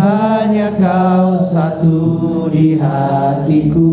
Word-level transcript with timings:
hanya 0.00 0.72
kau 0.80 1.36
satu 1.36 2.48
di 2.48 2.80
hatiku. 2.80 3.92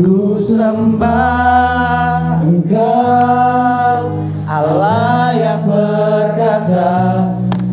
Ku 0.00 0.40
sembah 0.40 2.40
engkau 2.48 4.16
Allah 4.48 5.36
yang 5.36 5.68
perkasa. 5.68 6.96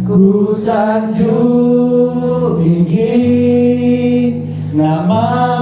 Ku 0.03 0.51
sanjung 0.59 2.59
tinggi 2.59 3.15
Namamu 4.75 5.56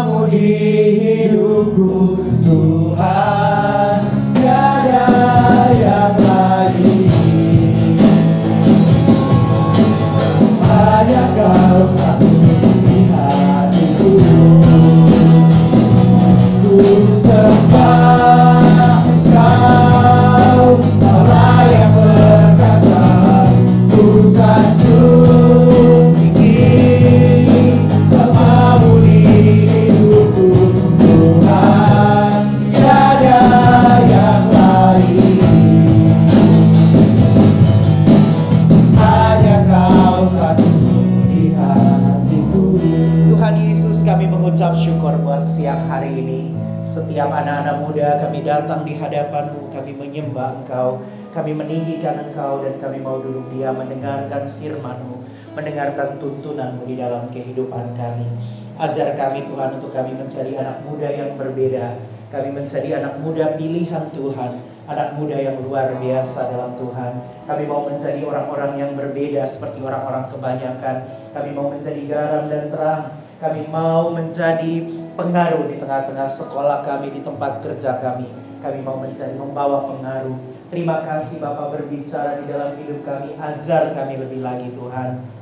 menyembah 50.15 50.63
engkau. 50.63 51.03
Kami 51.35 51.51
meninggikan 51.51 52.31
engkau 52.31 52.63
Dan 52.63 52.79
kami 52.79 53.03
mau 53.03 53.19
duduk 53.19 53.51
dia 53.51 53.75
mendengarkan 53.75 54.47
firmanmu 54.47 55.27
Mendengarkan 55.51 56.15
tuntunanmu 56.15 56.87
di 56.87 56.95
dalam 56.95 57.27
kehidupan 57.27 57.91
kami. 57.91 58.27
Ajar 58.79 59.15
kami 59.19 59.43
Tuhan 59.43 59.79
untuk 59.79 59.91
kami 59.91 60.15
menjadi 60.15 60.63
anak 60.63 60.87
muda 60.87 61.11
yang 61.11 61.35
berbeda. 61.35 61.99
Kami 62.31 62.55
menjadi 62.55 63.03
anak 63.03 63.19
muda 63.19 63.59
pilihan 63.59 64.11
Tuhan 64.15 64.51
Anak 64.85 65.17
muda 65.17 65.33
yang 65.33 65.57
luar 65.65 65.97
biasa 65.97 66.53
dalam 66.53 66.77
Tuhan. 66.77 67.17
Kami 67.49 67.63
mau 67.65 67.89
menjadi 67.89 68.21
orang-orang 68.21 68.77
yang 68.77 68.91
berbeda 68.93 69.41
seperti 69.49 69.81
orang-orang 69.81 70.29
kebanyakan. 70.29 71.09
Kami 71.33 71.49
mau 71.57 71.73
menjadi 71.73 72.05
garam 72.05 72.45
dan 72.53 72.69
terang. 72.69 73.03
Kami 73.41 73.65
mau 73.73 74.13
menjadi 74.13 74.85
pengaruh 75.17 75.65
di 75.65 75.81
tengah-tengah 75.81 76.29
sekolah 76.29 76.85
kami, 76.85 77.17
di 77.17 77.25
tempat 77.25 77.65
kerja 77.65 77.97
kami 77.97 78.45
Kami 78.65 78.81
mau 78.81 78.97
menjadi 78.97 79.37
membawa 79.37 79.85
pengaruh 79.93 80.41
Terima 80.73 81.05
kasih 81.05 81.37
Bapak 81.37 81.69
berbicara 81.77 82.41
di 82.41 82.49
dalam 82.49 82.73
hidup 82.81 83.05
kami 83.05 83.37
Ajar 83.37 83.93
kami 83.93 84.17
lebih 84.17 84.41
lagi 84.41 84.73
Tuhan 84.73 85.35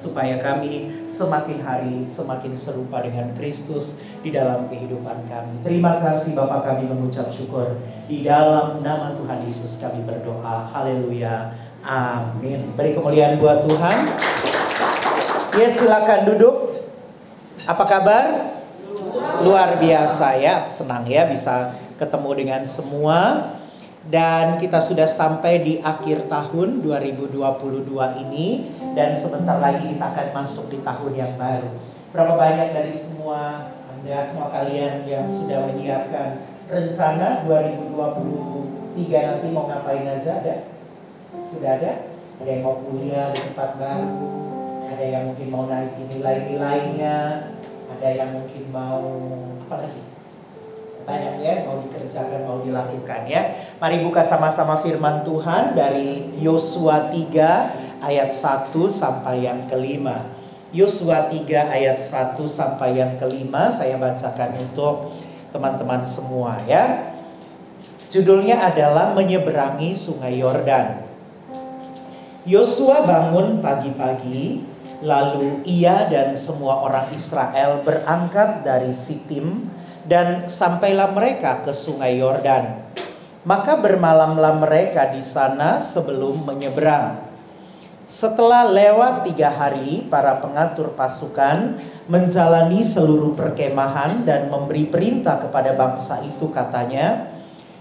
supaya 0.00 0.40
kami 0.40 1.04
semakin 1.04 1.60
hari 1.60 1.94
semakin 2.08 2.56
serupa 2.56 3.04
dengan 3.04 3.36
Kristus 3.36 4.00
di 4.24 4.32
dalam 4.32 4.64
kehidupan 4.72 5.28
kami. 5.28 5.60
Terima 5.60 6.00
kasih 6.00 6.32
Bapak 6.32 6.64
kami 6.64 6.88
mengucap 6.88 7.28
syukur 7.28 7.76
di 8.08 8.24
dalam 8.24 8.80
nama 8.80 9.12
Tuhan 9.12 9.44
Yesus 9.44 9.76
kami 9.84 10.08
berdoa. 10.08 10.72
Haleluya. 10.72 11.52
Amin. 11.84 12.72
Beri 12.80 12.96
kemuliaan 12.96 13.36
buat 13.36 13.68
Tuhan. 13.68 13.98
Ya 15.60 15.68
silakan 15.68 16.20
duduk. 16.32 16.56
Apa 17.68 17.84
kabar? 17.84 18.24
Luar 19.44 19.76
biasa 19.76 20.40
ya. 20.40 20.64
Senang 20.72 21.04
ya 21.04 21.28
bisa 21.28 21.76
ketemu 22.00 22.30
dengan 22.32 22.62
semua. 22.64 23.18
Dan 24.00 24.56
kita 24.56 24.80
sudah 24.80 25.04
sampai 25.04 25.60
di 25.60 25.76
akhir 25.84 26.24
tahun 26.32 26.80
2022 26.80 27.36
ini 28.24 28.64
dan 28.96 29.12
sebentar 29.12 29.60
lagi 29.60 29.92
kita 29.92 30.08
akan 30.08 30.28
masuk 30.40 30.72
di 30.72 30.80
tahun 30.80 31.12
yang 31.12 31.32
baru. 31.36 31.68
Berapa 32.10 32.32
banyak 32.32 32.72
dari 32.72 32.96
semua 32.96 33.70
Anda 33.92 34.24
semua 34.24 34.48
kalian 34.56 35.04
yang 35.04 35.28
sudah 35.28 35.68
menyiapkan 35.68 36.40
rencana 36.64 37.44
2023 37.44 38.96
nanti 39.04 39.46
mau 39.52 39.68
ngapain 39.68 40.08
aja 40.08 40.40
ada? 40.40 40.56
Sudah 41.46 41.76
ada? 41.76 41.92
Ada 42.40 42.48
yang 42.56 42.64
mau 42.64 42.80
kuliah 42.80 43.28
di 43.36 43.40
tempat 43.52 43.76
baru, 43.76 44.16
ada 44.88 45.04
yang 45.04 45.28
mungkin 45.28 45.48
mau 45.52 45.68
naikin 45.68 46.08
nilai-nilainya, 46.08 47.16
ada 47.92 48.08
yang 48.08 48.32
mungkin 48.32 48.64
mau 48.72 49.04
apa 49.68 49.86
lagi? 49.86 50.09
Banyak 51.10 51.34
ya 51.42 51.54
mau 51.66 51.82
dikerjakan 51.82 52.40
mau 52.46 52.58
dilakukan 52.62 53.26
ya. 53.26 53.42
Mari 53.82 54.06
buka 54.06 54.22
sama-sama 54.22 54.78
firman 54.78 55.26
Tuhan 55.26 55.74
dari 55.74 56.30
Yosua 56.38 57.10
3 57.10 58.06
ayat 58.06 58.30
1 58.30 58.70
sampai 58.86 59.50
yang 59.50 59.66
kelima. 59.66 60.30
Yosua 60.70 61.26
3 61.26 61.42
ayat 61.66 61.98
1 61.98 62.38
sampai 62.46 62.94
yang 62.94 63.18
kelima 63.18 63.66
saya 63.74 63.98
bacakan 63.98 64.54
untuk 64.62 65.18
teman-teman 65.50 66.06
semua 66.06 66.62
ya. 66.70 67.10
Judulnya 68.10 68.70
adalah 68.70 69.14
menyeberangi 69.14 69.94
Sungai 69.94 70.38
Yordan. 70.38 71.10
Yosua 72.42 73.06
bangun 73.06 73.62
pagi-pagi, 73.62 74.64
lalu 75.04 75.62
ia 75.62 76.10
dan 76.10 76.34
semua 76.34 76.82
orang 76.82 77.06
Israel 77.14 77.84
berangkat 77.86 78.66
dari 78.66 78.90
Sitim 78.90 79.70
dan 80.10 80.50
sampailah 80.50 81.14
mereka 81.14 81.62
ke 81.62 81.70
Sungai 81.70 82.18
Yordan. 82.18 82.82
Maka 83.46 83.78
bermalamlah 83.78 84.58
mereka 84.58 85.14
di 85.14 85.22
sana 85.22 85.78
sebelum 85.78 86.42
menyeberang. 86.42 87.30
Setelah 88.10 88.66
lewat 88.66 89.22
tiga 89.30 89.54
hari, 89.54 90.02
para 90.10 90.42
pengatur 90.42 90.98
pasukan 90.98 91.78
menjalani 92.10 92.82
seluruh 92.82 93.38
perkemahan 93.38 94.26
dan 94.26 94.50
memberi 94.50 94.90
perintah 94.90 95.38
kepada 95.38 95.78
bangsa 95.78 96.18
itu 96.26 96.50
katanya, 96.50 97.30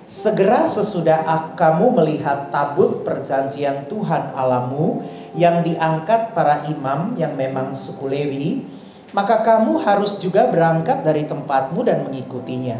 Segera 0.09 0.65
sesudah 0.65 1.53
kamu 1.53 2.01
melihat 2.01 2.49
tabut 2.49 3.05
perjanjian 3.05 3.85
Tuhan 3.85 4.33
Alamu 4.33 5.05
yang 5.37 5.61
diangkat 5.61 6.33
para 6.33 6.65
imam 6.65 7.13
yang 7.13 7.37
memang 7.37 7.77
suku 7.77 8.09
Lewi, 8.09 8.65
maka 9.11 9.41
kamu 9.41 9.81
harus 9.81 10.21
juga 10.21 10.45
berangkat 10.49 11.01
dari 11.01 11.25
tempatmu 11.25 11.81
dan 11.81 12.05
mengikutinya. 12.05 12.77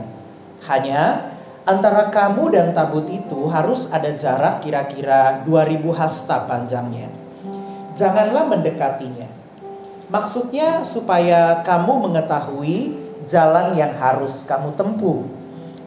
Hanya 0.70 1.34
antara 1.66 2.14
kamu 2.14 2.54
dan 2.54 2.68
tabut 2.76 3.10
itu 3.10 3.50
harus 3.50 3.90
ada 3.90 4.14
jarak 4.14 4.62
kira-kira 4.62 5.42
2000 5.46 5.90
hasta 5.98 6.46
panjangnya. 6.46 7.10
Janganlah 7.98 8.46
mendekatinya. 8.46 9.28
Maksudnya 10.10 10.82
supaya 10.86 11.62
kamu 11.62 12.10
mengetahui 12.10 12.98
jalan 13.30 13.78
yang 13.78 13.94
harus 13.98 14.46
kamu 14.46 14.74
tempuh. 14.74 15.22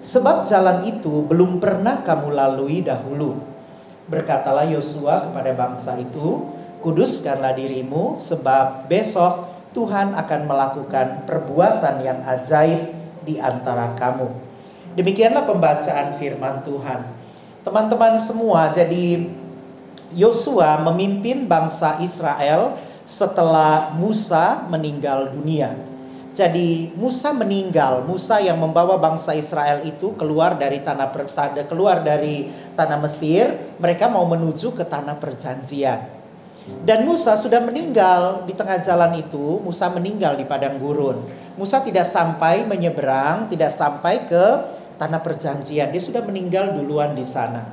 Sebab 0.03 0.47
jalan 0.47 0.83
itu 0.83 1.23
belum 1.27 1.63
pernah 1.63 2.03
kamu 2.03 2.35
lalui 2.35 2.83
dahulu. 2.83 3.39
Berkatalah 4.11 4.67
Yosua 4.67 5.31
kepada 5.31 5.55
bangsa 5.55 5.95
itu, 5.95 6.51
kuduskanlah 6.83 7.55
dirimu 7.55 8.19
sebab 8.19 8.91
besok 8.91 9.52
Tuhan 9.72 10.12
akan 10.12 10.41
melakukan 10.44 11.25
perbuatan 11.25 12.05
yang 12.05 12.21
ajaib 12.28 12.93
di 13.25 13.41
antara 13.41 13.97
kamu. 13.97 14.28
Demikianlah 14.93 15.49
pembacaan 15.49 16.21
firman 16.21 16.60
Tuhan. 16.60 17.00
Teman-teman 17.65 18.21
semua, 18.21 18.69
jadi 18.69 19.32
Yosua 20.12 20.84
memimpin 20.84 21.49
bangsa 21.49 21.97
Israel 22.05 22.76
setelah 23.08 23.97
Musa 23.97 24.69
meninggal 24.69 25.32
dunia. 25.32 25.73
Jadi 26.32 26.93
Musa 26.97 27.32
meninggal, 27.32 28.05
Musa 28.08 28.41
yang 28.41 28.56
membawa 28.56 28.97
bangsa 28.97 29.37
Israel 29.37 29.85
itu 29.85 30.17
keluar 30.17 30.56
dari 30.56 30.81
tanah 30.81 31.12
keluar 31.69 32.00
dari 32.00 32.49
tanah 32.73 32.99
Mesir, 33.05 33.76
mereka 33.76 34.08
mau 34.08 34.25
menuju 34.25 34.73
ke 34.73 34.85
tanah 34.85 35.17
perjanjian. 35.20 36.22
Dan 36.62 37.03
Musa 37.06 37.35
sudah 37.35 37.59
meninggal 37.59 38.47
di 38.47 38.55
tengah 38.55 38.79
jalan 38.79 39.19
itu, 39.19 39.59
Musa 39.62 39.91
meninggal 39.91 40.38
di 40.38 40.47
padang 40.47 40.79
gurun. 40.79 41.19
Musa 41.59 41.82
tidak 41.82 42.06
sampai 42.06 42.62
menyeberang, 42.62 43.50
tidak 43.50 43.75
sampai 43.75 44.25
ke 44.31 44.44
tanah 44.99 45.19
perjanjian. 45.19 45.91
Dia 45.91 46.03
sudah 46.03 46.23
meninggal 46.23 46.79
duluan 46.79 47.19
di 47.19 47.26
sana. 47.26 47.67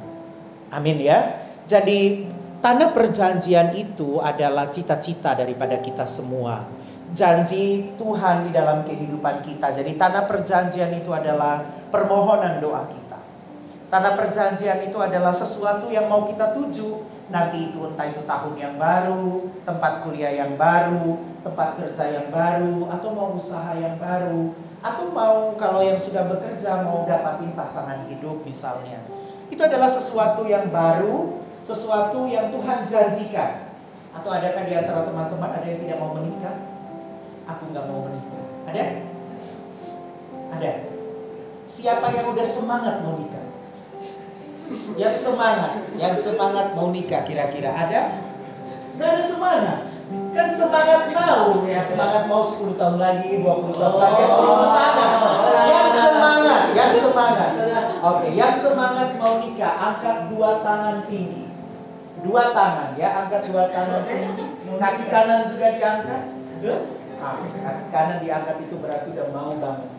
Amin 0.73 0.97
ya. 1.01 1.37
Jadi 1.69 2.25
tanah 2.61 2.89
perjanjian 2.93 3.77
itu 3.77 4.17
adalah 4.21 4.73
cita-cita 4.73 5.37
daripada 5.37 5.77
kita 5.77 6.09
semua. 6.09 6.65
Janji 7.09 7.93
Tuhan 7.97 8.49
di 8.49 8.51
dalam 8.53 8.85
kehidupan 8.85 9.41
kita. 9.41 9.73
Jadi 9.73 9.97
tanah 9.97 10.29
perjanjian 10.29 10.93
itu 10.93 11.09
adalah 11.09 11.65
permohonan 11.89 12.61
doa 12.61 12.85
kita. 12.85 13.08
Tanah 13.89 14.13
perjanjian 14.13 14.85
itu 14.85 14.97
adalah 15.01 15.33
sesuatu 15.33 15.89
yang 15.89 16.05
mau 16.05 16.29
kita 16.29 16.53
tuju 16.53 17.19
nanti 17.29 17.69
itu 17.69 17.85
entah 17.85 18.09
itu 18.09 18.25
tahun 18.25 18.53
yang 18.57 18.75
baru, 18.81 19.45
tempat 19.61 20.01
kuliah 20.01 20.33
yang 20.33 20.57
baru, 20.57 21.21
tempat 21.45 21.77
kerja 21.77 22.03
yang 22.09 22.27
baru, 22.33 22.89
atau 22.89 23.09
mau 23.13 23.37
usaha 23.37 23.77
yang 23.77 24.01
baru, 24.01 24.57
atau 24.81 25.05
mau 25.13 25.53
kalau 25.53 25.85
yang 25.85 25.97
sudah 25.97 26.25
bekerja 26.25 26.81
mau 26.81 27.05
dapatin 27.05 27.53
pasangan 27.53 28.09
hidup 28.09 28.41
misalnya. 28.41 28.97
Itu 29.53 29.61
adalah 29.61 29.89
sesuatu 29.89 30.45
yang 30.49 30.73
baru, 30.73 31.37
sesuatu 31.61 32.25
yang 32.25 32.49
Tuhan 32.49 32.89
janjikan. 32.89 33.77
Atau 34.09 34.33
adakah 34.33 34.65
di 34.65 34.73
antara 34.73 35.05
teman-teman 35.05 35.49
ada 35.53 35.65
yang 35.69 35.79
tidak 35.85 36.01
mau 36.01 36.17
menikah? 36.17 36.57
Aku 37.45 37.69
nggak 37.69 37.85
mau 37.85 38.09
menikah. 38.09 38.43
Ada? 38.73 38.85
Ada. 40.57 40.73
Siapa 41.69 42.09
yang 42.09 42.33
udah 42.33 42.45
semangat 42.45 43.05
mau 43.05 43.13
nikah? 43.21 43.48
Yang 44.97 45.15
semangat, 45.25 45.73
yang 45.97 46.13
semangat 46.13 46.77
mau 46.77 46.93
nikah 46.93 47.25
kira-kira 47.25 47.73
ada? 47.73 48.01
Gak 48.99 49.09
ada 49.15 49.23
semangat. 49.23 49.79
Kan 50.09 50.49
semangat 50.53 51.13
mau 51.13 51.61
ya, 51.69 51.81
semangat 51.85 52.23
mau 52.25 52.41
10 52.41 52.77
tahun 52.81 52.97
lagi, 52.97 53.45
20 53.45 53.77
tahun 53.77 53.97
lagi, 54.01 54.21
yang 54.25 54.37
semangat. 54.41 55.09
Yang 55.69 55.89
semangat, 55.93 56.61
yang 56.73 56.93
semangat. 56.97 57.51
Oke, 58.01 58.27
yang 58.33 58.53
semangat 58.57 59.09
mau 59.21 59.37
nikah, 59.37 59.73
angkat 59.77 60.17
dua 60.33 60.65
tangan 60.65 61.05
tinggi. 61.05 61.45
Dua 62.25 62.51
tangan 62.51 62.97
ya, 62.97 63.25
angkat 63.25 63.53
dua 63.53 63.69
tangan 63.69 64.01
tinggi. 64.09 64.45
Kaki 64.81 65.05
kanan 65.13 65.41
juga 65.53 65.67
diangkat. 65.77 66.21
Kaki 67.21 67.83
kanan 67.93 68.17
diangkat 68.21 68.55
itu 68.65 68.75
berarti 68.81 69.07
udah 69.13 69.27
mau 69.29 69.53
banget 69.61 69.98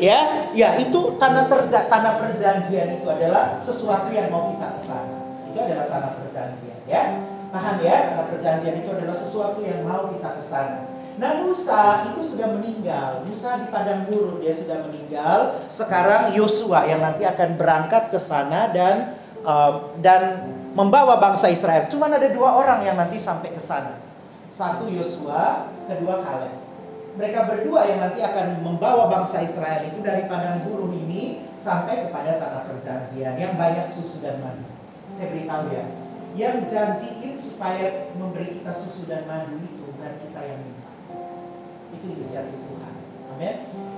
ya. 0.00 0.18
ya, 0.56 0.68
itu 0.80 1.00
tanah 1.20 1.44
terja, 1.50 1.84
tanah 1.90 2.16
perjanjian 2.16 2.88
itu 3.00 3.06
adalah 3.08 3.60
sesuatu 3.60 4.08
yang 4.08 4.32
mau 4.32 4.54
kita 4.54 4.68
ke 4.78 4.80
sana. 4.80 5.16
Itu 5.44 5.58
adalah 5.60 5.86
tanah 5.92 6.10
perjanjian 6.16 6.80
ya. 6.88 7.02
Paham 7.48 7.76
ya? 7.84 8.12
Tanah 8.12 8.26
perjanjian 8.32 8.74
itu 8.80 8.88
adalah 8.92 9.16
sesuatu 9.16 9.60
yang 9.60 9.84
mau 9.84 10.08
kita 10.08 10.40
ke 10.40 10.42
sana. 10.44 10.88
Nah 11.18 11.42
Musa 11.42 12.14
itu 12.14 12.22
sudah 12.22 12.46
meninggal. 12.46 13.26
Musa 13.26 13.58
di 13.58 13.66
padang 13.74 14.06
gurun 14.06 14.38
dia 14.38 14.54
sudah 14.54 14.86
meninggal. 14.86 15.58
Sekarang 15.66 16.30
Yosua 16.30 16.86
yang 16.86 17.02
nanti 17.02 17.26
akan 17.26 17.58
berangkat 17.58 18.14
ke 18.14 18.22
sana 18.22 18.70
dan 18.70 19.18
uh, 19.42 19.90
dan 19.98 20.46
membawa 20.78 21.18
bangsa 21.18 21.50
Israel. 21.50 21.90
Cuma 21.90 22.06
ada 22.06 22.30
dua 22.30 22.54
orang 22.54 22.86
yang 22.86 22.94
nanti 22.94 23.18
sampai 23.18 23.50
ke 23.50 23.58
sana. 23.58 23.98
Satu 24.46 24.86
Yosua, 24.86 25.74
kedua 25.90 26.22
Kaleb 26.22 26.67
mereka 27.18 27.50
berdua 27.50 27.82
yang 27.90 27.98
nanti 27.98 28.22
akan 28.22 28.62
membawa 28.62 29.10
bangsa 29.10 29.42
Israel 29.42 29.82
itu 29.82 29.98
dari 30.06 30.30
padang 30.30 30.62
gurun 30.62 30.94
ini 30.94 31.42
sampai 31.58 32.06
kepada 32.06 32.38
tanah 32.38 32.62
perjanjian 32.70 33.34
yang 33.34 33.58
banyak 33.58 33.90
susu 33.90 34.22
dan 34.22 34.38
madu. 34.38 34.62
Saya 35.10 35.34
beritahu 35.34 35.66
ya, 35.74 35.84
yang 36.38 36.62
janjiin 36.62 37.34
supaya 37.34 38.14
memberi 38.14 38.62
kita 38.62 38.70
susu 38.70 39.10
dan 39.10 39.26
madu 39.26 39.58
itu 39.58 39.82
bukan 39.90 40.14
kita 40.22 40.40
yang 40.46 40.62
minta. 40.62 40.90
Itu 41.90 42.06
inisiatif 42.06 42.54
Tuhan. 42.54 42.94
Amin. 43.34 43.56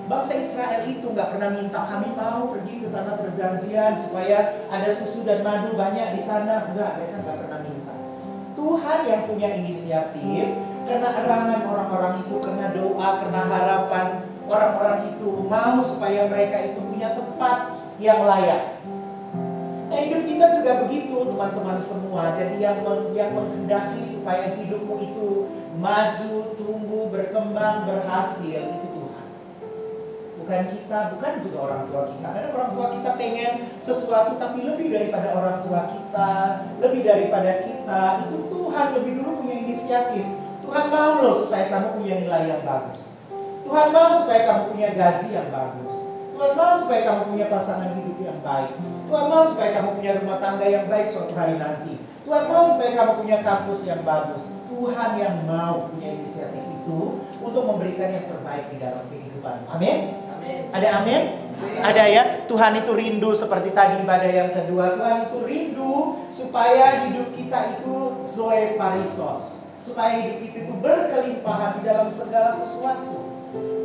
Bangsa 0.09 0.41
Israel 0.41 0.81
itu 0.89 1.05
nggak 1.13 1.37
pernah 1.37 1.53
minta 1.53 1.81
kami 1.85 2.17
mau 2.17 2.49
pergi 2.57 2.75
ke 2.83 2.89
tanah 2.89 3.21
perjanjian 3.21 4.01
supaya 4.01 4.65
ada 4.73 4.89
susu 4.89 5.29
dan 5.29 5.45
madu 5.45 5.77
banyak 5.77 6.17
di 6.17 6.21
sana. 6.25 6.73
Enggak, 6.73 6.97
mereka 6.97 7.21
nggak 7.21 7.39
pernah 7.45 7.61
minta. 7.69 7.95
Tuhan 8.57 9.01
yang 9.05 9.23
punya 9.29 9.49
inisiatif 9.61 10.70
karena 10.91 11.15
erangan 11.23 11.63
orang-orang 11.71 12.15
itu, 12.19 12.35
karena 12.43 12.75
doa, 12.75 13.09
karena 13.23 13.41
harapan 13.47 14.07
orang-orang 14.51 14.99
itu 15.15 15.31
mau 15.47 15.79
supaya 15.87 16.27
mereka 16.27 16.59
itu 16.67 16.83
punya 16.83 17.15
tempat 17.15 17.79
yang 18.03 18.27
layak. 18.27 18.83
Nah 19.87 19.99
hidup 20.03 20.27
kita 20.27 20.47
juga 20.59 20.83
begitu 20.87 21.15
teman-teman 21.31 21.79
semua. 21.79 22.35
Jadi 22.35 22.59
yang 22.59 22.83
yang 23.15 23.31
menghendaki 23.39 24.03
supaya 24.03 24.59
hidupmu 24.59 24.99
itu 24.99 25.29
maju, 25.79 26.59
tumbuh, 26.59 27.07
berkembang, 27.15 27.87
berhasil 27.87 28.59
itu 28.59 28.87
Tuhan. 28.91 29.27
Bukan 30.43 30.63
kita, 30.75 30.99
bukan 31.15 31.33
juga 31.47 31.59
orang 31.71 31.83
tua 31.87 32.03
kita. 32.11 32.27
Karena 32.35 32.51
orang 32.51 32.71
tua 32.75 32.87
kita 32.99 33.11
pengen 33.15 33.53
sesuatu 33.79 34.35
tapi 34.43 34.67
lebih 34.67 34.91
daripada 34.91 35.39
orang 35.39 35.63
tua 35.63 35.81
kita, 35.95 36.31
lebih 36.83 37.03
daripada 37.07 37.51
kita. 37.63 38.03
Itu 38.27 38.37
Tuhan 38.51 38.87
lebih 38.99 39.13
dulu 39.23 39.31
punya 39.47 39.57
inisiatif 39.63 40.40
Tuhan 40.71 40.87
mau 40.87 41.19
loh 41.19 41.35
supaya 41.35 41.67
kamu 41.67 41.99
punya 41.99 42.15
nilai 42.23 42.47
yang 42.47 42.63
bagus. 42.63 43.19
Tuhan 43.67 43.91
mau 43.91 44.07
supaya 44.15 44.41
kamu 44.47 44.63
punya 44.71 44.89
gaji 44.95 45.29
yang 45.35 45.51
bagus. 45.51 45.95
Tuhan 46.31 46.53
mau 46.55 46.75
supaya 46.79 47.01
kamu 47.11 47.23
punya 47.35 47.47
pasangan 47.51 47.91
hidup 47.99 48.19
yang 48.23 48.39
baik. 48.39 48.79
Tuhan 49.11 49.25
mau 49.27 49.43
supaya 49.43 49.71
kamu 49.75 49.89
punya 49.99 50.13
rumah 50.23 50.39
tangga 50.39 50.67
yang 50.71 50.87
baik 50.87 51.11
suatu 51.11 51.35
hari 51.35 51.59
nanti. 51.59 51.99
Tuhan 52.23 52.45
mau 52.47 52.63
supaya 52.63 52.91
kamu 53.03 53.13
punya 53.19 53.37
kampus 53.43 53.81
yang 53.83 54.01
bagus. 54.07 54.55
Tuhan 54.71 55.11
yang 55.19 55.37
mau 55.51 55.91
punya 55.91 56.09
inisiatif 56.15 56.63
itu 56.63 57.01
untuk 57.43 57.63
memberikan 57.67 58.15
yang 58.15 58.31
terbaik 58.31 58.71
di 58.71 58.77
dalam 58.79 59.03
kehidupan. 59.11 59.67
Amin. 59.75 59.99
Ada 60.71 60.89
amin? 61.03 61.23
Ada 61.83 62.05
ya. 62.07 62.23
Tuhan 62.47 62.79
itu 62.79 62.95
rindu 62.95 63.35
seperti 63.35 63.75
tadi 63.75 64.07
ibadah 64.07 64.31
yang 64.31 64.55
kedua. 64.55 64.95
Tuhan 64.95 65.17
itu 65.27 65.39
rindu 65.43 65.95
supaya 66.31 67.11
hidup 67.11 67.35
kita 67.35 67.59
itu 67.83 68.23
zoe 68.23 68.79
parisos 68.79 69.60
supaya 69.81 70.12
hidup 70.21 70.38
kita 70.44 70.59
itu 70.69 70.75
berkelimpahan 70.79 71.81
di 71.81 71.82
dalam 71.88 72.09
segala 72.09 72.53
sesuatu. 72.53 73.17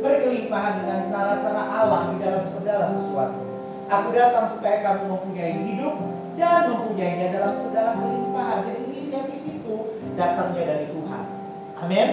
Berkelimpahan 0.04 0.84
dengan 0.84 1.00
cara-cara 1.08 1.62
Allah 1.66 2.14
di 2.14 2.16
dalam 2.22 2.44
segala 2.46 2.84
sesuatu. 2.86 3.42
Aku 3.86 4.08
datang 4.14 4.46
supaya 4.46 4.82
kamu 4.84 5.10
mempunyai 5.10 5.56
hidup 5.66 5.96
dan 6.36 6.70
mempunyainya 6.70 7.32
dalam 7.32 7.54
segala 7.56 7.96
kelimpahan. 7.98 8.68
Jadi 8.68 8.80
inisiatif 8.92 9.40
itu 9.42 9.74
datangnya 10.14 10.62
dari 10.68 10.86
Tuhan. 10.92 11.24
Amin. 11.82 12.08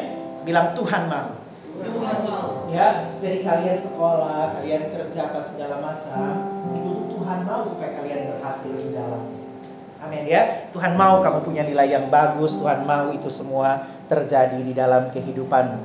Bilang 0.48 0.74
Tuhan 0.74 1.04
mau. 1.12 1.44
Tuhan 1.74 2.18
mau. 2.24 2.50
Ya, 2.72 3.14
jadi 3.22 3.46
kalian 3.46 3.78
sekolah, 3.78 4.58
kalian 4.58 4.90
kerja 4.90 5.30
apa 5.30 5.42
segala 5.42 5.78
macam, 5.78 6.50
itu 6.74 6.92
Tuhan 7.14 7.40
mau 7.46 7.62
supaya 7.62 8.02
kalian 8.02 8.34
berhasil 8.34 8.74
di 8.74 8.90
dalamnya. 8.94 9.43
Amin 10.04 10.28
ya. 10.28 10.68
Tuhan 10.76 11.00
mau 11.00 11.24
kamu 11.24 11.40
punya 11.48 11.64
nilai 11.64 11.88
yang 11.88 12.12
bagus, 12.12 12.60
Tuhan 12.60 12.84
mau 12.84 13.08
itu 13.16 13.32
semua 13.32 13.88
terjadi 14.12 14.60
di 14.60 14.76
dalam 14.76 15.08
kehidupanmu. 15.08 15.80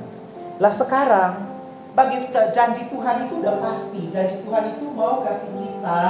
Lah 0.59 0.73
sekarang 0.75 1.47
bagi 1.95 2.27
janji 2.51 2.91
Tuhan 2.91 3.31
itu 3.31 3.39
udah 3.39 3.55
pasti. 3.63 4.11
Janji 4.11 4.43
Tuhan 4.43 4.75
itu 4.75 4.85
mau 4.91 5.23
kasih 5.23 5.55
kita 5.55 6.03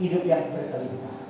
hidup 0.00 0.22
yang 0.24 0.48
berkelimpahan. 0.48 1.24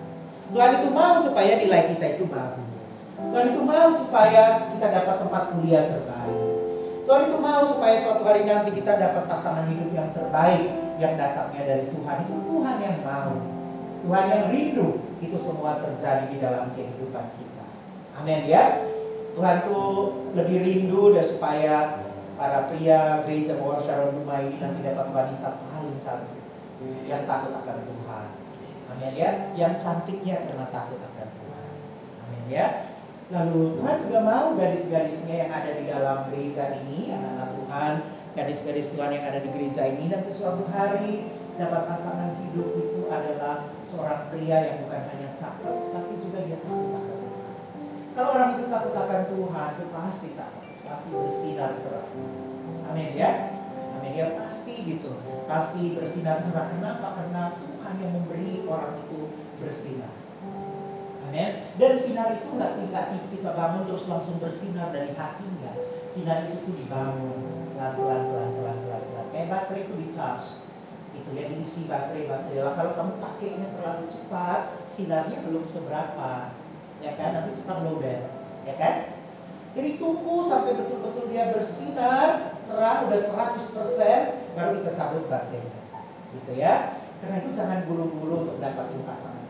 Tuhan 0.54 0.70
itu 0.78 0.88
mau 0.94 1.14
supaya 1.18 1.52
nilai 1.58 1.82
kita 1.90 2.06
itu 2.18 2.24
bagus. 2.30 2.94
Tuhan 3.18 3.46
itu 3.50 3.60
mau 3.66 3.90
supaya 3.90 4.70
kita 4.70 4.86
dapat 4.86 5.16
tempat 5.26 5.42
kuliah 5.50 5.84
terbaik. 5.90 6.46
Tuhan 7.06 7.22
itu 7.30 7.36
mau 7.38 7.62
supaya 7.66 7.94
suatu 7.98 8.22
hari 8.22 8.46
nanti 8.46 8.70
kita 8.74 8.98
dapat 8.98 9.26
pasangan 9.26 9.66
hidup 9.70 9.90
yang 9.90 10.10
terbaik 10.14 10.70
yang 11.02 11.18
datangnya 11.18 11.62
dari 11.66 11.84
Tuhan. 11.90 12.16
Itu 12.26 12.34
Tuhan 12.46 12.76
yang 12.78 12.98
mau. 13.02 13.55
Tuhan 14.06 14.26
yang 14.30 14.44
rindu 14.54 15.02
itu 15.18 15.34
semua 15.34 15.82
terjadi 15.82 16.30
di 16.30 16.38
dalam 16.38 16.70
kehidupan 16.70 17.26
kita. 17.34 17.66
Amin 18.14 18.46
ya. 18.46 18.86
Tuhan 19.34 19.66
tuh 19.66 20.30
lebih 20.38 20.62
rindu 20.62 21.10
dan 21.10 21.26
supaya 21.26 22.06
para 22.38 22.70
pria 22.70 23.26
gereja 23.26 23.58
Mawar 23.58 23.82
Sharon 23.82 24.14
Rumah 24.22 24.46
ini 24.46 24.62
nanti 24.62 24.86
dapat 24.86 25.10
wanita 25.10 25.58
paling 25.58 25.98
cantik 25.98 26.38
yang 27.10 27.26
takut 27.26 27.50
akan 27.50 27.82
Tuhan. 27.82 28.26
Amin 28.94 29.12
ya. 29.18 29.30
Yang 29.58 29.74
cantiknya 29.82 30.38
karena 30.38 30.70
takut 30.70 31.02
akan 31.02 31.26
Tuhan. 31.26 31.70
Amin 32.22 32.44
ya. 32.46 32.66
Lalu 33.26 33.82
Tuhan 33.82 33.96
juga 34.06 34.18
mau 34.22 34.54
gadis-gadisnya 34.54 35.34
yang 35.34 35.50
ada 35.50 35.70
di 35.74 35.82
dalam 35.90 36.30
gereja 36.30 36.78
ini, 36.78 37.10
anak-anak 37.10 37.50
Tuhan, 37.58 37.92
gadis-gadis 38.38 38.94
Tuhan 38.94 39.10
yang 39.18 39.24
ada 39.26 39.42
di 39.42 39.50
gereja 39.50 39.82
ini 39.82 40.06
nanti 40.06 40.30
suatu 40.30 40.62
hari 40.70 41.26
dapat 41.58 41.90
pasangan 41.90 42.38
hidup 42.38 42.68
itu 42.78 42.95
adalah 43.08 43.70
seorang 43.86 44.30
pria 44.30 44.58
yang 44.62 44.76
bukan 44.86 45.02
hanya 45.10 45.28
cakep, 45.38 45.76
tapi 45.94 46.12
juga 46.20 46.38
dia 46.44 46.58
takut 46.62 46.90
akan 46.92 47.16
Tuhan. 47.22 47.54
Kalau 48.16 48.30
orang 48.32 48.50
itu 48.56 48.64
takut 48.68 48.94
akan 48.96 49.22
Tuhan, 49.30 49.68
itu 49.76 49.86
pasti 49.92 50.28
cakep, 50.34 50.64
pasti 50.86 51.08
bersinar 51.14 51.70
cerah. 51.78 52.08
Amin 52.92 53.10
ya. 53.14 53.30
Amin 53.96 54.12
ya 54.12 54.26
pasti 54.38 54.74
gitu, 54.84 55.10
pasti 55.46 55.96
bersinar 55.96 56.42
cerah. 56.42 56.66
Kenapa? 56.70 57.06
Karena 57.16 57.42
Tuhan 57.58 57.94
yang 58.02 58.12
memberi 58.16 58.64
orang 58.68 58.94
itu 59.04 59.20
bersinar. 59.58 60.12
Amin. 61.26 61.50
Dan 61.76 61.92
sinar 61.98 62.32
itu 62.32 62.48
nggak 62.54 62.72
tinggal 62.78 63.04
kita 63.28 63.50
bangun 63.52 63.82
terus 63.90 64.06
langsung 64.06 64.38
bersinar 64.38 64.94
dari 64.94 65.12
hati 65.12 65.44
enggak. 65.44 65.76
Sinar 66.06 66.46
itu 66.46 66.64
tuh 66.64 66.74
dibangun 66.74 67.74
pelan-pelan 67.76 68.22
pelan-pelan 68.30 68.78
pelan-pelan. 68.86 69.26
Kayak 69.34 69.48
baterai 69.52 69.82
itu 69.84 69.94
di 70.00 70.08
charge 70.14 70.75
itu 71.16 71.30
ya 71.32 71.44
diisi 71.48 71.88
baterai 71.88 72.28
baterai 72.28 72.60
lah. 72.60 72.74
Kalau 72.76 72.92
kamu 72.92 73.12
pakainya 73.18 73.66
terlalu 73.72 74.04
cepat 74.12 74.60
sinarnya 74.86 75.40
belum 75.42 75.64
seberapa 75.64 76.52
ya 77.00 77.12
kan? 77.16 77.28
Nanti 77.32 77.50
cepat 77.56 77.78
lowbat 77.84 78.22
ya 78.68 78.74
kan? 78.76 78.94
Jadi 79.76 80.00
tunggu 80.00 80.40
sampai 80.40 80.72
betul-betul 80.72 81.28
dia 81.28 81.52
bersinar 81.52 82.56
terang 82.64 83.08
udah 83.08 83.20
100% 83.20 84.56
baru 84.56 84.70
kita 84.80 84.90
cabut 84.92 85.24
baterainya 85.28 85.80
gitu 86.36 86.52
ya. 86.56 86.96
Karena 87.20 87.40
itu 87.40 87.50
jangan 87.56 87.84
buru-buru 87.88 88.48
untuk 88.48 88.56
dapatin 88.60 89.04
pasangan 89.04 89.44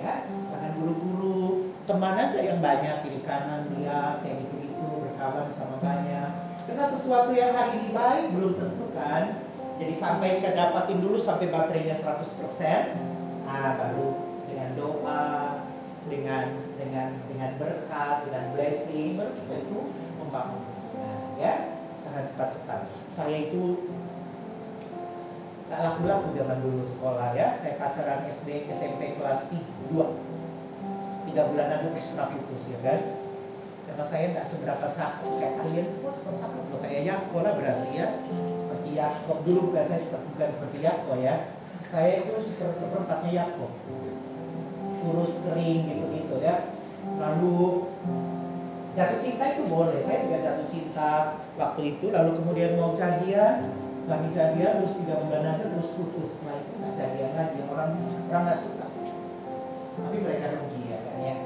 ya. 0.00 0.28
Jangan 0.48 0.70
buru-buru 0.80 1.72
teman 1.82 2.14
aja 2.14 2.38
yang 2.38 2.62
banyak 2.62 3.02
kiri 3.02 3.20
kanan 3.26 3.68
lihat 3.74 4.22
kayak 4.22 4.46
gitu 4.46 4.54
gitu 4.62 4.86
berkawan 5.02 5.50
sama 5.50 5.82
banyak. 5.82 6.30
Karena 6.62 6.84
sesuatu 6.86 7.34
yang 7.34 7.52
hari 7.52 7.82
ini 7.82 7.88
baik 7.90 8.32
belum 8.38 8.54
tentu 8.54 8.86
kan 8.94 9.41
jadi 9.82 9.94
sampai 9.98 10.38
kedapatin 10.38 11.02
dulu 11.02 11.18
sampai 11.18 11.50
baterainya 11.50 11.90
100% 11.90 12.22
nah 13.42 13.74
baru 13.74 14.08
dengan 14.46 14.68
doa 14.78 15.26
dengan 16.06 16.44
dengan 16.78 17.08
dengan 17.26 17.50
berkat 17.58 18.30
dengan 18.30 18.54
blessing 18.54 19.18
baru 19.18 19.32
kita 19.34 19.54
itu 19.66 19.78
membangun. 20.22 20.62
Nah, 20.98 21.18
ya 21.38 21.54
jangan 21.98 22.22
cepat-cepat. 22.22 22.80
Saya 23.10 23.50
itu 23.50 23.90
gak 25.66 25.80
laku-laku 25.82 26.36
zaman 26.36 26.58
dulu 26.62 26.82
sekolah 26.84 27.32
ya 27.32 27.56
saya 27.56 27.80
pacaran 27.80 28.28
SD 28.28 28.68
SMP 28.68 29.16
kelas 29.16 29.48
3 29.48 29.88
tiga 31.26 31.42
bulan 31.48 31.72
aja 31.72 31.88
terus 31.90 32.06
pernah 32.12 32.28
putus 32.30 32.62
ya 32.70 32.78
kan? 32.86 33.00
Karena 33.82 34.04
saya 34.06 34.24
nggak 34.30 34.46
seberapa 34.46 34.86
cakep 34.94 35.30
kayak 35.42 35.54
kalian 35.58 35.86
semua 35.90 36.12
semua 36.14 36.38
cakep 36.38 36.64
loh 36.70 36.80
kayak 36.80 37.02
Yako 37.02 37.36
lah 37.42 37.52
berarti 37.58 37.90
ya 37.98 38.08
Yakob 38.92 39.44
dulu 39.44 39.72
bukan 39.72 39.84
saya 39.88 40.20
bukan 40.20 40.48
seperti 40.52 40.78
Yako 40.84 41.12
ya. 41.20 41.56
Saya 41.88 42.24
itu 42.24 42.34
seperempatnya 42.76 43.30
Yakob 43.32 43.72
kurus 45.02 45.34
kering 45.44 45.80
gitu-gitu 45.90 46.36
ya. 46.38 46.72
Lalu 47.18 47.90
jatuh 48.94 49.20
cinta 49.20 49.44
itu 49.52 49.62
boleh. 49.66 49.98
Saya 50.00 50.24
juga 50.28 50.38
jatuh 50.40 50.66
cinta 50.68 51.10
waktu 51.58 51.96
itu 51.96 52.14
lalu 52.14 52.38
kemudian 52.38 52.78
mau 52.78 52.94
jadian 52.94 53.82
lagi 54.02 54.28
jadian 54.34 54.82
terus 54.82 54.98
tiga 55.02 55.20
bulan 55.26 55.56
aja 55.56 55.64
terus 55.66 55.94
putus. 55.98 56.30
Setelah 56.38 56.56
itu 56.62 56.72
nggak 56.78 56.94
jadian 56.96 57.32
lagi. 57.34 57.58
Orang 57.66 57.90
orang 58.30 58.42
nggak 58.46 58.60
suka. 58.60 58.86
Tapi 59.92 60.16
mereka 60.22 60.46
rugi 60.58 60.82
ya 60.88 60.98
kan 61.02 61.16
ya. 61.20 61.36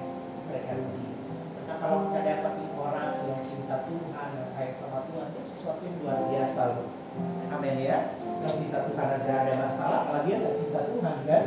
Mereka 0.52 0.70
rugi. 0.78 1.08
Karena 1.56 1.74
kalau 1.82 1.96
kita 2.06 2.20
dapatin 2.22 2.70
orang 2.76 3.10
yang 3.26 3.42
cinta 3.42 3.76
Tuhan 3.88 4.28
yang 4.36 4.48
sayang 4.48 4.76
sama 4.76 5.08
Tuhan 5.10 5.26
itu 5.34 5.40
sesuatu 5.42 5.82
yang 5.82 5.96
luar 6.04 6.18
biasa 6.30 6.62
loh 6.76 7.05
amin 7.52 7.76
ya 7.80 8.16
yang 8.46 8.54
cinta 8.62 8.78
Tuhan 8.86 9.08
aja 9.20 9.32
ada 9.42 9.54
masalah 9.58 9.98
apalagi 10.06 10.28
yang 10.30 10.40
nggak 10.46 10.56
cinta 10.60 10.80
Tuhan 10.86 11.16
kan? 11.26 11.44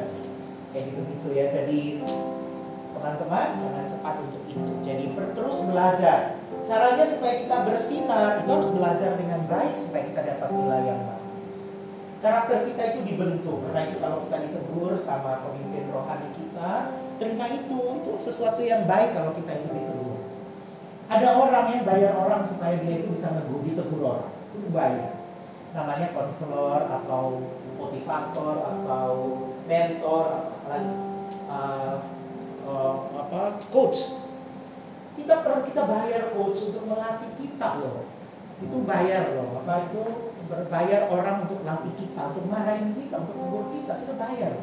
Kayak 0.70 0.84
gitu-gitu 0.92 1.28
ya. 1.34 1.46
Jadi 1.50 1.80
teman-teman 2.94 3.48
jangan 3.56 3.86
cepat 3.88 4.16
untuk 4.28 4.44
itu. 4.50 4.72
Jadi 4.84 5.04
terus 5.16 5.58
belajar. 5.64 6.20
Caranya 6.68 7.06
supaya 7.08 7.34
kita 7.42 7.58
bersinar 7.66 8.44
itu 8.44 8.50
harus 8.52 8.70
belajar 8.74 9.12
dengan 9.18 9.40
baik 9.50 9.76
supaya 9.80 10.04
kita 10.12 10.22
dapat 10.36 10.50
nilai 10.54 10.82
yang 10.86 11.02
baik. 11.08 11.26
Karakter 12.20 12.60
kita 12.68 12.84
itu 12.94 13.00
dibentuk. 13.16 13.58
Karena 13.64 13.82
itu 13.88 13.98
kalau 14.04 14.18
kita 14.28 14.38
ditegur 14.44 14.94
sama 15.00 15.32
pemimpin 15.48 15.88
rohani 15.90 16.30
kita 16.36 16.72
terima 17.20 17.46
itu 17.48 17.80
itu 18.00 18.12
sesuatu 18.20 18.60
yang 18.60 18.84
baik 18.84 19.16
kalau 19.16 19.32
kita 19.34 19.52
itu 19.56 19.70
ditegur. 19.72 20.20
Ada 21.10 21.30
orang 21.42 21.66
yang 21.74 21.84
bayar 21.90 22.14
orang 22.22 22.46
supaya 22.46 22.78
dia 22.86 23.02
itu 23.02 23.10
bisa 23.10 23.34
negur 23.34 23.64
ditegur 23.66 24.02
orang. 24.04 24.30
Itu 24.54 24.68
bayar 24.70 25.19
namanya 25.70 26.10
konselor 26.18 26.90
atau 26.90 27.54
motivator 27.78 28.56
atau 28.66 29.10
mentor 29.70 30.26
lagi 30.66 30.94
uh, 31.46 31.96
uh, 32.66 32.96
apa 33.14 33.62
coach. 33.70 34.26
Kita 35.20 35.46
perlu 35.46 35.62
kita 35.68 35.84
bayar 35.86 36.34
coach 36.34 36.74
untuk 36.74 36.90
melatih 36.90 37.32
kita 37.38 37.70
loh. 37.84 38.08
Itu 38.60 38.78
bayar 38.84 39.36
loh. 39.38 39.62
Apa 39.62 39.90
itu? 39.90 40.04
Berbayar 40.50 41.06
orang 41.14 41.46
untuk 41.46 41.62
latih 41.62 41.94
kita 41.94 42.34
untuk 42.34 42.50
marahin 42.50 42.98
kita 42.98 43.22
untuk 43.22 43.38
tegur 43.38 43.66
kita 43.70 43.94
kita 44.02 44.14
bayar. 44.18 44.54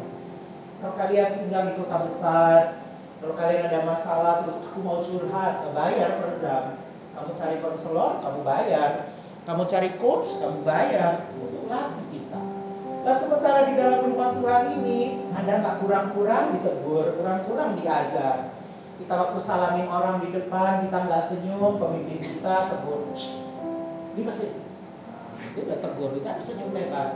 Kalau 0.82 0.94
kalian 0.98 1.30
tinggal 1.46 1.62
di 1.70 1.72
kota 1.78 1.96
besar 2.02 2.58
kalau 3.22 3.34
kalian 3.38 3.70
ada 3.70 3.80
masalah 3.86 4.42
terus 4.42 4.66
aku 4.66 4.82
mau 4.82 4.98
curhat 4.98 5.62
bayar 5.70 6.18
per 6.18 6.34
jam. 6.42 6.82
Kamu 7.14 7.32
cari 7.38 7.62
konselor 7.62 8.18
kamu 8.18 8.42
bayar 8.42 9.05
kamu 9.46 9.62
cari 9.64 9.90
coach 9.96 10.42
kamu 10.42 10.66
bayar 10.66 11.30
untuk 11.38 11.70
latih 11.70 12.06
kita 12.10 12.40
Nah 13.06 13.14
sementara 13.14 13.70
di 13.70 13.78
dalam 13.78 14.10
rumah 14.10 14.34
Tuhan 14.34 14.82
ini 14.82 15.30
Anda 15.30 15.62
nggak 15.62 15.78
kurang-kurang 15.78 16.58
ditegur, 16.58 17.14
kurang-kurang 17.14 17.78
diajar. 17.78 18.50
Kita 18.98 19.14
waktu 19.14 19.38
salamin 19.38 19.86
orang 19.86 20.18
di 20.26 20.34
depan, 20.34 20.82
kita 20.82 21.06
nggak 21.06 21.22
senyum, 21.22 21.78
pemimpin 21.78 22.18
kita 22.18 22.66
tegur. 22.66 23.14
Ini 24.18 24.22
masih 24.26 24.58
itu 25.38 25.58
udah 25.62 25.78
tegur, 25.78 26.18
kita 26.18 26.34
harus 26.34 26.46
senyum 26.50 26.74
lebar. 26.74 27.14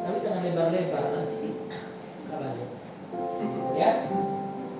Tapi 0.00 0.16
jangan 0.24 0.40
lebar-lebar 0.48 1.04
nanti 1.12 1.48
nggak 2.24 2.38
balik. 2.40 2.70
Ya, 3.76 4.08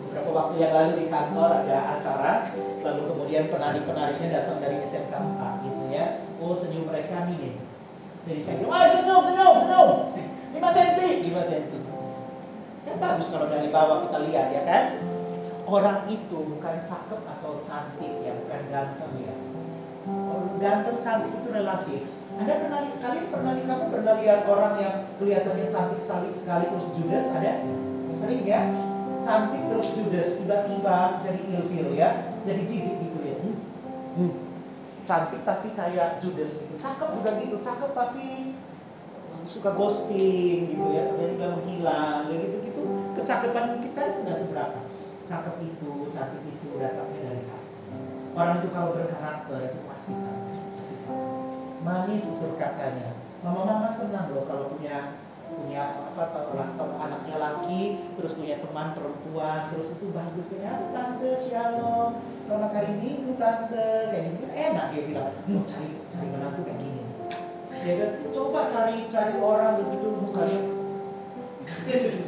beberapa 0.01 0.31
waktu 0.33 0.55
yang 0.65 0.73
lalu 0.73 0.93
di 0.97 1.07
kantor 1.13 1.51
ada 1.61 1.79
acara, 2.01 2.33
lalu 2.57 3.01
kemudian 3.05 3.53
penari-penarinya 3.53 4.29
datang 4.33 4.65
dari 4.65 4.81
SMK 4.81 5.13
4 5.13 5.61
gitu 5.61 5.62
ya. 5.93 6.25
Oh 6.41 6.57
senyum 6.57 6.89
mereka 6.89 7.29
minim 7.29 7.61
jadi 8.23 8.39
saya 8.39 8.55
bilang, 8.63 8.71
wah 8.71 8.87
senyum, 8.87 9.23
senyum, 9.27 9.55
senyum. 9.67 9.91
5 10.55 10.77
senti, 10.79 11.09
5 11.27 11.43
senti. 11.43 11.79
Kan 12.87 12.97
bagus 13.03 13.27
kalau 13.35 13.47
dari 13.51 13.69
bawah 13.75 14.07
kita 14.07 14.19
lihat 14.31 14.47
ya 14.55 14.63
kan. 14.63 14.85
Orang 15.63 16.07
itu 16.11 16.39
bukan 16.43 16.77
cakep 16.83 17.21
atau 17.23 17.53
cantik 17.63 18.15
ya, 18.23 18.35
bukan 18.35 18.63
ganteng 18.71 19.15
ya. 19.27 19.35
Orang 20.07 20.59
ganteng 20.63 20.99
cantik 21.03 21.33
itu 21.35 21.49
relatif. 21.51 22.03
Anda 22.33 22.53
pernah 22.63 22.81
kalian 22.97 23.27
pernah 23.29 23.53
kamu 23.55 23.85
pernah 23.93 24.15
lihat 24.23 24.41
orang 24.49 24.75
yang 24.79 24.95
kelihatannya 25.19 25.67
cantik 25.71 26.01
sekali 26.03 26.31
sekali 26.35 26.65
terus 26.71 26.89
judes 26.95 27.27
ada? 27.35 27.55
Sering 28.23 28.43
ya? 28.47 28.61
Cantik 29.23 29.63
terus 29.67 29.89
judes 29.99 30.29
tiba-tiba 30.43 31.23
jadi 31.23 31.41
ilfil 31.59 31.89
ya, 31.95 32.39
jadi 32.47 32.63
jijik 32.67 32.97
gitu 33.03 33.19
ya. 33.23 33.37
Hmm. 33.43 33.57
Hmm 34.19 34.52
cantik 35.03 35.43
tapi 35.43 35.75
kayak 35.75 36.19
Judas 36.23 36.67
gitu. 36.67 36.75
Cakep 36.79 37.09
juga 37.19 37.31
gitu 37.43 37.57
cakep 37.59 37.91
tapi 37.93 38.27
suka 39.43 39.75
ghosting 39.75 40.71
gitu 40.71 40.87
ya 40.95 41.11
tiba-tiba 41.11 41.59
menghilang 41.59 42.31
kayak 42.31 42.41
gitu 42.47 42.57
gitu 42.71 42.83
kecakapan 43.19 43.83
kita 43.83 44.01
itu 44.01 44.19
nggak 44.23 44.39
seberapa. 44.39 44.81
Cakep 45.27 45.55
itu 45.67 45.93
cantik 46.15 46.43
itu 46.47 46.69
datangnya 46.79 47.21
dari 47.27 47.43
hati. 47.51 47.71
Orang 48.33 48.55
itu 48.63 48.69
kalau 48.71 48.91
berkarakter 48.97 49.59
itu 49.67 49.79
pasti 49.91 50.13
cantik 50.15 50.67
pasti 50.79 50.97
cantik. 51.05 51.83
Manis 51.83 52.25
itu 52.31 52.49
katanya. 52.55 53.11
Mama-mama 53.43 53.91
senang 53.91 54.31
loh 54.31 54.47
kalau 54.47 54.71
punya 54.71 55.19
punya 55.53 56.01
apa 56.17 56.33
atau 56.33 56.97
anaknya 56.97 57.37
laki 57.37 58.09
terus 58.17 58.41
punya 58.41 58.57
teman 58.57 58.97
perempuan 58.97 59.69
terus 59.75 59.99
itu 59.99 60.15
bagus 60.15 60.49
ya. 60.63 60.89
Tante 60.95 61.33
shalom 61.35 62.23
selamat 62.53 62.73
hari 62.77 62.93
minggu 63.01 63.33
tante 63.41 63.89
kayak 64.13 64.25
gitu 64.29 64.45
kan. 64.45 64.53
Enak 64.53 64.87
dia 64.93 65.03
bilang. 65.09 65.33
Mau 65.49 65.65
cari 65.65 65.89
cari 66.13 66.27
menantu 66.29 66.61
kayak 66.69 66.79
gini. 66.85 67.03
Ya 67.81 67.93
kan? 67.97 68.11
Coba 68.29 68.61
cari 68.69 68.97
cari 69.09 69.35
orang 69.41 69.73
begitu 69.81 70.07
mukanya. 70.13 70.61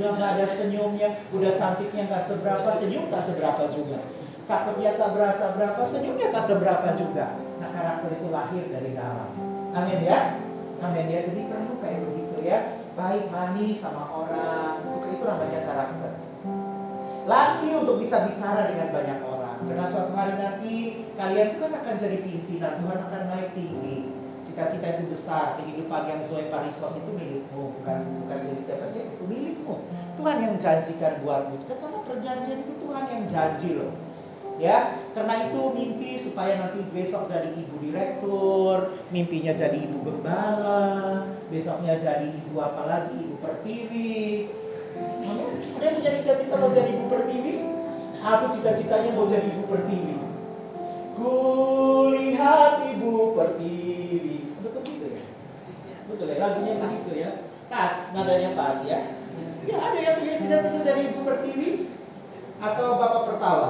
Udah 0.00 0.10
nggak 0.16 0.30
ada 0.40 0.46
senyumnya 0.48 1.08
udah 1.28 1.52
cantiknya 1.60 2.08
nggak 2.08 2.24
seberapa 2.24 2.68
senyum 2.72 3.12
tak 3.12 3.20
seberapa 3.20 3.68
juga. 3.68 4.00
Cakepnya 4.48 4.96
tak 4.96 5.12
berasa 5.12 5.44
berapa 5.60 5.82
senyumnya 5.84 6.32
tak 6.32 6.40
seberapa 6.48 6.88
juga. 6.96 7.36
Nah 7.60 7.68
karakter 7.68 8.08
itu 8.16 8.26
lahir 8.32 8.64
dari 8.72 8.96
dalam. 8.96 9.28
Amin 9.76 10.08
ya? 10.08 10.40
Amin 10.80 11.04
ya? 11.12 11.20
Jadi 11.20 11.40
perlu 11.52 11.76
kayak 11.84 12.00
begitu 12.00 12.36
ya. 12.40 12.80
Baik 12.96 13.28
manis 13.28 13.76
sama 13.76 14.08
orang. 14.08 14.88
Itu 14.88 15.04
itu 15.04 15.24
namanya 15.28 15.60
karakter. 15.68 16.12
Latih 17.28 17.72
untuk 17.84 18.00
bisa 18.00 18.24
bicara 18.24 18.72
dengan 18.72 18.88
banyak 18.88 19.18
orang 19.20 19.33
karena 19.64 19.84
suatu 19.88 20.12
hari 20.12 20.34
nanti 20.36 20.72
kalian 21.16 21.56
itu 21.56 21.58
kan 21.64 21.72
akan 21.80 21.94
jadi 21.96 22.18
pimpinan 22.20 22.72
Tuhan 22.84 22.98
akan 23.00 23.22
naik 23.32 23.50
tinggi. 23.56 23.98
Cita-cita 24.44 25.00
itu 25.00 25.08
besar 25.08 25.56
kehidupan 25.56 26.04
yang 26.04 26.20
sesuai 26.20 26.52
parisos 26.52 27.00
itu 27.00 27.10
milikmu 27.16 27.80
bukan 27.80 27.98
bukan 28.22 28.38
milik 28.44 28.60
siapa 28.60 28.84
sih 28.84 29.08
itu 29.08 29.24
milikmu. 29.24 29.88
Tuhan 30.20 30.36
yang 30.44 30.54
janjikan 30.60 31.24
buatmu. 31.24 31.64
Karena 31.64 31.98
perjanjian 32.04 32.60
itu 32.60 32.72
Tuhan 32.76 33.04
yang 33.08 33.24
janji 33.24 33.68
loh. 33.80 33.92
Ya 34.60 35.00
karena 35.16 35.50
itu 35.50 35.60
mimpi 35.74 36.14
supaya 36.20 36.60
nanti 36.60 36.84
besok 36.94 37.26
jadi 37.26 37.50
ibu 37.58 37.74
direktur 37.82 38.94
mimpinya 39.10 39.50
jadi 39.50 39.74
ibu 39.74 39.98
gembala 40.06 41.26
besoknya 41.50 41.98
jadi 41.98 42.30
ibu 42.30 42.54
apa 42.60 42.84
lagi 42.84 43.16
ibu 43.18 43.40
pertiwi. 43.40 44.46
Yang 45.80 45.92
punya 45.98 46.12
cita-cita 46.20 46.54
mau 46.60 46.70
jadi 46.70 46.90
ibu 47.00 47.06
pertiwi 47.10 47.73
aku 48.24 48.44
cita-citanya 48.48 49.12
mau 49.12 49.28
jadi 49.28 49.52
ibu 49.52 49.68
pertiwi. 49.68 50.16
Kulihat 51.14 52.74
ibu 52.96 53.36
pertiwi. 53.36 54.36
Betul 54.64 54.80
gitu 54.88 55.06
ya? 55.12 55.24
Betul 56.08 56.26
ya 56.32 56.36
lagunya 56.40 56.74
begitu 56.80 57.12
ya? 57.20 57.30
Pas 57.68 58.10
nadanya 58.16 58.56
pas 58.56 58.80
ya? 58.88 58.98
Ya 59.64 59.76
ada 59.80 59.98
yang 60.00 60.16
punya 60.20 60.34
cita-cita 60.40 60.78
jadi 60.80 61.00
ibu 61.12 61.20
pertiwi? 61.22 61.70
Atau 62.64 62.96
bapak 62.96 63.22
pertawa 63.28 63.68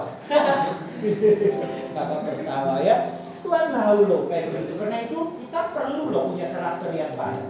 bapak 1.99 2.21
pertawa 2.31 2.75
ya? 2.79 3.19
Tuhan 3.43 3.67
tahu 3.75 3.99
loh 4.09 4.23
kayak 4.31 4.55
begitu. 4.55 4.73
Karena 4.79 4.99
itu 5.05 5.19
kita 5.45 5.61
perlu 5.75 6.15
loh 6.15 6.33
punya 6.33 6.49
karakter 6.55 6.95
yang 6.95 7.13
baik. 7.19 7.45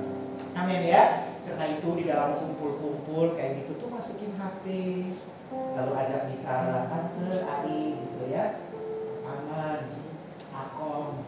Amin 0.57 0.83
ya? 0.89 1.29
Karena 1.45 1.65
itu 1.71 1.89
di 2.01 2.05
dalam 2.09 2.41
kumpul-kumpul 2.41 3.05
kumpul 3.05 3.37
kayak 3.37 3.63
gitu 3.63 3.77
tuh 3.79 3.89
masukin 3.93 4.33
HP 4.41 4.65
lalu 5.75 5.93
ajak 5.99 6.23
bicara 6.31 6.87
tante 6.87 7.43
Ari 7.43 7.83
gitu 7.99 8.23
ya 8.31 8.63
aman 9.27 9.99
akom 10.55 11.27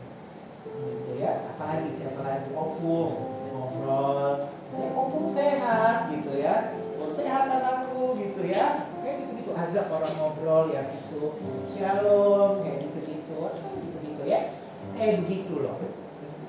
gitu 0.62 1.12
ya. 1.18 1.50
Apalagi 1.54 1.90
siapa 1.90 2.20
lagi? 2.22 2.54
Opung 2.54 3.12
ngobrol. 3.50 4.50
Saya 4.70 4.88
opung 4.94 5.26
sehat 5.26 6.10
gitu 6.14 6.30
ya. 6.38 6.78
Oh 7.02 7.10
sehat 7.10 7.50
anakku 7.50 8.14
gitu 8.18 8.42
ya. 8.46 8.90
Kayak 9.02 9.16
gitu 9.26 9.32
gitu 9.42 9.50
ajak 9.54 9.90
orang 9.90 10.14
ngobrol 10.14 10.64
ya 10.70 10.82
gitu. 10.94 11.38
Shalom 11.70 12.62
kayak 12.62 12.78
gitu 12.86 12.98
gitu 13.02 13.38
gitu 13.50 13.98
gitu 14.06 14.22
ya. 14.26 14.54
Kayak 14.94 15.26
begitu 15.26 15.54
loh. 15.66 15.76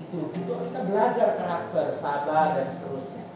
Itu 0.06 0.32
itu 0.32 0.54
kita 0.70 0.80
belajar 0.86 1.30
karakter 1.36 1.86
sabar 1.92 2.56
dan 2.56 2.68
seterusnya 2.72 3.27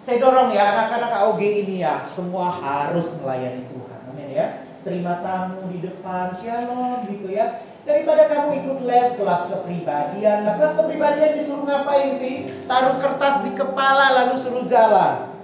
saya 0.00 0.16
dorong 0.16 0.48
ya 0.48 0.64
anak-anak 0.64 1.12
AOG 1.12 1.42
ini 1.68 1.84
ya 1.84 2.08
semua 2.08 2.48
harus 2.48 3.20
melayani 3.20 3.68
Tuhan. 3.68 4.00
Amin 4.08 4.28
ya. 4.32 4.64
Terima 4.80 5.20
tamu 5.20 5.68
di 5.68 5.84
depan, 5.84 6.32
shalom 6.32 7.04
gitu 7.04 7.28
ya. 7.28 7.60
Daripada 7.84 8.24
kamu 8.32 8.64
ikut 8.64 8.78
les 8.88 9.08
kelas 9.20 9.52
kepribadian. 9.52 10.48
Nah, 10.48 10.56
kelas 10.56 10.80
kepribadian 10.80 11.36
disuruh 11.36 11.68
ngapain 11.68 12.16
sih? 12.16 12.48
Taruh 12.64 12.96
kertas 12.96 13.44
di 13.44 13.52
kepala 13.52 14.24
lalu 14.24 14.40
suruh 14.40 14.64
jalan. 14.64 15.36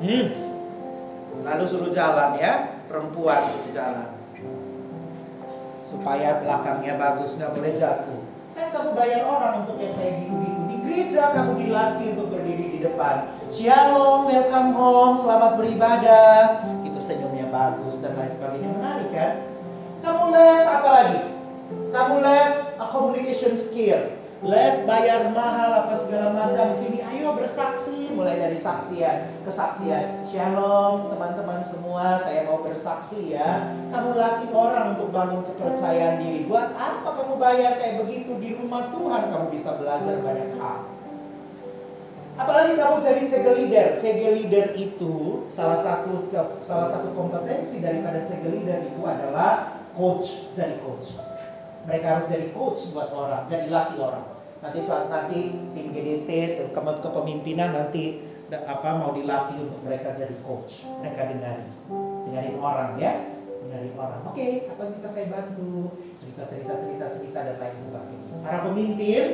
Hmm. 0.00 0.26
Lalu 1.44 1.64
suruh 1.68 1.92
jalan 1.92 2.40
ya, 2.40 2.72
perempuan 2.88 3.52
suruh 3.52 3.68
jalan. 3.68 4.08
Supaya 5.84 6.40
belakangnya 6.40 6.96
bagus, 6.96 7.36
nggak 7.36 7.52
boleh 7.52 7.72
jatuh. 7.76 8.20
Kan 8.56 8.72
kamu 8.72 8.96
bayar 8.96 9.28
orang 9.28 9.68
untuk 9.68 9.76
yang 9.76 9.92
kayak 9.92 10.24
gitu-gitu 10.24 10.58
gereja 10.98 11.30
kamu 11.30 11.52
dilatih 11.62 12.06
untuk 12.16 12.28
berdiri 12.34 12.66
di 12.78 12.86
depan. 12.86 13.26
Shalom, 13.50 14.30
welcome 14.30 14.70
home, 14.78 15.14
selamat 15.18 15.58
beribadah. 15.58 16.62
Itu 16.86 17.02
senyumnya 17.02 17.50
bagus 17.50 17.98
dan 17.98 18.14
lain 18.14 18.30
sebagainya. 18.30 18.70
Menarik 18.70 19.10
kan? 19.10 19.32
Kamu 19.98 20.24
les 20.30 20.62
apa 20.62 20.88
lagi? 20.94 21.20
Kamu 21.90 22.14
les 22.22 22.52
a 22.78 22.86
communication 22.94 23.58
skill. 23.58 24.14
Les 24.38 24.86
bayar 24.86 25.34
mahal 25.34 25.82
apa 25.82 25.98
segala 25.98 26.30
macam 26.30 26.70
di 26.70 26.78
sini. 26.78 26.98
Ayo 27.02 27.34
bersaksi, 27.34 28.14
mulai 28.14 28.38
dari 28.38 28.54
saksian, 28.54 29.42
kesaksian. 29.42 30.22
Shalom 30.22 31.10
teman-teman 31.10 31.58
semua, 31.58 32.14
saya 32.14 32.46
mau 32.46 32.62
bersaksi 32.62 33.34
ya. 33.34 33.74
Kamu 33.90 34.14
latih 34.14 34.54
orang 34.54 34.94
untuk 34.94 35.10
bangun 35.10 35.42
kepercayaan 35.42 36.22
diri. 36.22 36.46
Buat 36.46 36.70
apa 36.78 37.10
kamu 37.18 37.42
bayar 37.42 37.82
kayak 37.82 38.06
begitu 38.06 38.38
di 38.38 38.54
rumah 38.54 38.86
Tuhan? 38.94 39.34
Kamu 39.34 39.50
bisa 39.50 39.74
belajar 39.74 40.22
banyak 40.22 40.54
hal. 40.62 40.97
Apalagi 42.38 42.78
kamu 42.78 42.96
jadi 43.02 43.22
cegel 43.26 43.54
leader. 43.58 43.86
Cegel 43.98 44.32
leader 44.38 44.66
itu 44.78 45.42
salah 45.50 45.74
satu 45.74 46.30
salah 46.62 46.86
satu 46.86 47.10
kompetensi 47.10 47.82
daripada 47.82 48.22
cegel 48.22 48.54
leader 48.54 48.78
itu 48.86 49.02
adalah 49.02 49.82
coach, 49.98 50.54
jadi 50.54 50.78
coach. 50.78 51.18
Mereka 51.90 52.06
harus 52.06 52.26
jadi 52.30 52.54
coach 52.54 52.94
buat 52.94 53.10
orang, 53.10 53.50
jadi 53.50 53.66
latih 53.66 53.98
orang. 53.98 54.38
Nanti 54.62 54.78
suatu 54.78 55.10
nanti 55.10 55.50
tim 55.74 55.90
GDT, 55.90 56.30
kepemimpinan 56.74 57.74
nanti 57.74 58.22
apa 58.54 58.88
mau 58.94 59.10
dilatih 59.10 59.58
untuk 59.58 59.82
mereka 59.82 60.14
jadi 60.14 60.38
coach. 60.46 60.86
Mereka 61.02 61.34
dengarin, 61.34 61.70
dengarin 62.30 62.56
orang 62.62 62.90
ya, 63.02 63.18
dengarin 63.66 63.94
orang. 63.98 64.20
Oke, 64.30 64.38
okay, 64.38 64.50
apa 64.70 64.80
yang 64.86 64.94
bisa 64.94 65.08
saya 65.10 65.26
bantu? 65.26 65.98
Cerita, 66.22 66.42
cerita, 66.46 66.72
cerita, 66.78 67.06
cerita 67.18 67.38
dan 67.42 67.56
lain 67.58 67.76
sebagainya. 67.78 68.34
Para 68.46 68.58
pemimpin, 68.62 69.24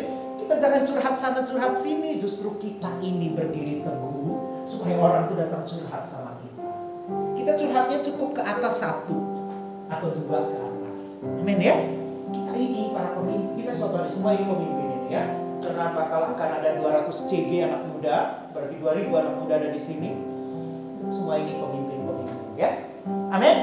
kita 0.45 0.61
jangan 0.61 0.85
curhat 0.85 1.17
sana 1.17 1.41
curhat 1.41 1.73
sini, 1.73 2.21
justru 2.21 2.53
kita 2.61 3.01
ini 3.01 3.33
berdiri 3.33 3.81
teguh 3.81 4.65
supaya 4.69 4.97
orang 5.01 5.23
itu 5.33 5.35
datang 5.41 5.65
curhat 5.65 6.05
sama 6.05 6.37
kita. 6.45 6.69
Kita 7.33 7.53
curhatnya 7.57 7.99
cukup 8.05 8.37
ke 8.37 8.43
atas 8.45 8.85
satu 8.85 9.17
atau 9.89 10.09
dua 10.13 10.39
ke 10.53 10.57
atas. 10.61 11.01
Amin 11.41 11.59
ya 11.59 11.77
ini 12.55 12.95
para 12.95 13.15
pemimpin, 13.19 13.59
kita 13.59 13.73
suatu 13.75 13.99
hari 13.99 14.11
semua 14.11 14.31
ini 14.35 14.45
pemimpin 14.47 14.87
ini 14.87 15.09
ya. 15.11 15.25
Karena 15.61 15.97
bakal 15.97 16.37
akan 16.37 16.49
ada 16.61 16.69
200 16.77 17.09
CG 17.11 17.51
anak 17.65 17.83
muda, 17.89 18.17
berarti 18.53 18.77
2000 18.79 19.11
anak 19.11 19.35
muda 19.41 19.55
ada 19.57 19.69
di 19.73 19.81
sini. 19.81 20.11
Semua 21.09 21.41
ini 21.41 21.57
pemimpin-pemimpin 21.57 22.57
ya. 22.57 22.71
Amin? 23.33 23.57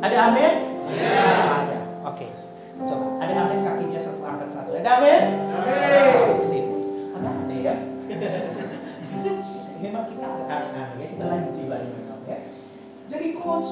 Ada 0.00 0.16
amin? 0.30 0.52
Ada. 0.90 1.78
Oke. 2.06 2.26
Okay. 2.26 2.39
Coba. 2.86 3.06
Ada 3.20 3.32
amin 3.46 3.60
kakinya 3.64 4.00
satu 4.00 4.22
angkat 4.24 4.48
satu. 4.48 4.70
Ada 4.76 4.90
amin? 5.00 5.22
Amin. 5.52 6.40
Agak 7.16 7.32
aneh 7.44 7.60
ya. 7.60 7.74
Memang 9.84 10.04
kita 10.12 10.24
agak 10.24 10.48
aneh-aneh 10.48 10.96
ya. 11.00 11.06
Kita 11.12 11.24
lagi 11.28 11.48
jiwa 11.56 11.76
memang 11.80 12.20
ya. 12.28 12.38
Jadi 13.10 13.26
coach, 13.36 13.70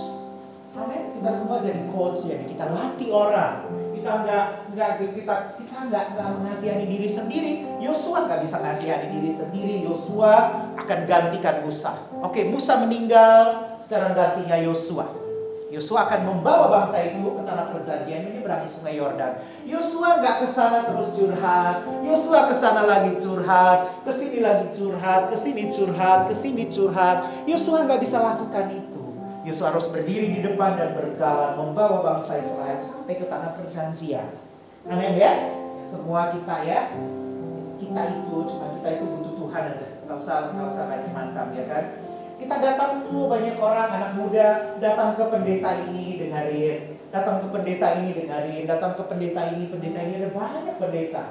amin. 0.76 1.02
Kita 1.16 1.30
semua 1.32 1.60
jadi 1.60 1.82
coach 1.88 2.28
ya. 2.28 2.36
Kita 2.44 2.64
latih 2.72 3.10
orang 3.12 3.54
kita 3.98 4.24
nggak 4.24 4.46
nggak 4.72 4.90
kita 5.20 5.34
kita 5.58 5.78
nggak 5.90 6.04
nggak 6.14 6.28
mengasihani 6.38 6.86
diri 6.86 7.08
sendiri 7.10 7.52
Yosua 7.82 8.30
nggak 8.30 8.40
bisa 8.46 8.62
mengasihani 8.62 9.06
diri 9.10 9.30
sendiri 9.34 9.74
Yosua 9.84 10.34
akan 10.78 10.98
gantikan 11.04 11.66
Musa 11.66 11.98
oke 12.22 12.40
Musa 12.46 12.78
meninggal 12.86 13.74
sekarang 13.82 14.14
gantinya 14.14 14.54
Yosua 14.62 15.04
Yosua 15.68 16.08
akan 16.08 16.20
membawa 16.24 16.72
bangsa 16.72 17.04
itu 17.04 17.20
ke 17.20 17.42
tanah 17.44 17.68
perjanjian 17.68 18.24
menyeberangi 18.24 18.64
sungai 18.64 18.96
Yordan. 18.96 19.36
Yosua 19.68 20.16
nggak 20.24 20.40
ke 20.40 20.48
sana 20.48 20.88
terus 20.88 21.12
curhat. 21.12 21.84
Yosua 22.00 22.48
ke 22.48 22.54
sana 22.56 22.88
lagi 22.88 23.12
curhat, 23.20 24.00
ke 24.00 24.08
sini 24.08 24.40
lagi 24.40 24.72
curhat, 24.72 25.28
ke 25.28 25.36
sini 25.36 25.68
curhat, 25.68 26.24
ke 26.24 26.34
sini 26.34 26.64
curhat. 26.72 27.28
Yosua 27.44 27.84
nggak 27.84 28.00
bisa 28.00 28.16
lakukan 28.16 28.72
itu. 28.72 28.98
Yesus 29.48 29.64
harus 29.64 29.88
berdiri 29.88 30.28
di 30.28 30.40
depan 30.44 30.76
dan 30.76 30.92
berjalan 30.92 31.56
membawa 31.56 32.04
bangsa 32.04 32.36
Israel 32.36 32.76
sampai 32.76 33.16
ke 33.16 33.24
tanah 33.24 33.56
perjanjian. 33.56 34.28
Amin 34.84 35.16
ya. 35.16 35.32
Semua 35.88 36.28
kita 36.36 36.68
ya, 36.68 36.92
kita 37.80 38.02
itu 38.12 38.36
cuma 38.44 38.76
kita 38.76 38.88
itu 39.00 39.04
butuh 39.08 39.32
Tuhan 39.40 39.62
aja. 39.72 39.88
Gak 40.04 40.16
usah 40.20 40.52
nggak 40.52 40.68
usah 40.68 40.84
banyak 40.92 41.12
macam 41.16 41.44
ya 41.56 41.64
kan. 41.64 41.84
Kita 42.38 42.54
datang 42.62 43.02
tuh 43.02 43.26
banyak 43.26 43.58
orang 43.58 43.90
anak 43.90 44.12
muda 44.14 44.78
datang 44.78 45.18
ke 45.18 45.26
pendeta 45.26 45.74
ini 45.90 46.22
dengerin, 46.22 47.02
datang 47.10 47.42
ke 47.42 47.46
pendeta 47.50 47.98
ini 47.98 48.14
dengerin, 48.14 48.62
datang 48.70 48.94
ke 48.94 49.02
pendeta 49.10 49.42
ini 49.58 49.66
pendeta 49.66 50.00
ini 50.06 50.22
ada 50.22 50.30
banyak 50.30 50.76
pendeta. 50.78 51.24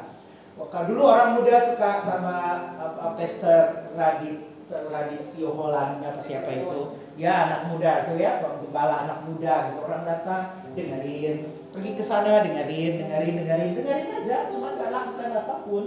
Kalau 0.58 0.86
dulu 0.90 1.08
orang 1.08 1.40
muda 1.40 1.56
suka 1.64 2.02
sama 2.04 2.36
uh, 2.76 3.16
Pastor 3.16 3.94
Radit 3.96 4.52
Radit 4.68 5.24
Sioholan 5.24 6.04
apa 6.04 6.20
siapa 6.20 6.52
itu. 6.52 7.00
Ya 7.16 7.48
anak 7.48 7.72
muda 7.72 8.04
tuh 8.04 8.20
ya 8.20 8.44
gembala 8.44 9.08
anak 9.08 9.24
muda 9.24 9.72
gitu. 9.72 9.80
Orang 9.88 10.04
datang 10.04 10.60
dengerin 10.76 11.48
pergi 11.78 11.92
ke 11.94 12.04
sana 12.04 12.42
dengerin 12.42 13.06
dengerin 13.06 13.34
dengerin 13.38 13.72
dengerin 13.78 14.10
aja 14.18 14.50
cuma 14.50 14.74
nggak 14.74 14.90
lakukan 14.90 15.30
apa 15.46 15.56
pun 15.62 15.86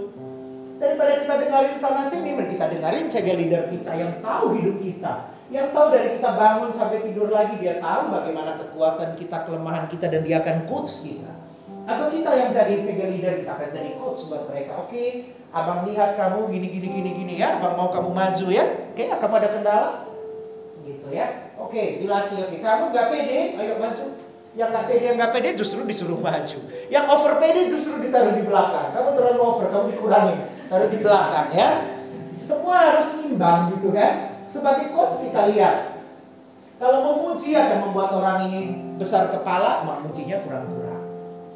daripada 0.81 1.11
kita 1.21 1.33
dengerin 1.45 1.77
sana 1.77 2.01
sini 2.01 2.33
kita 2.41 2.65
dengerin 2.65 3.05
cegah 3.05 3.37
leader 3.37 3.63
kita 3.69 3.91
yang 3.93 4.11
tahu 4.17 4.57
hidup 4.57 4.77
kita 4.81 5.13
yang 5.53 5.69
tahu 5.69 5.93
dari 5.93 6.17
kita 6.17 6.29
bangun 6.33 6.73
sampai 6.73 7.05
tidur 7.05 7.29
lagi 7.29 7.61
dia 7.61 7.77
tahu 7.77 8.09
bagaimana 8.09 8.57
kekuatan 8.57 9.13
kita 9.13 9.45
kelemahan 9.45 9.85
kita 9.85 10.09
dan 10.09 10.25
dia 10.25 10.41
akan 10.41 10.65
coach 10.65 11.05
kita 11.05 11.31
atau 11.85 12.09
kita 12.09 12.29
yang 12.33 12.49
jadi 12.49 12.73
cegah 12.81 13.09
leader 13.13 13.33
kita 13.45 13.51
akan 13.53 13.69
jadi 13.69 13.89
coach 14.01 14.25
buat 14.33 14.49
mereka 14.49 14.81
oke 14.81 14.89
okay, 14.89 15.09
Abang 15.51 15.83
lihat 15.83 16.15
kamu 16.15 16.47
gini 16.47 16.67
gini 16.71 16.87
gini 16.87 17.11
gini 17.11 17.33
ya, 17.35 17.59
abang 17.59 17.75
mau 17.75 17.91
kamu 17.91 18.07
maju 18.15 18.47
ya. 18.47 18.63
Oke, 18.95 19.03
okay, 19.03 19.19
kamu 19.19 19.33
ada 19.35 19.49
kendala? 19.51 19.87
Gitu 20.87 21.07
ya. 21.11 21.51
Oke, 21.59 21.75
okay, 21.75 21.87
dilatih. 21.99 22.47
Oke, 22.47 22.55
okay. 22.55 22.59
kamu 22.63 22.83
nggak 22.95 23.07
pede, 23.11 23.39
ayo 23.59 23.73
maju. 23.75 24.03
Yang 24.55 24.69
nggak 24.71 24.85
pede, 24.87 25.03
yang 25.03 25.15
nggak 25.19 25.33
pede 25.35 25.49
justru 25.59 25.83
disuruh 25.83 26.23
maju. 26.23 26.59
Yang 26.87 27.05
over 27.11 27.33
pede 27.43 27.61
justru 27.67 27.99
ditaruh 27.99 28.31
di 28.31 28.47
belakang. 28.47 28.95
Kamu 28.95 29.09
terlalu 29.11 29.39
over, 29.43 29.67
kamu 29.67 29.85
dikurangi, 29.91 30.35
taruh 30.71 30.87
di 30.87 31.03
belakang 31.03 31.51
ya. 31.51 31.69
Semua 32.39 32.95
harus 32.95 33.27
imbang 33.27 33.75
gitu 33.75 33.91
kan. 33.91 34.39
Sebagai 34.47 34.95
coach 34.95 35.27
kita 35.27 35.51
lihat. 35.51 35.99
Kalau 36.79 37.13
memuji 37.13 37.53
akan 37.53 37.91
membuat 37.91 38.09
orang 38.15 38.49
ini 38.49 38.73
besar 38.97 39.29
kepala, 39.29 39.85
memujinya 39.85 40.41
kurang-kurang. 40.41 41.03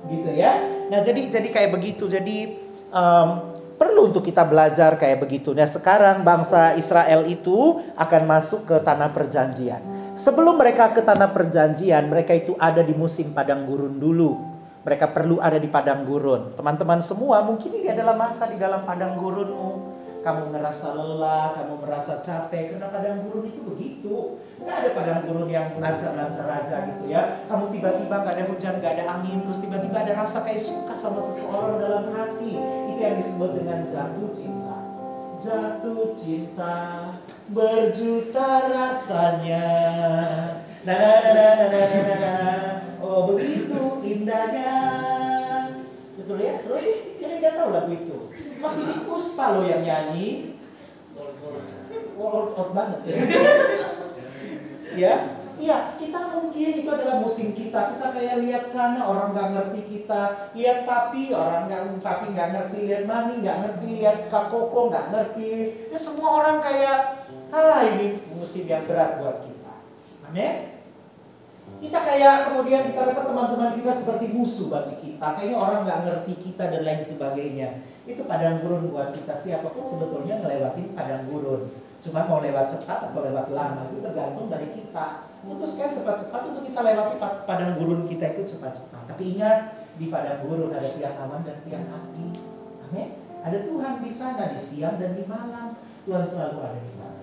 Gitu 0.06 0.30
ya. 0.36 0.62
Nah, 0.92 1.02
jadi 1.02 1.32
jadi 1.32 1.50
kayak 1.50 1.74
begitu. 1.74 2.06
Jadi 2.06 2.62
um, 2.94 3.56
perlu 3.76 4.14
untuk 4.14 4.24
kita 4.24 4.46
belajar 4.48 4.96
kayak 4.96 5.24
begitu. 5.24 5.52
Nah 5.52 5.68
sekarang 5.68 6.24
bangsa 6.24 6.80
Israel 6.80 7.28
itu 7.28 7.84
akan 8.00 8.22
masuk 8.28 8.70
ke 8.70 8.76
tanah 8.80 9.12
perjanjian. 9.12 9.82
Sebelum 10.16 10.56
mereka 10.56 10.96
ke 10.96 11.04
tanah 11.04 11.28
perjanjian, 11.36 12.08
mereka 12.08 12.32
itu 12.32 12.56
ada 12.56 12.80
di 12.80 12.96
musim 12.96 13.36
padang 13.36 13.68
gurun 13.68 14.00
dulu. 14.00 14.55
Mereka 14.86 15.18
perlu 15.18 15.42
ada 15.42 15.58
di 15.58 15.66
padang 15.66 16.06
gurun. 16.06 16.54
Teman-teman 16.54 17.02
semua 17.02 17.42
mungkin 17.42 17.74
ini 17.74 17.90
adalah 17.90 18.14
masa 18.14 18.46
di 18.46 18.62
dalam 18.62 18.86
padang 18.86 19.18
gurunmu 19.18 19.98
kamu 20.26 20.58
ngerasa 20.58 20.98
lelah, 20.98 21.54
kamu 21.54 21.86
merasa 21.86 22.18
capek, 22.18 22.74
karena 22.74 22.90
padang 22.90 23.30
gurun 23.30 23.46
itu 23.46 23.62
begitu. 23.62 24.42
Gak 24.66 24.76
ada 24.82 24.90
padang 24.98 25.22
gurun 25.30 25.46
yang 25.46 25.78
lancar-lancar 25.78 26.50
aja 26.50 26.90
gitu 26.90 27.14
ya. 27.14 27.46
Kamu 27.46 27.70
tiba-tiba 27.70 28.26
gak 28.26 28.34
ada 28.34 28.46
hujan, 28.50 28.82
gak 28.82 28.98
ada 28.98 29.06
angin, 29.22 29.46
terus 29.46 29.62
tiba-tiba 29.62 30.02
ada 30.02 30.18
rasa 30.18 30.42
kayak 30.42 30.58
suka 30.58 30.98
sama 30.98 31.22
seseorang 31.22 31.78
dalam 31.78 32.10
hati. 32.10 32.58
Itu 32.90 32.98
yang 32.98 33.22
disebut 33.22 33.52
dengan 33.62 33.86
jatuh 33.86 34.30
cinta. 34.34 34.78
jatuh 35.36 36.16
cinta 36.18 36.78
berjuta 37.54 38.50
rasanya. 38.66 39.68
Nah, 40.82 40.96
nah, 40.98 41.18
nah, 41.22 41.34
nah, 41.38 41.54
nah, 41.70 41.70
nah, 41.70 41.86
nah, 42.02 42.18
nah. 42.18 42.66
Oh 43.06 43.30
begitu 43.30 43.65
indahnya. 44.26 44.74
Betul 46.18 46.42
ya? 46.42 46.58
Terus 46.66 46.86
ini 47.22 47.34
nggak 47.38 47.54
tahu 47.62 47.70
lagu 47.70 47.94
itu. 47.94 48.18
Waktu 48.58 48.82
ini 48.82 48.96
Puspa 49.06 49.46
lo 49.54 49.62
yang 49.62 49.86
nyanyi. 49.86 50.58
World 52.16 52.56
out 52.56 52.72
banget 52.72 53.00
ya, 54.96 55.16
Iya, 55.56 55.96
kita 55.96 56.20
mungkin 56.36 56.76
itu 56.76 56.90
adalah 56.92 57.24
musim 57.24 57.56
kita. 57.56 57.96
Kita 57.96 58.12
kayak 58.12 58.44
lihat 58.44 58.68
sana 58.68 59.00
orang 59.08 59.32
nggak 59.32 59.52
ngerti 59.56 59.82
kita, 59.88 60.52
lihat 60.52 60.84
papi 60.84 61.32
orang 61.32 61.72
nggak 61.72 62.04
papi 62.04 62.36
nggak 62.36 62.52
ngerti, 62.52 62.80
lihat 62.92 63.04
mami 63.08 63.40
nggak 63.40 63.60
ngerti, 63.64 63.90
lihat 64.04 64.28
kak 64.28 64.52
koko 64.52 64.92
nggak 64.92 65.16
ngerti. 65.16 65.52
Ya 65.92 66.00
semua 66.00 66.44
orang 66.44 66.60
kayak, 66.60 67.28
ah 67.56 67.88
ini 67.88 68.20
musim 68.36 68.68
yang 68.68 68.84
berat 68.84 69.16
buat 69.20 69.48
kita. 69.48 69.74
Amin. 70.28 70.75
Kita 71.86 72.00
kayak 72.02 72.50
kemudian 72.50 72.82
kita 72.90 73.06
rasa 73.06 73.30
teman-teman 73.30 73.78
kita 73.78 73.94
seperti 73.94 74.34
musuh 74.34 74.74
bagi 74.74 74.96
kita. 75.06 75.38
Kayaknya 75.38 75.58
orang 75.62 75.80
nggak 75.86 76.00
ngerti 76.02 76.34
kita 76.42 76.64
dan 76.74 76.82
lain 76.82 77.02
sebagainya. 77.06 77.70
Itu 78.10 78.26
padang 78.26 78.66
gurun 78.66 78.90
buat 78.90 79.14
kita. 79.14 79.38
Siapa 79.38 79.70
pun 79.70 79.86
sebetulnya 79.86 80.42
ngelewatin 80.42 80.98
padang 80.98 81.30
gurun. 81.30 81.70
Cuma 82.02 82.26
mau 82.26 82.42
lewat 82.42 82.66
cepat 82.74 83.10
atau 83.10 83.22
lewat 83.22 83.54
lama 83.54 83.90
itu 83.90 84.02
tergantung 84.02 84.50
dari 84.50 84.74
kita 84.74 85.26
Putuskan 85.46 85.94
cepat-cepat 85.94 86.42
untuk 86.50 86.66
kita 86.66 86.82
lewati 86.82 87.22
padang 87.22 87.78
gurun 87.78 88.10
kita 88.10 88.34
itu 88.34 88.58
cepat-cepat. 88.58 89.14
Tapi 89.14 89.38
ingat, 89.38 89.78
di 89.94 90.10
padang 90.10 90.42
gurun 90.42 90.74
ada 90.74 90.90
tiang 90.98 91.22
aman 91.22 91.46
dan 91.46 91.62
tiang 91.70 91.86
api. 91.86 92.34
Amin. 92.90 93.08
Ada 93.46 93.62
Tuhan 93.62 94.02
di 94.02 94.10
sana 94.10 94.50
di 94.50 94.58
siang 94.58 94.98
dan 94.98 95.14
di 95.14 95.22
malam. 95.30 95.78
Tuhan 96.10 96.26
selalu 96.26 96.58
ada 96.66 96.80
di 96.82 96.90
sana. 96.90 97.22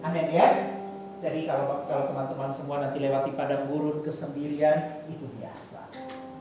Amin 0.00 0.32
ya. 0.32 0.77
Jadi 1.18 1.50
kalau 1.50 1.82
kalau 1.90 2.14
teman-teman 2.14 2.50
semua 2.54 2.78
nanti 2.78 3.02
lewati 3.02 3.34
padang 3.34 3.66
gurun 3.66 3.98
kesendirian 4.06 5.02
itu 5.10 5.26
biasa. 5.34 5.90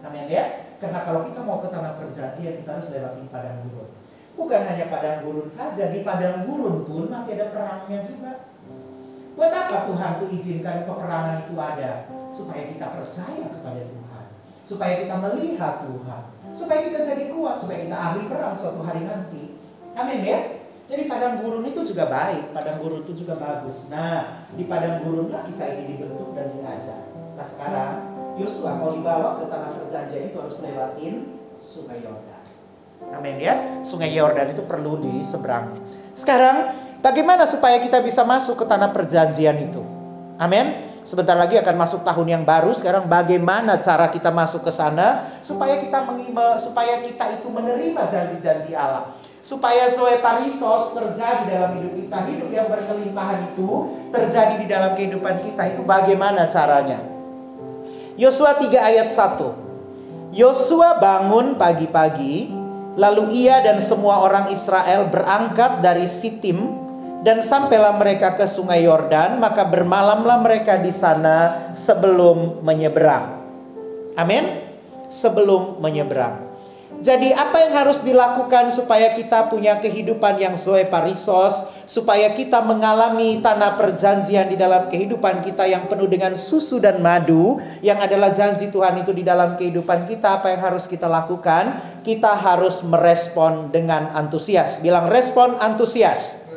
Amin 0.06 0.30
ya. 0.30 0.70
Karena 0.78 1.02
kalau 1.02 1.26
kita 1.26 1.42
mau 1.42 1.58
ke 1.58 1.74
tanah 1.74 1.98
perjanjian 1.98 2.62
kita 2.62 2.70
harus 2.78 2.94
lewati 2.94 3.26
padang 3.34 3.66
gurun. 3.66 3.90
Bukan 4.38 4.62
hanya 4.70 4.86
padang 4.94 5.26
gurun 5.26 5.50
saja, 5.50 5.90
di 5.90 6.06
padang 6.06 6.46
gurun 6.46 6.86
pun 6.86 7.10
masih 7.10 7.42
ada 7.42 7.50
perangnya 7.50 8.06
juga. 8.06 8.54
Buat 9.34 9.54
apa 9.54 9.90
Tuhan 9.90 10.12
tuh 10.22 10.30
izinkan 10.34 10.86
peperangan 10.86 11.46
itu 11.46 11.54
ada? 11.58 12.10
Supaya 12.30 12.70
kita 12.70 12.86
percaya 12.90 13.46
kepada 13.50 13.82
Tuhan. 13.82 14.26
Supaya 14.62 14.94
kita 15.02 15.16
melihat 15.18 15.86
Tuhan. 15.86 16.22
Supaya 16.58 16.80
kita 16.90 17.00
jadi 17.06 17.24
kuat. 17.34 17.62
Supaya 17.62 17.80
kita 17.86 17.98
ahli 17.98 18.22
perang 18.26 18.54
suatu 18.58 18.82
hari 18.82 19.06
nanti. 19.06 19.58
Amin 19.94 20.26
ya? 20.26 20.57
Jadi 20.88 21.04
padang 21.06 21.44
gurun 21.44 21.68
itu 21.68 21.84
juga 21.84 22.08
baik. 22.08 22.56
Padang 22.56 22.80
gurun 22.80 23.04
itu 23.04 23.24
juga 23.24 23.36
bagus. 23.36 23.92
Nah, 23.92 24.48
di 24.56 24.64
padang 24.66 25.04
gurun 25.04 25.28
lah 25.30 25.44
kita 25.44 25.64
ini 25.78 25.96
dibentuk 25.96 26.32
dan 26.32 26.52
diajar. 26.56 27.12
Nah 27.36 27.46
sekarang 27.46 27.94
Yosua 28.40 28.80
mau 28.80 28.90
dibawa 28.90 29.38
ke 29.38 29.46
tanah 29.52 29.70
perjanjian 29.76 30.34
itu 30.34 30.38
harus 30.42 30.58
lewatin 30.64 31.14
sungai 31.62 32.02
Yordan. 32.02 32.44
Amin 33.14 33.38
ya. 33.38 33.84
Sungai 33.86 34.10
Yordan 34.16 34.56
itu 34.56 34.66
perlu 34.66 34.98
diseberangi. 35.04 35.78
Sekarang 36.18 36.74
Bagaimana 36.98 37.46
supaya 37.46 37.78
kita 37.78 38.02
bisa 38.02 38.26
masuk 38.26 38.58
ke 38.58 38.66
tanah 38.66 38.90
perjanjian 38.90 39.54
itu? 39.62 39.86
Amin. 40.42 40.90
Sebentar 41.06 41.38
lagi 41.40 41.56
akan 41.56 41.76
masuk 41.78 42.02
tahun 42.04 42.28
yang 42.28 42.44
baru. 42.44 42.74
Sekarang 42.74 43.06
bagaimana 43.08 43.80
cara 43.80 44.10
kita 44.12 44.34
masuk 44.34 44.66
ke 44.66 44.74
sana 44.74 45.30
supaya 45.40 45.80
kita 45.80 46.04
supaya 46.60 47.00
kita 47.00 47.38
itu 47.38 47.48
menerima 47.48 48.02
janji-janji 48.12 48.76
Allah. 48.76 49.14
Supaya 49.48 49.88
soe 49.88 50.20
parisos 50.20 50.92
terjadi 50.92 51.48
dalam 51.48 51.80
hidup 51.80 51.96
kita, 51.96 52.20
hidup 52.28 52.52
yang 52.52 52.68
berkelimpahan 52.68 53.48
itu 53.56 53.96
terjadi 54.12 54.60
di 54.60 54.68
dalam 54.68 54.92
kehidupan 54.92 55.40
kita 55.40 55.72
itu 55.72 55.88
bagaimana 55.88 56.52
caranya? 56.52 57.00
Yosua 58.20 58.60
3 58.60 58.76
ayat 58.76 59.08
1. 59.08 60.36
Yosua 60.36 61.00
bangun 61.00 61.56
pagi-pagi, 61.56 62.52
lalu 63.00 63.48
ia 63.48 63.64
dan 63.64 63.80
semua 63.80 64.20
orang 64.20 64.52
Israel 64.52 65.08
berangkat 65.08 65.80
dari 65.80 66.12
Sitim 66.12 66.84
dan 67.24 67.40
sampailah 67.40 67.96
mereka 67.96 68.36
ke 68.36 68.44
sungai 68.44 68.84
Yordan, 68.84 69.40
maka 69.40 69.64
bermalamlah 69.64 70.44
mereka 70.44 70.76
di 70.76 70.92
sana 70.92 71.72
sebelum 71.72 72.68
menyeberang. 72.68 73.48
Amin. 74.20 74.44
Sebelum 75.08 75.80
menyeberang. 75.80 76.47
Jadi 76.98 77.30
apa 77.30 77.62
yang 77.62 77.74
harus 77.78 78.02
dilakukan 78.02 78.74
supaya 78.74 79.14
kita 79.14 79.54
punya 79.54 79.78
kehidupan 79.78 80.42
yang 80.42 80.58
sesuai 80.58 80.90
parisos, 80.90 81.70
supaya 81.86 82.34
kita 82.34 82.58
mengalami 82.66 83.38
tanah 83.38 83.78
perjanjian 83.78 84.50
di 84.50 84.58
dalam 84.58 84.90
kehidupan 84.90 85.46
kita 85.46 85.70
yang 85.70 85.86
penuh 85.86 86.10
dengan 86.10 86.34
susu 86.34 86.82
dan 86.82 86.98
madu, 86.98 87.62
yang 87.86 88.02
adalah 88.02 88.34
janji 88.34 88.74
Tuhan 88.74 88.98
itu 88.98 89.14
di 89.14 89.22
dalam 89.22 89.54
kehidupan 89.56 90.10
kita, 90.10 90.42
apa 90.42 90.58
yang 90.58 90.62
harus 90.74 90.90
kita 90.90 91.06
lakukan? 91.06 91.78
Kita 92.02 92.34
harus 92.34 92.82
merespon 92.82 93.70
dengan 93.70 94.10
antusias. 94.18 94.82
Bilang 94.82 95.06
respon 95.14 95.54
antusias. 95.62 96.50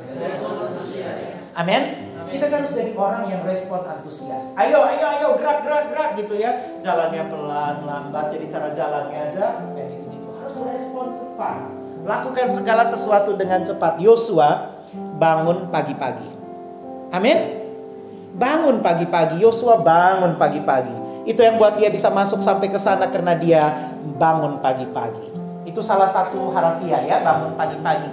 Amin. 1.53 2.09
Kita 2.31 2.47
kan 2.47 2.63
harus 2.63 2.73
jadi 2.73 2.95
orang 2.95 3.27
yang 3.29 3.43
respon 3.43 3.83
antusias. 3.85 4.55
Ayo, 4.55 4.87
ayo, 4.87 5.07
ayo, 5.19 5.29
gerak, 5.37 5.67
gerak, 5.67 5.85
gerak 5.91 6.11
gitu 6.17 6.39
ya. 6.39 6.79
Jalannya 6.81 7.27
pelan, 7.27 7.77
lambat, 7.85 8.33
jadi 8.33 8.47
cara 8.49 8.69
jalannya 8.71 9.19
aja 9.29 9.47
kayak 9.75 9.89
gitu. 9.99 10.20
Harus 10.41 10.57
respon 10.73 11.13
cepat. 11.13 11.57
Lakukan 12.09 12.49
segala 12.49 12.83
sesuatu 12.89 13.37
dengan 13.37 13.61
cepat. 13.61 14.01
Yosua 14.01 14.81
bangun 15.21 15.69
pagi-pagi. 15.69 16.29
Amin. 17.13 17.61
Bangun 18.41 18.81
pagi-pagi. 18.81 19.37
Yosua 19.45 19.85
bangun 19.85 20.41
pagi-pagi. 20.41 20.97
Itu 21.29 21.45
yang 21.45 21.61
buat 21.61 21.77
dia 21.77 21.93
bisa 21.93 22.09
masuk 22.09 22.41
sampai 22.41 22.73
ke 22.73 22.81
sana 22.81 23.13
karena 23.13 23.37
dia 23.37 23.93
bangun 24.17 24.65
pagi-pagi. 24.65 25.29
Itu 25.69 25.85
salah 25.85 26.09
satu 26.09 26.57
harafiah 26.57 27.05
ya, 27.05 27.21
bangun 27.21 27.53
pagi-pagi. 27.61 28.09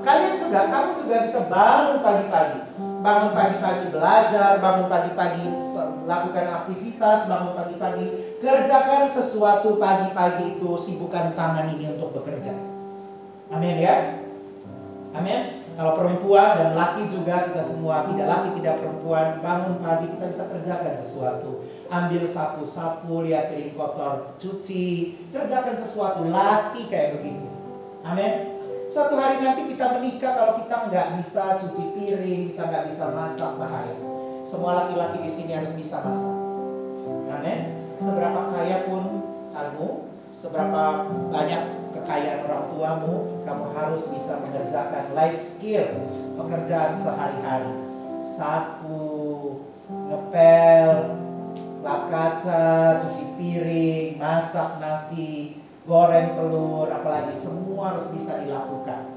Kalian 0.00 0.40
juga, 0.40 0.64
kamu 0.64 0.96
juga 0.96 1.16
bisa 1.28 1.44
bangun 1.44 2.00
pagi-pagi. 2.00 2.58
Bangun 3.04 3.32
pagi-pagi 3.36 3.84
belajar, 3.92 4.56
bangun 4.64 4.88
pagi-pagi 4.88 5.69
melakukan 6.10 6.66
aktivitas, 6.66 7.30
bangun 7.30 7.54
pagi-pagi 7.54 8.06
kerjakan 8.42 9.06
sesuatu 9.06 9.78
pagi-pagi 9.78 10.58
itu 10.58 10.70
sibukkan 10.74 11.38
tangan 11.38 11.70
ini 11.70 11.94
untuk 11.94 12.10
bekerja. 12.18 12.50
Amin 13.54 13.78
ya. 13.78 14.18
Amin. 15.14 15.62
Kalau 15.78 15.94
perempuan 15.94 16.58
dan 16.58 16.74
laki 16.74 17.14
juga 17.14 17.46
kita 17.46 17.62
semua 17.62 18.10
tidak 18.10 18.26
laki 18.26 18.58
tidak 18.58 18.82
perempuan 18.82 19.38
bangun 19.38 19.78
pagi 19.78 20.10
kita 20.10 20.26
bisa 20.26 20.50
kerjakan 20.50 20.98
sesuatu. 20.98 21.62
Ambil 21.86 22.26
sapu-sapu, 22.26 23.22
lihat 23.22 23.54
piring 23.54 23.78
kotor, 23.78 24.34
cuci, 24.34 25.14
kerjakan 25.30 25.78
sesuatu. 25.78 26.26
Laki 26.26 26.90
kayak 26.90 27.22
begitu. 27.22 27.46
Amin. 28.02 28.58
Suatu 28.90 29.14
hari 29.14 29.38
nanti 29.46 29.70
kita 29.70 29.94
menikah 29.94 30.34
kalau 30.34 30.58
kita 30.58 30.90
nggak 30.90 31.06
bisa 31.22 31.62
cuci 31.62 31.84
piring, 31.94 32.50
kita 32.50 32.62
nggak 32.66 32.84
bisa 32.90 33.14
masak 33.14 33.54
bahaya. 33.54 34.09
Semua 34.50 34.82
laki-laki 34.82 35.22
di 35.22 35.30
sini 35.30 35.54
harus 35.54 35.70
bisa 35.78 36.02
masak. 36.02 36.34
Amin. 37.30 37.86
Seberapa 38.02 38.50
kaya 38.50 38.82
pun 38.90 39.22
kamu, 39.54 39.88
seberapa 40.34 41.06
banyak 41.30 41.62
kekayaan 41.94 42.50
orang 42.50 42.66
tuamu, 42.74 43.14
kamu 43.46 43.64
harus 43.78 44.10
bisa 44.10 44.42
mengerjakan 44.42 45.14
life 45.14 45.38
skill 45.38 45.86
pekerjaan 46.34 46.98
sehari-hari. 46.98 47.78
Sapu, 48.26 49.62
ngepel, 49.86 51.14
lap 51.86 52.02
kaca, 52.10 53.06
cuci 53.06 53.24
piring, 53.38 54.18
masak 54.18 54.82
nasi, 54.82 55.62
goreng 55.86 56.34
telur, 56.34 56.90
apalagi 56.90 57.38
semua 57.38 57.94
harus 57.94 58.10
bisa 58.10 58.42
dilakukan. 58.42 59.14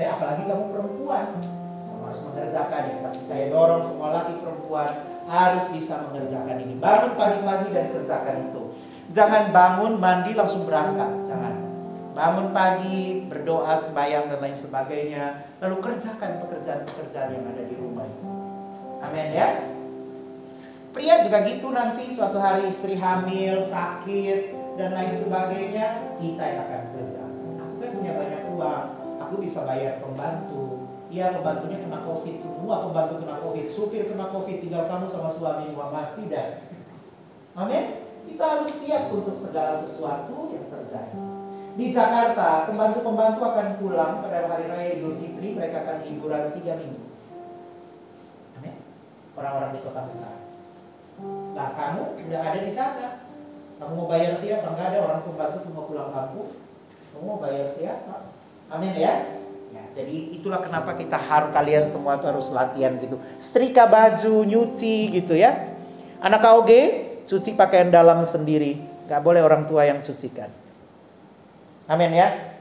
Apalagi 0.00 0.48
kamu 0.48 0.64
perempuan, 0.72 1.26
harus 2.08 2.22
mengerjakannya. 2.30 2.96
Tapi 3.04 3.20
saya 3.24 3.44
dorong 3.50 3.82
semua 3.82 4.08
laki 4.12 4.40
perempuan 4.40 4.90
harus 5.24 5.64
bisa 5.72 6.00
mengerjakan 6.08 6.56
ini. 6.60 6.74
Bangun 6.76 7.12
pagi-pagi 7.16 7.68
dan 7.72 7.86
kerjakan 7.92 8.36
itu. 8.52 8.62
Jangan 9.12 9.52
bangun 9.52 10.00
mandi 10.00 10.32
langsung 10.32 10.64
berangkat, 10.64 11.28
jangan. 11.28 11.54
Bangun 12.14 12.54
pagi, 12.54 13.26
berdoa, 13.26 13.74
sembahyang 13.74 14.30
dan 14.30 14.38
lain 14.38 14.54
sebagainya, 14.54 15.24
lalu 15.58 15.82
kerjakan 15.82 16.38
pekerjaan-pekerjaan 16.46 17.30
yang 17.34 17.44
ada 17.50 17.62
di 17.66 17.74
rumah 17.74 18.06
itu. 18.06 18.26
Amin 19.02 19.34
ya. 19.34 19.48
Pria 20.94 21.26
juga 21.26 21.42
gitu 21.42 21.74
nanti 21.74 22.06
suatu 22.14 22.38
hari 22.38 22.70
istri 22.70 22.94
hamil, 22.94 23.66
sakit, 23.66 24.54
dan 24.78 24.94
lain 24.94 25.14
sebagainya, 25.18 26.14
kita 26.22 26.42
yang 26.42 26.60
akan 26.70 26.82
kerja. 26.94 27.22
Aku 27.58 27.74
kan 27.82 27.90
punya 27.98 28.12
banyak 28.14 28.42
uang, 28.54 28.84
aku 29.18 29.34
bisa 29.42 29.66
bayar 29.66 29.98
pembantu. 29.98 30.63
Iya 31.14 31.30
pembantunya 31.30 31.78
kena 31.78 32.02
covid 32.02 32.42
semua, 32.42 32.90
pembantu 32.90 33.22
kena 33.22 33.38
covid, 33.38 33.66
supir 33.70 34.10
kena 34.10 34.34
covid, 34.34 34.58
tinggal 34.58 34.90
kamu 34.90 35.06
sama 35.06 35.30
suami 35.30 35.70
Muhammad 35.70 36.18
tidak. 36.18 36.66
Amin. 37.54 38.02
Kita 38.26 38.42
harus 38.42 38.82
siap 38.82 39.14
untuk 39.14 39.30
segala 39.30 39.70
sesuatu 39.78 40.50
yang 40.50 40.66
terjadi. 40.66 41.14
Di 41.78 41.94
Jakarta, 41.94 42.66
pembantu-pembantu 42.66 43.46
akan 43.46 43.78
pulang 43.78 44.26
pada 44.26 44.50
hari 44.50 44.66
raya 44.66 44.90
Idul 44.98 45.14
Fitri, 45.14 45.54
mereka 45.54 45.86
akan 45.86 46.02
liburan 46.02 46.50
tiga 46.50 46.82
minggu. 46.82 47.06
Amin. 48.58 48.74
Orang-orang 49.38 49.70
di 49.70 49.80
kota 49.86 50.02
besar. 50.10 50.34
Nah, 51.54 51.68
kamu 51.78 52.02
udah 52.26 52.42
ada 52.42 52.58
di 52.58 52.72
sana. 52.74 53.22
Kamu 53.78 53.92
mau 53.94 54.10
bayar 54.10 54.34
siapa? 54.34 54.66
Enggak 54.66 54.90
ada 54.90 54.98
orang 55.06 55.22
pembantu 55.22 55.62
semua 55.62 55.86
pulang 55.86 56.10
kampung. 56.10 56.58
Kamu 57.14 57.22
mau 57.22 57.38
bayar 57.38 57.70
siapa? 57.70 58.34
Amin 58.66 58.98
ya. 58.98 58.98
Ya, 58.98 59.14
jadi 59.94 60.16
itulah 60.34 60.58
kenapa 60.58 60.98
kita 60.98 61.14
harus 61.14 61.54
kalian 61.54 61.86
semua 61.86 62.18
tuh 62.18 62.34
harus 62.34 62.50
latihan 62.50 62.98
gitu. 62.98 63.14
Setrika 63.38 63.86
baju, 63.86 64.42
nyuci 64.42 65.14
gitu 65.14 65.38
ya. 65.38 65.70
Anak 66.18 66.42
KOG, 66.42 66.70
cuci 67.30 67.54
pakaian 67.54 67.94
dalam 67.94 68.26
sendiri. 68.26 68.82
Gak 69.06 69.22
boleh 69.22 69.38
orang 69.38 69.70
tua 69.70 69.86
yang 69.86 70.02
cucikan. 70.02 70.50
Amin 71.86 72.10
ya. 72.10 72.58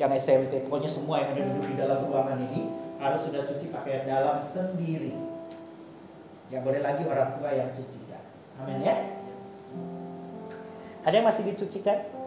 Yang 0.00 0.24
SMP, 0.24 0.64
pokoknya 0.64 0.88
semua 0.88 1.20
yang 1.20 1.36
ada 1.36 1.42
duduk 1.44 1.64
di 1.68 1.76
dalam 1.76 2.08
ruangan 2.08 2.40
ini 2.48 2.72
harus 2.96 3.20
sudah 3.28 3.44
cuci 3.44 3.68
pakaian 3.68 4.08
dalam 4.08 4.40
sendiri. 4.40 5.12
Gak 6.48 6.64
boleh 6.64 6.80
lagi 6.80 7.04
orang 7.04 7.36
tua 7.36 7.50
yang 7.52 7.68
cucikan. 7.68 8.24
Amin 8.64 8.80
ya. 8.80 8.96
Ada 11.04 11.14
yang 11.20 11.26
masih 11.28 11.44
dicucikan? 11.44 12.19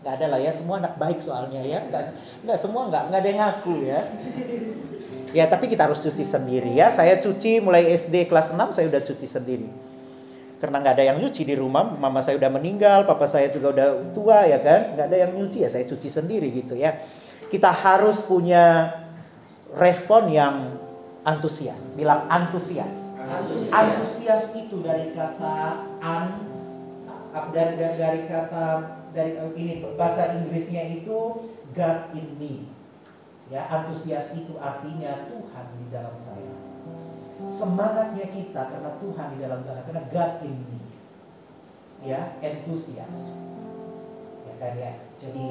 Gak 0.00 0.12
ada 0.16 0.26
lah 0.32 0.40
ya, 0.40 0.48
semua 0.48 0.80
anak 0.80 0.96
baik 0.96 1.20
soalnya 1.20 1.60
ya. 1.60 1.80
Gak, 1.92 2.16
gak 2.48 2.58
semua 2.58 2.88
gak, 2.88 3.12
gak 3.12 3.20
ada 3.20 3.28
yang 3.28 3.40
ngaku 3.44 3.74
ya. 3.84 4.00
Ya 5.30 5.44
tapi 5.46 5.70
kita 5.70 5.86
harus 5.86 6.02
cuci 6.02 6.24
sendiri 6.26 6.72
ya. 6.74 6.90
Saya 6.90 7.20
cuci 7.20 7.60
mulai 7.62 7.86
SD 7.94 8.26
kelas 8.26 8.56
6 8.56 8.74
saya 8.74 8.86
udah 8.88 9.02
cuci 9.04 9.26
sendiri 9.28 9.70
karena 10.60 10.76
nggak 10.84 10.94
ada 11.00 11.04
yang 11.08 11.16
nyuci 11.16 11.42
di 11.48 11.56
rumah 11.56 11.88
mama 11.88 12.20
saya 12.20 12.36
udah 12.36 12.52
meninggal 12.52 13.08
papa 13.08 13.24
saya 13.24 13.48
juga 13.48 13.72
udah 13.72 14.12
tua 14.12 14.44
ya 14.44 14.60
kan 14.60 14.92
nggak 14.92 15.06
ada 15.08 15.16
yang 15.16 15.32
nyuci 15.32 15.64
ya 15.64 15.72
saya 15.72 15.88
cuci 15.88 16.08
sendiri 16.12 16.52
gitu 16.52 16.76
ya 16.76 17.00
kita 17.48 17.72
harus 17.72 18.20
punya 18.20 18.92
respon 19.72 20.28
yang 20.28 20.76
antusias 21.24 21.96
bilang 21.96 22.28
antusias 22.28 23.08
antusias, 23.24 23.72
antusias 23.72 24.44
itu 24.52 24.84
dari 24.84 25.16
kata 25.16 25.80
an 26.04 26.49
dari 27.30 27.78
dari, 27.78 27.94
dari 27.96 28.20
kata 28.26 28.66
dari 29.14 29.32
ini 29.58 29.82
bahasa 29.94 30.38
Inggrisnya 30.38 30.86
itu 30.90 31.48
God 31.74 32.14
in 32.14 32.28
me 32.38 32.54
ya 33.50 33.66
antusias 33.66 34.34
itu 34.38 34.58
artinya 34.58 35.26
Tuhan 35.26 35.66
di 35.78 35.86
dalam 35.90 36.14
saya 36.18 36.70
semangatnya 37.48 38.26
kita 38.28 38.62
karena 38.68 38.90
Tuhan 39.00 39.26
di 39.36 39.38
dalam 39.40 39.60
sana, 39.62 39.86
karena 39.86 40.04
God 40.10 40.32
in 40.44 40.56
me. 40.66 40.80
Ya, 42.00 42.36
entusias. 42.40 43.44
Ya 44.48 44.54
kan 44.56 44.72
ya. 44.76 44.92
Jadi 45.20 45.48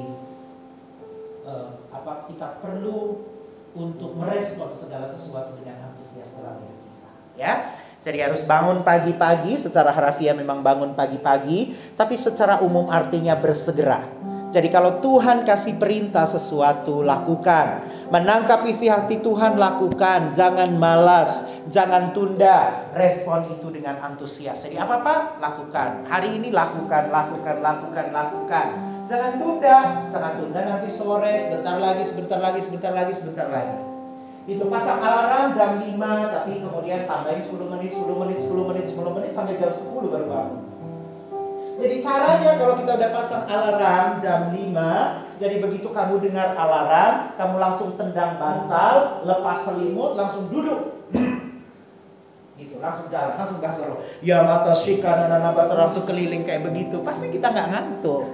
uh, 1.46 1.86
apa 1.94 2.26
kita 2.26 2.58
perlu 2.58 3.22
untuk 3.70 4.18
merespon 4.18 4.74
segala 4.74 5.06
sesuatu 5.06 5.54
dengan 5.62 5.90
antusias 5.90 6.34
dalam 6.34 6.58
hidup 6.62 6.78
kita. 6.82 7.10
Ya. 7.38 7.52
Jadi 8.00 8.18
harus 8.24 8.42
bangun 8.48 8.80
pagi-pagi, 8.80 9.60
secara 9.60 9.92
harafiah 9.92 10.32
memang 10.32 10.64
bangun 10.64 10.96
pagi-pagi, 10.96 11.76
tapi 11.98 12.16
secara 12.16 12.64
umum 12.64 12.88
artinya 12.88 13.36
bersegera 13.36 14.20
jadi 14.50 14.66
kalau 14.66 14.98
Tuhan 14.98 15.46
kasih 15.46 15.78
perintah 15.78 16.26
sesuatu, 16.26 17.06
lakukan. 17.06 17.86
Menangkap 18.10 18.66
isi 18.66 18.90
hati 18.90 19.22
Tuhan, 19.22 19.54
lakukan. 19.54 20.34
Jangan 20.34 20.74
malas, 20.74 21.46
jangan 21.70 22.10
tunda. 22.10 22.90
Respon 22.90 23.46
itu 23.46 23.70
dengan 23.70 24.02
antusias. 24.02 24.66
Jadi 24.66 24.74
apa-apa, 24.74 25.38
lakukan. 25.38 26.10
Hari 26.10 26.42
ini 26.42 26.50
lakukan, 26.50 27.14
lakukan, 27.14 27.62
lakukan, 27.62 28.06
lakukan. 28.10 28.66
Jangan 29.06 29.38
tunda, 29.38 29.78
jangan 30.10 30.32
tunda 30.38 30.60
nanti 30.66 30.90
sore, 30.90 31.34
sebentar 31.38 31.78
lagi, 31.78 32.02
sebentar 32.02 32.38
lagi, 32.42 32.58
sebentar 32.58 32.90
lagi, 32.90 33.12
sebentar 33.14 33.46
lagi. 33.46 33.89
Itu 34.50 34.66
pasang 34.66 34.98
alarm 34.98 35.54
jam 35.54 35.78
5, 35.78 35.94
tapi 36.34 36.58
kemudian 36.58 37.06
tambahin 37.06 37.38
10 37.38 37.70
menit, 37.70 37.94
10 37.94 38.18
menit, 38.18 38.38
10 38.42 38.66
menit, 38.66 38.84
10 38.90 39.14
menit, 39.14 39.30
sampai 39.30 39.54
jam 39.54 39.70
10 39.70 40.10
baru 40.10 40.26
bangun. 40.26 40.58
Jadi 41.78 41.96
caranya 42.02 42.58
kalau 42.58 42.74
kita 42.74 42.98
udah 42.98 43.10
pasang 43.14 43.46
alarm 43.46 44.18
jam 44.18 44.50
5, 44.50 45.38
jadi 45.38 45.62
begitu 45.62 45.94
kamu 45.94 46.18
dengar 46.18 46.58
alarm, 46.58 47.38
kamu 47.38 47.54
langsung 47.62 47.94
tendang 47.94 48.42
bantal, 48.42 49.22
lepas 49.22 49.70
selimut, 49.70 50.18
langsung 50.18 50.50
duduk. 50.50 50.98
Gitu, 52.58 52.74
langsung 52.82 53.06
jalan, 53.06 53.38
langsung 53.38 53.62
gas 53.62 53.78
lalu. 53.86 54.02
Ya 54.20 54.42
mata 54.42 54.74
shika 54.74 55.30
nana 55.30 55.54
langsung 55.54 56.04
keliling 56.10 56.42
kayak 56.42 56.66
begitu, 56.66 56.98
pasti 57.06 57.30
kita 57.30 57.54
nggak 57.54 57.70
ngantuk. 57.70 58.26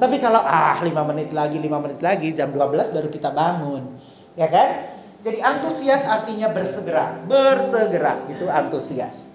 Tapi 0.00 0.16
kalau 0.18 0.40
ah 0.40 0.80
5 0.80 0.88
menit 1.12 1.36
lagi, 1.36 1.60
5 1.60 1.84
menit 1.84 2.00
lagi, 2.00 2.32
jam 2.32 2.48
12 2.48 2.96
baru 2.96 3.08
kita 3.12 3.28
bangun. 3.28 4.00
Ya 4.34 4.48
kan? 4.50 4.93
Jadi 5.24 5.40
antusias 5.40 6.04
artinya 6.04 6.52
bersegera, 6.52 7.16
bersegera 7.24 8.28
itu 8.28 8.44
antusias. 8.44 9.32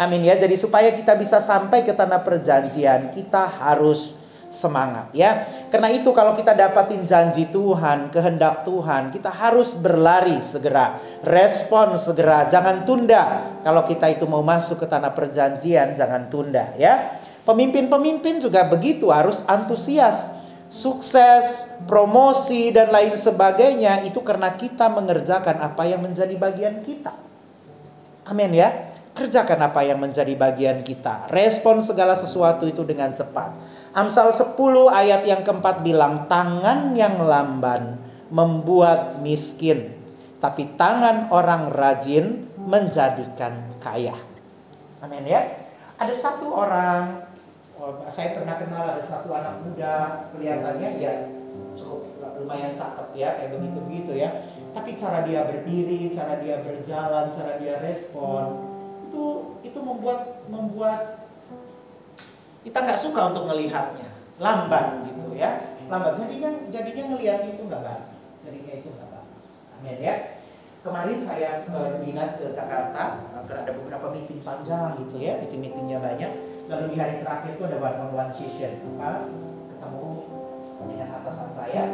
Amin 0.00 0.24
ya. 0.24 0.40
Jadi 0.40 0.56
supaya 0.56 0.88
kita 0.88 1.12
bisa 1.20 1.36
sampai 1.36 1.84
ke 1.84 1.92
tanah 1.92 2.24
perjanjian, 2.24 3.12
kita 3.12 3.44
harus 3.44 4.24
semangat 4.48 5.12
ya. 5.12 5.44
Karena 5.68 5.92
itu 5.92 6.08
kalau 6.16 6.32
kita 6.32 6.56
dapatin 6.56 7.04
janji 7.04 7.44
Tuhan, 7.52 8.08
kehendak 8.08 8.64
Tuhan, 8.64 9.12
kita 9.12 9.28
harus 9.28 9.76
berlari 9.76 10.40
segera, 10.40 10.96
respon 11.20 12.00
segera, 12.00 12.48
jangan 12.48 12.88
tunda. 12.88 13.58
Kalau 13.60 13.84
kita 13.84 14.08
itu 14.16 14.24
mau 14.24 14.40
masuk 14.40 14.80
ke 14.80 14.86
tanah 14.88 15.12
perjanjian, 15.12 15.92
jangan 15.92 16.32
tunda 16.32 16.72
ya. 16.80 17.20
Pemimpin-pemimpin 17.44 18.40
juga 18.40 18.64
begitu, 18.64 19.12
harus 19.12 19.44
antusias. 19.44 20.32
Sukses, 20.74 21.70
promosi 21.86 22.74
dan 22.74 22.90
lain 22.90 23.14
sebagainya 23.14 24.02
itu 24.02 24.18
karena 24.26 24.58
kita 24.58 24.90
mengerjakan 24.90 25.62
apa 25.62 25.86
yang 25.86 26.02
menjadi 26.02 26.34
bagian 26.34 26.82
kita. 26.82 27.14
Amin 28.26 28.50
ya. 28.50 28.90
Kerjakan 29.14 29.70
apa 29.70 29.86
yang 29.86 30.02
menjadi 30.02 30.34
bagian 30.34 30.82
kita. 30.82 31.30
Respon 31.30 31.78
segala 31.78 32.18
sesuatu 32.18 32.66
itu 32.66 32.82
dengan 32.82 33.14
cepat. 33.14 33.54
Amsal 33.94 34.34
10 34.34 34.58
ayat 34.90 35.22
yang 35.22 35.46
keempat 35.46 35.86
bilang, 35.86 36.26
tangan 36.26 36.98
yang 36.98 37.22
lamban 37.22 37.94
membuat 38.34 39.22
miskin. 39.22 39.94
Tapi 40.42 40.74
tangan 40.74 41.30
orang 41.30 41.70
rajin 41.70 42.50
menjadikan 42.58 43.78
kaya. 43.78 44.18
Amin 44.98 45.22
ya. 45.22 45.46
Ada 46.02 46.14
satu 46.18 46.50
orang, 46.50 47.22
saya 48.08 48.36
pernah 48.36 48.56
kenal 48.56 48.96
ada 48.96 49.02
satu 49.02 49.32
anak 49.34 49.60
muda, 49.60 50.28
kelihatannya 50.32 50.88
ya 51.00 51.12
cukup 51.74 52.06
lumayan 52.40 52.72
cakep 52.74 53.08
ya, 53.14 53.34
kayak 53.36 53.50
begitu-begitu 53.58 54.12
ya. 54.20 54.28
Tapi 54.74 54.94
cara 54.98 55.22
dia 55.22 55.46
berdiri, 55.46 56.10
cara 56.10 56.38
dia 56.38 56.62
berjalan, 56.62 57.30
cara 57.30 57.58
dia 57.58 57.78
respon, 57.82 58.62
itu 59.08 59.24
itu 59.62 59.78
membuat 59.78 60.44
membuat 60.48 61.28
kita 62.64 62.78
nggak 62.80 63.00
suka 63.00 63.34
untuk 63.34 63.44
melihatnya. 63.48 64.08
Lamban 64.40 65.06
gitu 65.06 65.36
ya 65.36 65.78
lamban. 65.86 66.16
Jadinya 66.16 66.50
jadinya 66.72 67.14
ngelihat 67.14 67.46
itu 67.46 67.62
nggak 67.62 67.82
bagus. 67.84 68.18
Jadinya 68.42 68.72
itu 68.82 68.88
nggak 68.90 69.10
bagus. 69.12 69.50
Amin 69.78 69.98
ya. 70.00 70.14
Kemarin 70.84 71.16
saya 71.16 71.64
ke 71.64 71.80
dinas 72.04 72.30
ke 72.36 72.52
Jakarta 72.52 73.24
karena 73.44 73.60
ada 73.64 73.72
beberapa 73.72 74.12
meeting 74.12 74.40
panjang 74.44 74.96
gitu 75.00 75.16
ya 75.20 75.40
meeting 75.40 75.64
meetingnya 75.64 75.96
banyak 76.00 76.32
lalu 76.64 76.84
di 76.92 76.96
hari 76.96 77.20
terakhir 77.20 77.50
itu 77.56 77.62
ada 77.68 77.76
one 77.80 77.98
on 78.00 78.10
one 78.12 78.32
session 78.32 78.72
apa 78.96 79.28
ketemu 79.74 80.06
dengan 80.84 81.08
atasan 81.20 81.48
saya 81.52 81.84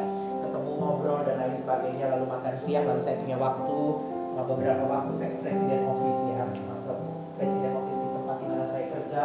ketemu 0.47 0.71
ngobrol 0.79 1.23
dan 1.27 1.37
lain 1.43 1.55
sebagainya 1.55 2.07
lalu 2.15 2.25
makan 2.31 2.55
siang 2.55 2.87
lalu 2.87 3.01
saya 3.03 3.19
punya 3.23 3.37
waktu 3.39 3.79
beberapa 4.41 4.85
waktu 4.89 5.13
saya 5.13 5.31
presiden 5.45 5.85
office 5.85 6.21
ya 6.33 6.49
presiden 7.41 7.73
office 7.73 7.97
di 7.97 8.09
tempat 8.13 8.37
di 8.37 8.47
mana 8.53 8.65
saya 8.69 8.85
kerja, 8.93 9.23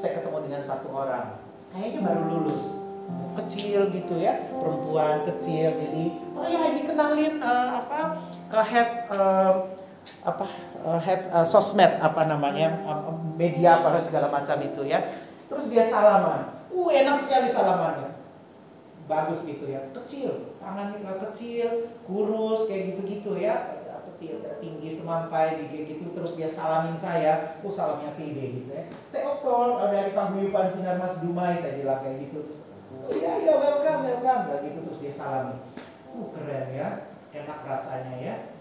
saya 0.00 0.10
ketemu 0.16 0.38
dengan 0.48 0.62
satu 0.64 0.88
orang. 0.88 1.36
Kayaknya 1.68 2.00
baru 2.00 2.22
lulus, 2.32 2.64
kecil 3.44 3.92
gitu 3.92 4.16
ya, 4.16 4.40
perempuan 4.56 5.28
kecil. 5.28 5.76
Jadi, 5.76 6.04
oh 6.32 6.48
ya 6.48 6.64
kenalin 6.80 7.44
uh, 7.44 7.76
apa 7.76 8.00
uh, 8.48 8.64
head 8.64 8.88
uh, 9.12 9.68
apa 10.26 10.44
uh, 10.82 11.00
head 11.00 11.30
uh, 11.30 11.46
sosmed 11.46 11.96
apa 12.02 12.26
namanya 12.26 12.82
uh, 12.84 13.14
media 13.38 13.80
apa 13.80 13.96
segala 14.02 14.28
macam 14.28 14.58
itu 14.60 14.84
ya. 14.84 15.00
Terus 15.48 15.70
dia 15.72 15.80
salaman. 15.80 16.68
Uh 16.68 16.92
enak 16.92 17.16
sekali 17.16 17.48
salamannya. 17.48 18.20
Bagus 19.08 19.48
gitu 19.48 19.72
ya, 19.72 19.80
kecil, 19.96 20.52
tangannya 20.60 21.00
kecil, 21.00 21.88
kurus 22.04 22.68
kayak 22.68 22.92
gitu-gitu 22.92 23.40
ya. 23.40 23.80
Tinggi 24.58 24.90
semampai 24.90 25.70
gitu 25.70 26.10
terus 26.12 26.34
dia 26.34 26.50
salamin 26.50 26.92
saya. 26.92 27.56
Oh 27.62 27.70
salamnya 27.70 28.12
pede 28.18 28.60
gitu 28.60 28.70
ya. 28.74 28.84
Saya 29.06 29.38
oktol 29.38 29.78
dari 29.88 30.12
paguyuban 30.12 30.68
sinar 30.68 30.98
mas 30.98 31.22
dumai 31.22 31.54
saya 31.56 31.80
bilang 31.80 32.02
kayak 32.02 32.26
gitu. 32.28 32.42
Terus 32.44 32.60
oh 32.90 33.14
iya 33.14 33.32
iya 33.46 33.54
welcome 33.56 34.04
welcome. 34.04 34.42
Lah 34.50 34.58
gitu 34.60 34.78
terus 34.90 34.98
dia 35.00 35.14
salami 35.14 35.56
uh 36.12 36.28
keren 36.34 36.66
ya. 36.74 36.88
Enak 37.32 37.62
rasanya 37.62 38.14
ya 38.18 38.57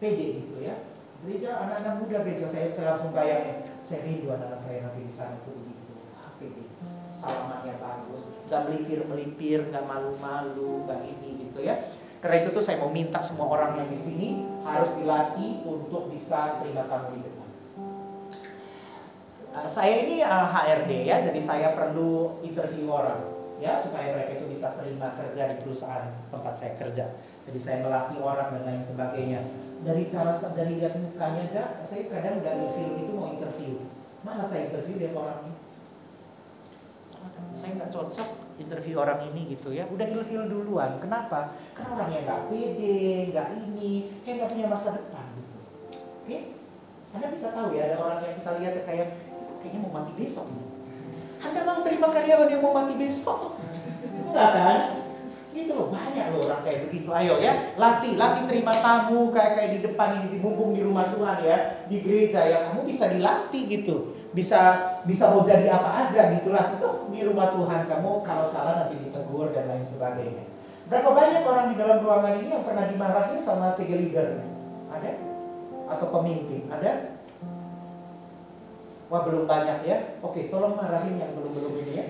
pede 0.00 0.42
gitu 0.42 0.56
ya. 0.64 0.88
Gereja 1.20 1.60
anak-anak 1.68 1.94
muda 2.00 2.24
gereja 2.24 2.48
saya, 2.48 2.72
saya 2.72 2.96
langsung 2.96 3.12
bayangin. 3.12 3.60
Saya 3.84 4.08
rindu 4.08 4.32
anak, 4.32 4.56
anak 4.56 4.60
saya 4.60 4.88
nanti 4.88 5.04
di 5.04 5.12
sana 5.12 5.36
tuh 5.44 5.52
begitu 5.52 5.92
pede 6.40 6.64
salamannya 7.12 7.76
bagus. 7.76 8.32
Nggak 8.48 8.60
melipir 8.66 9.00
melipir 9.04 9.60
nggak 9.68 9.84
malu-malu 9.84 10.88
nggak 10.88 11.00
ini 11.04 11.46
gitu 11.46 11.60
ya. 11.60 11.76
Karena 12.24 12.36
itu 12.44 12.48
tuh 12.52 12.64
saya 12.64 12.80
mau 12.80 12.92
minta 12.92 13.20
semua 13.20 13.48
orang 13.48 13.80
yang 13.80 13.88
di 13.88 13.96
sini 13.96 14.44
harus 14.64 14.96
dilatih 14.96 15.64
untuk 15.64 16.08
bisa 16.12 16.60
terima 16.60 16.84
tamu 16.88 17.16
di 17.16 17.20
depan. 17.24 17.48
Uh, 19.50 19.66
saya 19.66 20.04
ini 20.06 20.22
uh, 20.22 20.46
HRD 20.46 21.10
ya, 21.10 21.16
jadi 21.26 21.40
saya 21.42 21.68
perlu 21.74 22.38
interview 22.44 22.86
orang 22.92 23.18
ya 23.60 23.76
supaya 23.76 24.16
mereka 24.16 24.40
itu 24.40 24.46
bisa 24.48 24.72
terima 24.80 25.12
kerja 25.12 25.52
di 25.52 25.56
perusahaan 25.60 26.08
tempat 26.32 26.54
saya 26.56 26.72
kerja. 26.76 27.12
Jadi 27.44 27.58
saya 27.60 27.84
melatih 27.84 28.20
orang 28.20 28.56
dan 28.56 28.62
lain 28.68 28.84
sebagainya. 28.84 29.40
Dari 29.80 30.12
cara 30.12 30.36
dari 30.36 30.72
lihat 30.76 30.94
mukanya 31.00 31.42
aja, 31.48 31.62
saya 31.88 32.02
kadang 32.12 32.44
udah 32.44 32.52
ilfil 32.52 32.90
itu 33.00 33.12
mau 33.16 33.32
interview. 33.32 33.80
Mana 34.20 34.44
saya 34.44 34.68
interview 34.68 35.00
dia 35.00 35.10
orang 35.16 35.48
ini? 35.48 35.56
Saya 37.56 37.70
nggak 37.80 37.92
cocok 37.92 38.28
interview 38.60 38.94
orang 39.00 39.20
ini 39.32 39.56
gitu 39.56 39.72
ya. 39.72 39.88
Udah 39.88 40.04
ilfil 40.04 40.44
duluan. 40.48 41.00
Kenapa? 41.00 41.56
Karena 41.72 41.90
orangnya 41.96 42.20
nggak 42.28 42.40
pede 42.52 43.32
nggak 43.32 43.48
ini 43.56 43.92
kayak 44.20 44.34
nggak 44.44 44.50
punya 44.52 44.66
masa 44.68 44.88
depan 45.00 45.26
gitu. 45.40 45.58
Oke? 45.96 46.28
Okay? 46.28 46.42
anda 47.10 47.26
bisa 47.34 47.50
tahu 47.50 47.74
ya 47.74 47.90
ada 47.90 47.96
orang 47.98 48.22
yang 48.22 48.34
kita 48.38 48.50
lihat 48.62 48.74
kayak 48.86 49.08
kayaknya 49.60 49.80
mau 49.82 49.92
mati 49.98 50.12
besok 50.14 50.46
anda 51.40 51.60
mau 51.64 51.80
terima 51.82 52.08
karyawan 52.12 52.52
yang 52.52 52.62
mau 52.62 52.76
mati 52.76 52.94
besok? 53.00 53.56
Enggak 54.28 54.50
kan 54.54 54.80
gitu 55.64 55.72
loh 55.76 55.88
banyak 55.92 56.32
loh 56.32 56.48
orang 56.48 56.62
kayak 56.64 56.88
begitu. 56.88 57.08
Ayo 57.12 57.36
ya 57.38 57.76
latih 57.76 58.16
latih 58.16 58.48
terima 58.48 58.72
tamu 58.72 59.28
kayak 59.28 59.52
kayak 59.58 59.70
di 59.76 59.80
depan 59.84 60.24
ini 60.24 60.36
mumpung 60.40 60.72
di 60.72 60.80
rumah 60.80 61.12
Tuhan 61.12 61.38
ya 61.44 61.58
di 61.86 61.96
gereja 62.00 62.40
ya. 62.48 62.58
Kamu 62.70 62.88
bisa 62.88 63.12
dilatih 63.12 63.62
gitu. 63.68 64.16
Bisa 64.30 64.60
bisa 65.04 65.30
mau 65.34 65.42
jadi 65.42 65.68
apa 65.68 66.06
aja 66.06 66.32
gitulah 66.38 66.64
itu 66.78 66.88
di 67.10 67.20
rumah 67.26 67.50
Tuhan 67.52 67.90
kamu 67.90 68.10
kalau 68.22 68.44
salah 68.46 68.86
nanti 68.86 68.96
ditegur 69.02 69.52
dan 69.52 69.68
lain 69.68 69.84
sebagainya. 69.84 70.44
Berapa 70.90 71.10
banyak 71.14 71.42
orang 71.46 71.66
di 71.70 71.76
dalam 71.78 71.98
ruangan 72.02 72.34
ini 72.42 72.48
yang 72.50 72.64
pernah 72.66 72.84
dimarahin 72.90 73.38
sama 73.38 73.76
CG 73.76 73.90
leader 73.94 74.42
ada? 74.90 75.12
Atau 75.90 76.06
pemimpin? 76.10 76.66
Ada? 76.70 77.18
Wah 79.10 79.26
belum 79.26 79.46
banyak 79.50 79.78
ya. 79.86 80.18
Oke 80.22 80.50
tolong 80.50 80.78
marahin 80.78 81.18
yang 81.18 81.34
belum 81.34 81.50
belum 81.50 81.74
ini 81.82 81.92
ya 81.94 82.06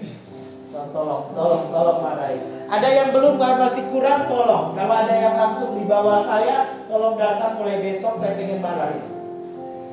tolong 0.71 1.23
tolong 1.35 1.65
tolong 1.69 1.99
marahin 1.99 2.43
ada 2.71 2.89
yang 2.89 3.11
belum 3.11 3.35
masih 3.37 3.91
kurang 3.91 4.31
tolong 4.31 4.73
kalau 4.79 4.95
ada 4.95 5.15
yang 5.15 5.35
langsung 5.35 5.75
di 5.75 5.85
bawah 5.91 6.23
saya 6.23 6.87
tolong 6.87 7.19
datang 7.19 7.59
mulai 7.59 7.83
besok 7.83 8.19
saya 8.19 8.39
pengen 8.39 8.63
marahin 8.63 9.07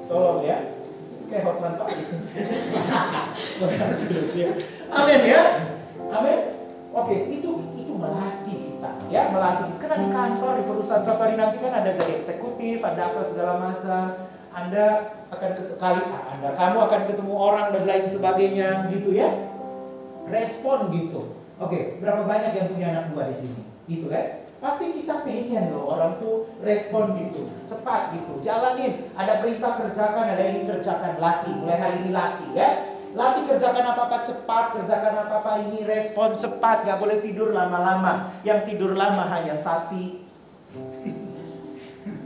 tolong 0.06 0.46
ya 0.46 0.78
kayak 1.28 1.44
Hotman 1.44 1.74
ya. 4.38 4.52
Amin 4.96 5.22
ya. 5.28 5.44
Amin. 6.08 6.40
Oke, 6.96 7.16
itu 7.30 7.50
itu 7.78 7.94
melatih 7.94 8.58
kita 8.74 8.92
ya, 9.12 9.30
melatih 9.30 9.76
kita. 9.76 9.80
Karena 9.86 9.98
di 10.02 10.10
kantor, 10.10 10.52
di 10.58 10.66
perusahaan 10.66 11.04
satu 11.04 11.20
hari 11.22 11.36
nanti 11.36 11.60
kan 11.62 11.84
ada 11.84 11.92
jadi 11.94 12.18
eksekutif, 12.18 12.82
ada 12.82 13.12
apa 13.12 13.22
segala 13.22 13.60
macam. 13.60 14.18
Anda 14.56 15.14
akan 15.30 15.78
kali 15.78 16.02
Anda 16.10 16.50
kamu 16.58 16.78
akan 16.90 17.02
ketemu 17.06 17.34
orang 17.38 17.68
dan 17.76 17.84
lain 17.86 18.06
sebagainya 18.10 18.90
gitu 18.90 19.14
ya. 19.14 19.30
Respon 20.28 20.92
gitu. 20.92 21.40
Oke, 21.58 21.98
berapa 21.98 22.28
banyak 22.28 22.54
yang 22.54 22.68
punya 22.70 22.88
anak 22.94 23.16
buah 23.16 23.34
di 23.34 23.36
sini? 23.36 23.62
Gitu 23.90 24.06
kan? 24.12 24.48
Pasti 24.58 24.90
kita 24.90 25.22
pengen 25.22 25.70
loh 25.70 25.94
orang 25.94 26.18
tuh 26.18 26.50
respon 26.66 27.14
gitu, 27.14 27.46
cepat 27.70 28.10
gitu, 28.18 28.42
jalanin. 28.42 29.06
Ada 29.14 29.38
perintah 29.38 29.78
kerjakan, 29.78 30.34
ada 30.34 30.42
ini 30.42 30.66
kerjakan, 30.66 31.22
latih. 31.22 31.54
Mulai 31.62 31.78
hari 31.78 32.02
ini 32.06 32.10
latih 32.10 32.58
ya. 32.58 32.98
Latih 33.14 33.46
kerjakan 33.50 33.86
apa-apa 33.94 34.26
cepat, 34.26 34.74
kerjakan 34.78 35.16
apa-apa 35.26 35.58
ini 35.66 35.82
respon 35.86 36.38
cepat, 36.38 36.86
gak 36.86 36.98
boleh 36.98 37.22
tidur 37.22 37.54
lama-lama. 37.54 38.34
Yang 38.42 38.66
tidur 38.74 38.98
lama 38.98 39.30
hanya 39.30 39.54
sapi. 39.54 40.26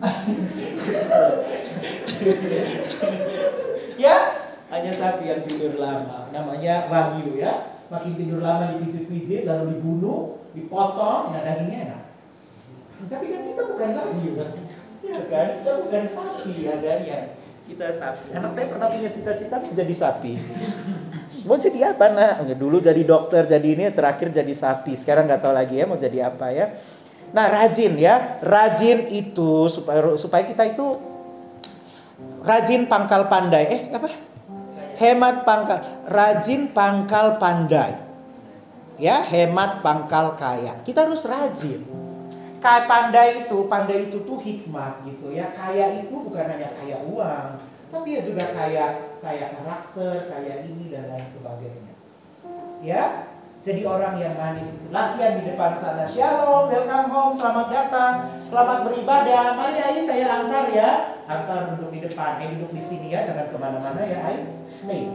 ya, 3.99 4.15
hanya 4.71 4.91
sapi 4.95 5.27
yang 5.27 5.43
tidur 5.43 5.75
lama. 5.79 6.27
Namanya 6.31 6.87
wagyu 6.87 7.35
ya. 7.39 7.70
Makin 7.91 8.15
tidur 8.15 8.39
lama 8.39 8.71
dipijit-pijit, 8.71 9.43
lalu 9.43 9.75
dibunuh, 9.75 10.39
dipotong, 10.55 11.35
nah 11.35 11.43
dagingnya 11.43 11.91
enak. 11.91 12.01
Tapi 13.11 13.25
kan 13.27 13.41
kita 13.43 13.61
bukan 13.67 13.89
lagi 13.91 14.27
kan. 14.39 14.49
Ya 15.03 15.19
kan? 15.27 15.47
Kita 15.59 15.71
bukan 15.83 16.03
sapi 16.07 16.53
ya 16.63 16.75
kan 16.79 16.99
ya. 17.03 17.19
Kita 17.67 17.87
sapi. 17.91 18.25
Anak 18.31 18.51
saya 18.55 18.71
pernah 18.71 18.87
punya 18.87 19.11
cita-cita 19.11 19.59
menjadi 19.59 19.91
sapi. 19.91 20.39
Mau 21.43 21.59
jadi 21.59 21.91
apa 21.91 22.05
nak? 22.15 22.47
Dulu 22.55 22.79
jadi 22.79 23.03
dokter, 23.03 23.43
jadi 23.43 23.67
ini, 23.75 23.91
terakhir 23.91 24.31
jadi 24.31 24.53
sapi. 24.55 24.95
Sekarang 24.95 25.27
nggak 25.27 25.43
tahu 25.43 25.51
lagi 25.51 25.75
ya 25.75 25.85
mau 25.89 25.99
jadi 25.99 26.31
apa 26.31 26.47
ya. 26.55 26.71
Nah 27.35 27.47
rajin 27.51 27.99
ya, 27.99 28.39
rajin 28.39 29.11
itu 29.11 29.67
supaya 29.67 30.15
supaya 30.15 30.47
kita 30.47 30.63
itu 30.63 30.95
rajin 32.39 32.87
pangkal 32.87 33.27
pandai. 33.27 33.65
Eh 33.67 33.81
apa? 33.91 34.30
Hemat 35.01 35.41
pangkal, 35.41 35.81
rajin 36.05 36.69
pangkal 36.69 37.41
pandai. 37.41 37.97
Ya, 39.01 39.17
hemat 39.25 39.81
pangkal 39.81 40.37
kaya. 40.37 40.77
Kita 40.85 41.09
harus 41.09 41.25
rajin. 41.25 41.81
Kayak 42.61 42.85
pandai 42.85 43.29
itu, 43.41 43.65
pandai 43.65 44.05
itu 44.05 44.21
tuh 44.21 44.37
hikmat 44.37 45.01
gitu 45.09 45.33
ya. 45.33 45.49
Kaya 45.57 46.05
itu 46.05 46.13
bukan 46.13 46.45
hanya 46.45 46.69
kaya 46.77 47.01
uang, 47.01 47.57
tapi 47.89 48.07
ya 48.13 48.21
juga 48.21 48.45
kaya 48.53 49.17
kaya 49.17 49.49
karakter, 49.57 50.29
kaya 50.29 50.69
ini 50.69 50.93
dan 50.93 51.09
lain 51.09 51.25
sebagainya. 51.25 51.93
Ya, 52.85 53.25
jadi 53.61 53.85
orang 53.85 54.17
yang 54.17 54.33
manis 54.41 54.73
itu 54.73 54.89
latihan 54.89 55.37
di 55.37 55.53
depan 55.53 55.77
sana. 55.77 56.01
Shalom, 56.01 56.73
welcome 56.73 57.13
home, 57.13 57.33
selamat 57.37 57.67
datang, 57.69 58.13
selamat 58.41 58.89
beribadah. 58.89 59.53
Mari 59.53 59.77
ayo 59.77 60.01
saya 60.01 60.25
antar 60.41 60.65
ya. 60.73 61.21
Antar 61.29 61.77
duduk 61.77 61.93
di 61.93 61.99
depan, 62.09 62.41
eh 62.41 62.57
duduk 62.57 62.73
di 62.73 62.81
sini 62.81 63.13
ya, 63.13 63.21
jangan 63.29 63.53
ke 63.53 63.57
mana-mana 63.61 64.01
ya, 64.01 64.17
ayo. 64.33 64.65
Nih, 64.89 65.13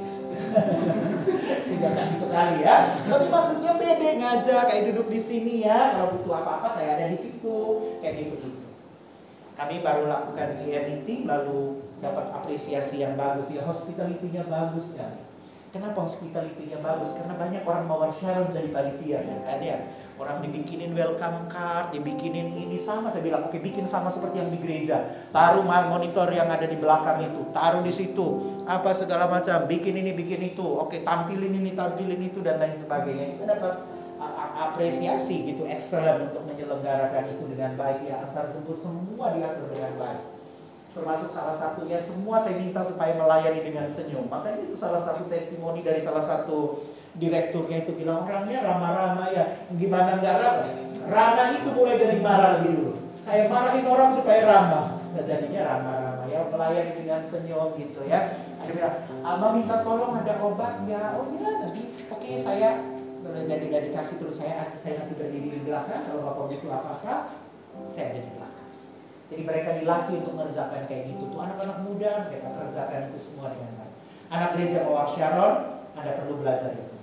tidak 1.74 1.92
gitu 2.14 2.26
kali 2.30 2.56
ya. 2.62 2.94
Tapi 3.10 3.26
maksudnya 3.26 3.72
pede 3.82 4.10
ngajak 4.22 4.62
kayak 4.70 4.94
duduk 4.94 5.10
di 5.10 5.18
sini 5.18 5.66
ya. 5.66 5.98
Kalau 5.98 6.14
butuh 6.14 6.38
apa-apa 6.38 6.70
saya 6.70 7.02
ada 7.02 7.06
di 7.10 7.18
situ. 7.18 7.82
Kayak 7.98 8.14
gitu-gitu. 8.30 8.62
Kami 9.58 9.82
baru 9.82 10.06
lakukan 10.06 10.54
GM 10.54 10.84
meeting 10.86 11.26
lalu 11.26 11.82
dapat 11.98 12.30
apresiasi 12.30 13.02
yang 13.02 13.18
bagus 13.18 13.50
ya. 13.50 13.66
Hospitality-nya 13.66 14.46
bagus 14.46 14.94
kan. 15.02 15.26
Kenapa 15.76 16.08
hospitality-nya 16.08 16.80
bagus? 16.80 17.12
Karena 17.20 17.36
banyak 17.36 17.60
orang 17.68 17.84
mawar 17.84 18.08
Sharon 18.08 18.48
jadi 18.48 18.72
panitia 18.72 19.20
ya 19.20 19.36
kan 19.44 19.60
ya. 19.60 19.76
Orang 20.16 20.40
dibikinin 20.40 20.96
welcome 20.96 21.52
card, 21.52 21.92
dibikinin 21.92 22.56
ini 22.56 22.80
sama. 22.80 23.12
Saya 23.12 23.20
bilang, 23.20 23.44
oke 23.44 23.60
bikin 23.60 23.84
sama 23.84 24.08
seperti 24.08 24.40
yang 24.40 24.48
di 24.48 24.56
gereja. 24.56 25.04
Taruh 25.36 25.60
monitor 25.68 26.32
yang 26.32 26.48
ada 26.48 26.64
di 26.64 26.80
belakang 26.80 27.20
itu, 27.20 27.52
taruh 27.52 27.84
di 27.84 27.92
situ. 27.92 28.56
Apa 28.64 28.96
segala 28.96 29.28
macam, 29.28 29.68
bikin 29.68 30.00
ini, 30.00 30.16
bikin 30.16 30.56
itu. 30.56 30.64
Oke, 30.64 31.04
tampilin 31.04 31.52
ini, 31.52 31.76
tampilin 31.76 32.24
itu 32.24 32.40
dan 32.40 32.56
lain 32.56 32.72
sebagainya. 32.72 33.36
Kita 33.36 33.44
dapat 33.44 33.74
apresiasi 34.56 35.44
gitu, 35.44 35.68
excellent 35.68 36.32
untuk 36.32 36.48
menyelenggarakan 36.48 37.36
itu 37.36 37.52
dengan 37.52 37.76
baik 37.76 38.00
ya. 38.08 38.24
Antar 38.24 38.48
jemput 38.48 38.80
semua 38.80 39.36
diatur 39.36 39.68
dengan 39.68 39.92
baik 40.00 40.35
termasuk 40.96 41.28
salah 41.28 41.52
satunya 41.52 42.00
semua 42.00 42.40
saya 42.40 42.56
minta 42.56 42.80
supaya 42.80 43.12
melayani 43.12 43.60
dengan 43.60 43.84
senyum. 43.84 44.32
Makanya 44.32 44.64
itu 44.64 44.72
salah 44.72 44.96
satu 44.96 45.28
testimoni 45.28 45.84
dari 45.84 46.00
salah 46.00 46.24
satu 46.24 46.80
direkturnya 47.20 47.84
itu 47.84 47.92
bilang 47.92 48.24
orangnya 48.24 48.64
ramah-ramah 48.64 49.28
ya. 49.28 49.44
Gimana 49.76 50.16
nggak 50.16 50.36
ramah? 50.40 50.64
Ramah 51.04 51.46
itu 51.52 51.68
mulai 51.76 52.00
dari 52.00 52.18
marah 52.24 52.48
lebih 52.58 52.70
dulu. 52.80 52.92
Saya 53.20 53.52
marahin 53.52 53.84
orang 53.84 54.08
supaya 54.08 54.40
ramah. 54.48 54.96
Nah, 55.12 55.24
jadinya 55.28 55.60
ramah-ramah 55.68 56.26
ya 56.32 56.40
melayani 56.48 56.92
dengan 56.96 57.20
senyum 57.20 57.76
gitu 57.76 58.00
ya. 58.08 58.40
Ada 58.56 58.72
bilang, 58.72 58.96
Abang 59.20 59.52
minta 59.60 59.84
tolong 59.84 60.16
ada 60.16 60.34
obat 60.40 60.80
ya. 60.88 61.20
Oh 61.20 61.28
iya 61.36 61.50
nanti 61.60 61.92
oke 62.08 62.24
okay, 62.24 62.40
saya 62.40 62.80
dan 63.26 63.58
dikasih 63.60 64.16
terus 64.22 64.38
saya 64.38 64.70
saya 64.78 65.02
nanti 65.02 65.18
berdiri 65.18 65.50
di 65.50 65.60
belakang 65.66 66.06
kalau 66.06 66.30
bapak 66.30 66.56
butuh 66.56 66.70
apa-apa 66.72 67.14
saya 67.90 68.14
ada 68.14 68.20
di 68.22 68.30
belakang. 68.32 68.45
Jadi 69.26 69.42
mereka 69.42 69.74
dilatih 69.74 70.22
untuk 70.22 70.34
mengerjakan 70.38 70.86
kayak 70.86 71.10
gitu. 71.10 71.26
Tuh 71.34 71.40
anak-anak 71.42 71.78
muda 71.82 72.30
mereka 72.30 72.48
kerjakan 72.54 73.10
itu 73.10 73.18
semua 73.18 73.50
dengan 73.50 73.74
baik. 73.82 73.94
Anak 74.30 74.48
gereja 74.54 74.86
Mawar 74.86 75.08
Sharon, 75.10 75.54
Anda 75.98 76.12
perlu 76.22 76.34
belajar 76.38 76.70
itu. 76.78 76.94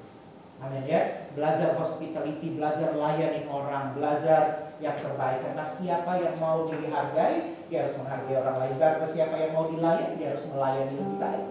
Amin 0.64 0.88
ya. 0.88 1.28
Belajar 1.36 1.76
hospitality, 1.76 2.56
belajar 2.56 2.96
layanin 2.96 3.44
orang, 3.52 3.92
belajar 3.92 4.72
yang 4.80 4.96
terbaik. 4.96 5.44
Karena 5.44 5.64
siapa 5.68 6.12
yang 6.24 6.40
mau 6.40 6.64
dihargai, 6.72 7.68
dia 7.68 7.84
harus 7.84 8.00
menghargai 8.00 8.40
orang 8.40 8.58
lain. 8.64 8.76
Dan 8.80 9.04
siapa 9.04 9.36
yang 9.36 9.52
mau 9.52 9.68
dilayani, 9.68 10.16
dia 10.16 10.32
harus 10.32 10.48
melayani 10.48 10.96
lebih 10.96 11.20
baik 11.20 11.46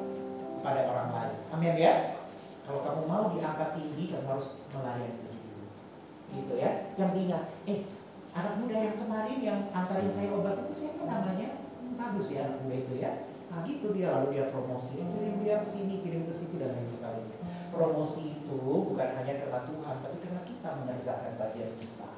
kepada 0.60 0.80
orang 0.88 1.08
lain. 1.12 1.36
Amin 1.52 1.74
ya. 1.76 2.16
Kalau 2.64 2.80
kamu 2.80 3.02
mau 3.04 3.24
diangkat 3.28 3.76
tinggi, 3.76 4.16
kamu 4.16 4.26
harus 4.32 4.64
melayani 4.72 5.28
Gitu 6.32 6.54
ya. 6.56 6.88
Yang 6.96 7.10
diingat, 7.12 7.42
eh 7.68 7.84
anak 8.32 8.54
muda 8.60 8.76
yang 8.80 8.96
kemarin 8.96 9.38
yang 9.44 9.60
antarin 9.72 10.08
saya 10.08 10.32
obat 10.32 10.64
itu 10.64 10.72
siapa 10.72 11.04
namanya? 11.04 11.60
Bagus 11.96 12.32
ya 12.32 12.48
anak 12.48 12.58
muda 12.64 12.76
itu 12.80 12.94
ya. 12.98 13.12
Nah 13.52 13.60
gitu 13.68 13.92
dia 13.92 14.08
lalu 14.08 14.40
dia 14.40 14.48
promosi, 14.48 15.04
kirim 15.04 15.44
dia 15.44 15.60
ke 15.60 15.68
sini, 15.68 16.00
kirim 16.00 16.24
ke 16.24 16.32
situ 16.32 16.56
dan 16.56 16.72
lain 16.72 16.88
sebagainya. 16.88 17.36
Promosi 17.68 18.40
itu 18.40 18.56
bukan 18.56 19.08
hanya 19.20 19.34
karena 19.44 19.60
Tuhan, 19.68 19.96
tapi 20.00 20.16
karena 20.24 20.40
kita 20.48 20.68
mengerjakan 20.80 21.32
bagian 21.36 21.72
kita. 21.76 22.08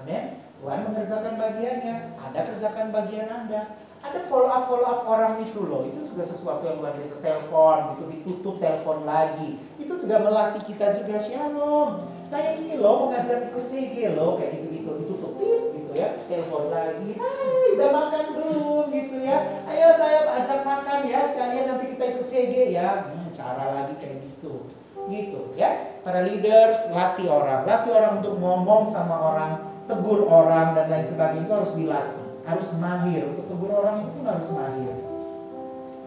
Amin. 0.00 0.24
Tuhan 0.60 0.80
mengerjakan 0.88 1.34
bagiannya, 1.36 1.96
Anda 2.16 2.40
kerjakan 2.48 2.86
bagian 2.92 3.28
Anda. 3.28 3.62
Ada 4.00 4.24
follow 4.24 4.48
up 4.48 4.64
follow 4.64 4.88
up 4.88 5.04
orang 5.04 5.44
itu 5.44 5.60
loh, 5.60 5.84
itu 5.84 6.00
juga 6.08 6.24
sesuatu 6.24 6.64
yang 6.64 6.80
luar 6.80 6.96
biasa. 6.96 7.20
Telepon, 7.20 8.00
itu 8.00 8.04
ditutup 8.08 8.56
telepon 8.56 9.04
lagi, 9.04 9.60
itu 9.76 9.92
juga 9.92 10.24
melatih 10.24 10.64
kita 10.64 10.88
juga 10.96 11.20
shalom. 11.20 12.08
Saya 12.24 12.56
ini 12.56 12.80
loh 12.80 13.12
mengajak 13.12 13.52
ikut 13.52 13.68
CG 13.68 14.16
loh, 14.16 14.40
kayak 14.40 14.56
gitu 14.56 14.66
gitu 14.72 14.90
ditutup 15.04 15.36
gitu 15.36 15.92
ya. 15.92 16.16
Telepon 16.24 16.72
lagi, 16.72 17.12
hai 17.12 17.64
udah 17.76 17.90
makan 17.92 18.24
belum 18.40 18.84
gitu 18.88 19.16
ya. 19.20 19.38
Ayo 19.68 19.88
saya 19.92 20.32
ajak 20.32 20.60
makan 20.64 20.98
ya 21.04 21.20
sekalian 21.28 21.64
nanti 21.68 21.86
kita 21.92 22.04
ikut 22.16 22.26
CG 22.26 22.54
ya. 22.72 22.88
Hmm, 23.04 23.28
cara 23.28 23.64
lagi 23.84 24.00
kayak 24.00 24.24
gitu, 24.24 24.64
gitu 25.12 25.40
ya. 25.60 26.00
Para 26.00 26.24
leaders 26.24 26.88
latih 26.88 27.28
orang, 27.28 27.68
latih 27.68 27.92
orang 27.92 28.24
untuk 28.24 28.40
ngomong 28.40 28.88
sama 28.88 29.20
orang, 29.20 29.52
tegur 29.84 30.24
orang 30.24 30.72
dan 30.72 30.88
lain 30.88 31.04
sebagainya 31.04 31.44
itu 31.44 31.52
harus 31.52 31.74
dilatih 31.76 32.19
harus 32.46 32.70
mahir. 32.80 33.22
Untuk 33.28 33.46
tegur 33.48 33.70
orang 33.74 34.06
itu 34.06 34.10
pun 34.16 34.24
harus 34.28 34.50
mahir. 34.54 34.96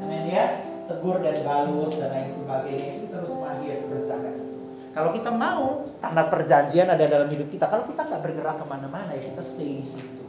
Amin 0.01 0.25
ya. 0.31 0.45
Tegur 0.87 1.21
dan 1.23 1.37
balut 1.45 1.91
dan 1.95 2.09
lain 2.11 2.29
sebagainya 2.31 2.89
itu 2.99 3.05
terus 3.07 3.33
mahir 3.39 3.87
berjalan 3.87 4.53
kalau 4.93 5.09
kita 5.09 5.33
mau 5.33 5.89
tanda 5.97 6.29
perjanjian 6.29 6.85
ada 6.85 7.09
dalam 7.09 7.25
hidup 7.25 7.49
kita. 7.49 7.65
Kalau 7.65 7.89
kita 7.89 8.05
nggak 8.05 8.21
bergerak 8.21 8.61
ke 8.61 8.65
mana-mana 8.69 9.09
ya 9.17 9.25
kita 9.25 9.41
stay 9.41 9.81
di 9.81 9.87
situ 9.89 10.22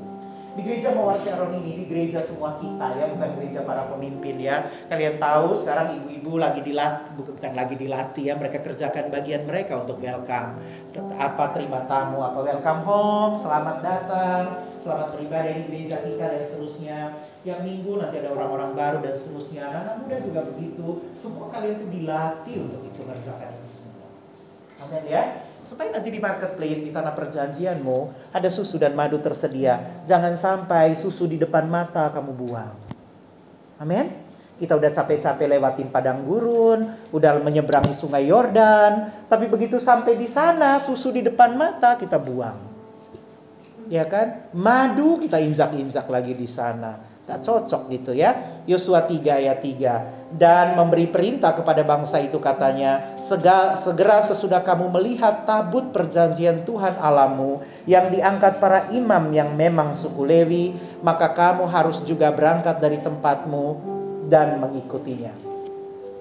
di 0.55 0.62
gereja 0.62 0.94
Mawar 0.94 1.18
Sharon 1.18 1.50
ini, 1.59 1.82
di 1.82 1.84
gereja 1.90 2.22
semua 2.22 2.55
kita 2.55 2.94
ya, 2.94 3.11
bukan 3.11 3.30
gereja 3.38 3.66
para 3.66 3.90
pemimpin 3.90 4.38
ya. 4.38 4.70
Kalian 4.86 5.18
tahu 5.18 5.50
sekarang 5.50 5.98
ibu-ibu 5.98 6.38
lagi 6.38 6.62
dilatih, 6.62 7.11
bukan 7.18 7.52
lagi 7.59 7.74
dilatih 7.74 8.24
ya, 8.30 8.34
mereka 8.38 8.62
kerjakan 8.62 9.11
bagian 9.11 9.42
mereka 9.50 9.82
untuk 9.82 9.98
welcome. 9.98 10.62
Apa 11.18 11.50
terima 11.50 11.82
tamu, 11.90 12.22
apa 12.22 12.38
welcome 12.38 12.82
home, 12.86 13.34
selamat 13.34 13.82
datang, 13.82 14.42
selamat 14.78 15.18
beribadah 15.18 15.52
di 15.59 15.62
gereja 15.66 15.96
kita 16.07 16.24
dan 16.30 16.42
seterusnya. 16.46 16.98
Yang 17.44 17.61
minggu 17.66 18.00
nanti 18.00 18.22
ada 18.22 18.30
orang-orang 18.32 18.72
baru 18.72 18.98
dan 19.02 19.12
seterusnya. 19.18 19.68
Anak 19.68 20.07
muda 20.07 20.16
juga 20.22 20.40
begitu. 20.48 21.12
Semua 21.12 21.50
kalian 21.50 21.82
itu 21.82 21.86
dilatih 21.90 22.57
untuk 22.70 22.80
itu 22.88 23.00
kerjakan 23.02 23.50
itu 23.59 23.68
semua. 23.68 24.09
Amin 24.74 25.07
ya 25.07 25.43
supaya 25.64 25.88
nanti 25.90 26.12
di 26.12 26.20
marketplace 26.20 26.84
di 26.84 26.92
tanah 26.92 27.16
perjanjianmu 27.16 28.30
ada 28.36 28.48
susu 28.52 28.76
dan 28.76 28.92
madu 28.92 29.16
tersedia. 29.18 30.04
Jangan 30.04 30.36
sampai 30.36 30.92
susu 30.92 31.24
di 31.24 31.40
depan 31.40 31.64
mata 31.66 32.12
kamu 32.12 32.32
buang. 32.36 32.76
Amin. 33.80 34.22
Kita 34.54 34.78
udah 34.78 34.86
capek-capek 34.86 35.50
lewatin 35.50 35.90
padang 35.90 36.22
gurun, 36.22 36.86
udah 37.10 37.42
menyeberangi 37.42 37.90
sungai 37.90 38.30
Yordan, 38.30 39.10
tapi 39.26 39.50
begitu 39.50 39.82
sampai 39.82 40.14
di 40.14 40.30
sana 40.30 40.78
susu 40.78 41.10
di 41.10 41.26
depan 41.26 41.58
mata 41.58 41.98
kita 41.98 42.22
buang. 42.22 42.54
Ya 43.90 44.06
kan? 44.06 44.46
Madu 44.54 45.18
kita 45.18 45.42
injak-injak 45.42 46.06
lagi 46.06 46.38
di 46.38 46.46
sana. 46.46 47.13
Gak 47.25 47.41
cocok 47.41 47.89
gitu 47.89 48.12
ya. 48.12 48.61
Yosua 48.68 49.09
3 49.09 49.41
ayat 49.41 49.64
3. 49.64 50.35
Dan 50.35 50.75
memberi 50.75 51.07
perintah 51.07 51.55
kepada 51.55 51.87
bangsa 51.87 52.18
itu 52.18 52.43
katanya, 52.43 53.16
segera 53.79 54.18
sesudah 54.18 54.61
kamu 54.66 54.91
melihat 54.91 55.47
tabut 55.47 55.95
perjanjian 55.95 56.66
Tuhan 56.66 56.99
alamu 56.99 57.62
yang 57.87 58.11
diangkat 58.11 58.59
para 58.59 58.91
imam 58.91 59.31
yang 59.31 59.55
memang 59.55 59.95
suku 59.95 60.27
Lewi, 60.27 60.75
maka 61.07 61.31
kamu 61.31 61.70
harus 61.70 62.03
juga 62.03 62.35
berangkat 62.35 62.83
dari 62.83 62.99
tempatmu 62.99 63.79
dan 64.27 64.59
mengikutinya. 64.59 65.31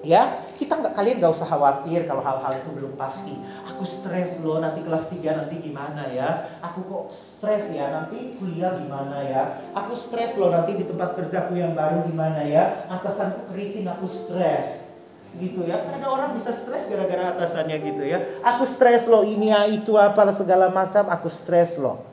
Ya, 0.04 0.36
kita 0.60 0.78
nggak 0.78 0.94
kalian 0.94 1.16
nggak 1.16 1.32
usah 1.32 1.48
khawatir 1.48 2.04
kalau 2.04 2.20
hal-hal 2.20 2.60
itu 2.60 2.70
belum 2.76 2.92
pasti. 2.94 3.34
Aku 3.74 3.82
stres 3.82 4.38
loh 4.46 4.62
nanti 4.62 4.86
kelas 4.86 5.10
3 5.10 5.34
nanti 5.34 5.58
gimana 5.58 6.06
ya? 6.06 6.46
Aku 6.62 6.86
kok 6.86 7.10
stres 7.10 7.74
ya 7.74 7.90
nanti 7.90 8.38
kuliah 8.38 8.78
gimana 8.78 9.18
ya? 9.18 9.58
Aku 9.74 9.98
stres 9.98 10.38
loh 10.38 10.54
nanti 10.54 10.78
di 10.78 10.86
tempat 10.86 11.18
kerjaku 11.18 11.58
yang 11.58 11.74
baru 11.74 12.06
gimana 12.06 12.46
ya? 12.46 12.86
Atasanku 12.86 13.50
keriting 13.50 13.90
aku 13.90 14.06
stres 14.06 14.94
gitu 15.34 15.66
ya. 15.66 15.90
Ada 15.90 16.06
orang 16.06 16.38
bisa 16.38 16.54
stres 16.54 16.86
gara-gara 16.86 17.34
atasannya 17.34 17.82
gitu 17.82 18.06
ya. 18.06 18.22
Aku 18.54 18.62
stres 18.62 19.10
loh 19.10 19.26
ini 19.26 19.50
ya 19.50 19.66
itu 19.66 19.98
apalah 19.98 20.30
segala 20.30 20.70
macam 20.70 21.10
aku 21.10 21.26
stres 21.26 21.82
loh. 21.82 22.06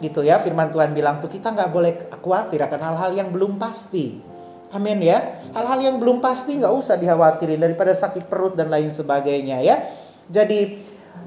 Gitu 0.00 0.24
ya. 0.24 0.40
Firman 0.40 0.72
Tuhan 0.72 0.96
bilang 0.96 1.20
tuh 1.20 1.28
kita 1.28 1.52
nggak 1.52 1.70
boleh 1.76 1.92
khawatir 2.24 2.64
akan 2.64 2.80
hal-hal 2.80 3.10
yang 3.12 3.28
belum 3.28 3.60
pasti. 3.60 4.16
Amin 4.72 5.04
ya. 5.04 5.44
Hal-hal 5.52 5.92
yang 5.92 5.96
belum 6.00 6.24
pasti 6.24 6.56
nggak 6.56 6.72
usah 6.72 6.96
dikhawatirin 6.96 7.60
daripada 7.60 7.92
sakit 7.92 8.32
perut 8.32 8.56
dan 8.56 8.72
lain 8.72 8.88
sebagainya 8.88 9.60
ya. 9.60 10.05
Jadi 10.26 10.82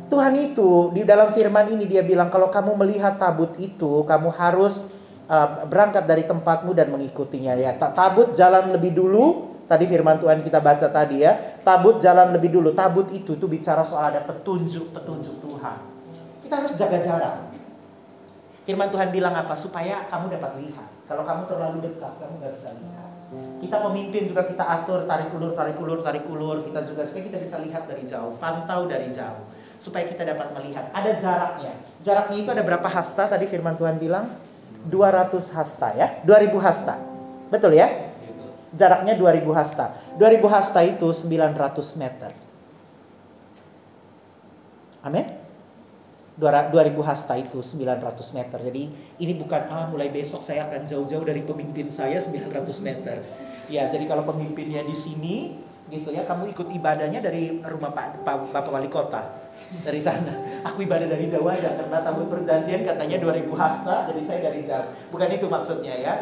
Tuhan 0.09 0.33
itu 0.35 0.89
di 0.91 1.05
dalam 1.05 1.29
firman 1.29 1.69
ini 1.69 1.85
dia 1.85 2.01
bilang 2.01 2.33
kalau 2.33 2.49
kamu 2.49 2.73
melihat 2.81 3.21
tabut 3.21 3.53
itu 3.61 4.01
kamu 4.09 4.33
harus 4.33 4.89
uh, 5.29 5.63
berangkat 5.69 6.09
dari 6.09 6.25
tempatmu 6.25 6.73
dan 6.73 6.89
mengikutinya 6.89 7.53
ya. 7.55 7.77
Tabut 7.77 8.33
jalan 8.33 8.73
lebih 8.73 8.97
dulu. 8.97 9.47
Tadi 9.69 9.85
firman 9.85 10.17
Tuhan 10.17 10.41
kita 10.41 10.65
baca 10.65 10.89
tadi 10.89 11.21
ya. 11.21 11.37
Tabut 11.61 12.01
jalan 12.01 12.33
lebih 12.33 12.49
dulu. 12.49 12.73
Tabut 12.73 13.05
itu 13.13 13.37
tuh 13.37 13.45
bicara 13.45 13.85
soal 13.85 14.09
ada 14.09 14.25
petunjuk-petunjuk 14.25 15.35
Tuhan. 15.45 15.77
Kita 16.41 16.53
harus 16.57 16.73
jaga 16.73 16.97
jarak. 16.97 17.35
Firman 18.65 18.89
Tuhan 18.89 19.13
bilang 19.13 19.37
apa? 19.37 19.53
Supaya 19.53 20.09
kamu 20.09 20.33
dapat 20.33 20.57
lihat. 20.57 20.89
Kalau 21.05 21.21
kamu 21.21 21.45
terlalu 21.49 21.77
dekat, 21.89 22.17
kamu 22.17 22.33
nggak 22.41 22.53
bisa 22.53 22.69
lihat. 22.73 23.08
Kita 23.59 23.77
pemimpin 23.85 24.25
juga 24.25 24.41
kita 24.49 24.65
atur 24.65 25.05
tarik 25.05 25.29
ulur, 25.37 25.53
tarik 25.53 25.77
ulur, 25.77 25.99
tarik 26.01 26.25
ulur. 26.25 26.65
Kita 26.65 26.81
juga 26.81 27.05
supaya 27.05 27.29
kita 27.29 27.37
bisa 27.37 27.61
lihat 27.61 27.85
dari 27.85 28.03
jauh, 28.09 28.33
pantau 28.41 28.89
dari 28.89 29.13
jauh. 29.13 29.45
Supaya 29.77 30.09
kita 30.09 30.25
dapat 30.25 30.51
melihat. 30.57 30.89
Ada 30.91 31.11
jaraknya. 31.15 31.73
Jaraknya 32.01 32.37
itu 32.41 32.49
ada 32.49 32.63
berapa 32.65 32.87
hasta 32.89 33.29
tadi 33.29 33.45
firman 33.45 33.77
Tuhan 33.77 34.01
bilang? 34.01 34.33
200 34.89 35.55
hasta 35.55 35.93
ya. 35.93 36.07
2000 36.25 36.57
hasta. 36.59 36.95
Betul 37.53 37.77
ya? 37.77 37.87
Jaraknya 38.73 39.13
2000 39.15 39.45
hasta. 39.55 39.93
2000 40.17 40.49
hasta 40.49 40.79
itu 40.83 41.07
900 41.09 42.01
meter. 42.01 42.31
Amin. 45.05 45.38
2000 46.39 46.95
hasta 47.03 47.35
itu 47.35 47.59
900 47.59 47.99
meter. 48.31 48.59
Jadi 48.63 48.83
ini 49.19 49.33
bukan 49.35 49.67
ah 49.67 49.91
mulai 49.91 50.07
besok 50.07 50.39
saya 50.39 50.71
akan 50.71 50.87
jauh-jauh 50.87 51.27
dari 51.27 51.43
pemimpin 51.43 51.91
saya 51.91 52.15
900 52.15 52.87
meter. 52.87 53.19
Ya, 53.67 53.91
jadi 53.91 54.07
kalau 54.07 54.23
pemimpinnya 54.25 54.81
di 54.87 54.95
sini 54.95 55.59
gitu 55.91 56.15
ya, 56.15 56.23
kamu 56.23 56.53
ikut 56.53 56.69
ibadahnya 56.69 57.19
dari 57.19 57.59
rumah 57.65 57.91
Pak, 57.91 58.23
Pak 58.23 58.55
Bapak 58.55 58.71
Wali 58.71 58.87
Kota. 58.87 59.51
Dari 59.83 59.99
sana. 59.99 60.63
Aku 60.63 60.85
ibadah 60.85 61.09
dari 61.09 61.27
jauh 61.27 61.49
aja 61.49 61.75
karena 61.75 61.99
tabut 62.01 62.29
perjanjian 62.31 62.87
katanya 62.87 63.19
2000 63.19 63.49
hasta, 63.59 64.07
jadi 64.07 64.21
saya 64.23 64.39
dari 64.49 64.61
jauh. 64.63 64.87
Bukan 65.11 65.29
itu 65.33 65.45
maksudnya 65.49 65.93
ya. 65.97 66.13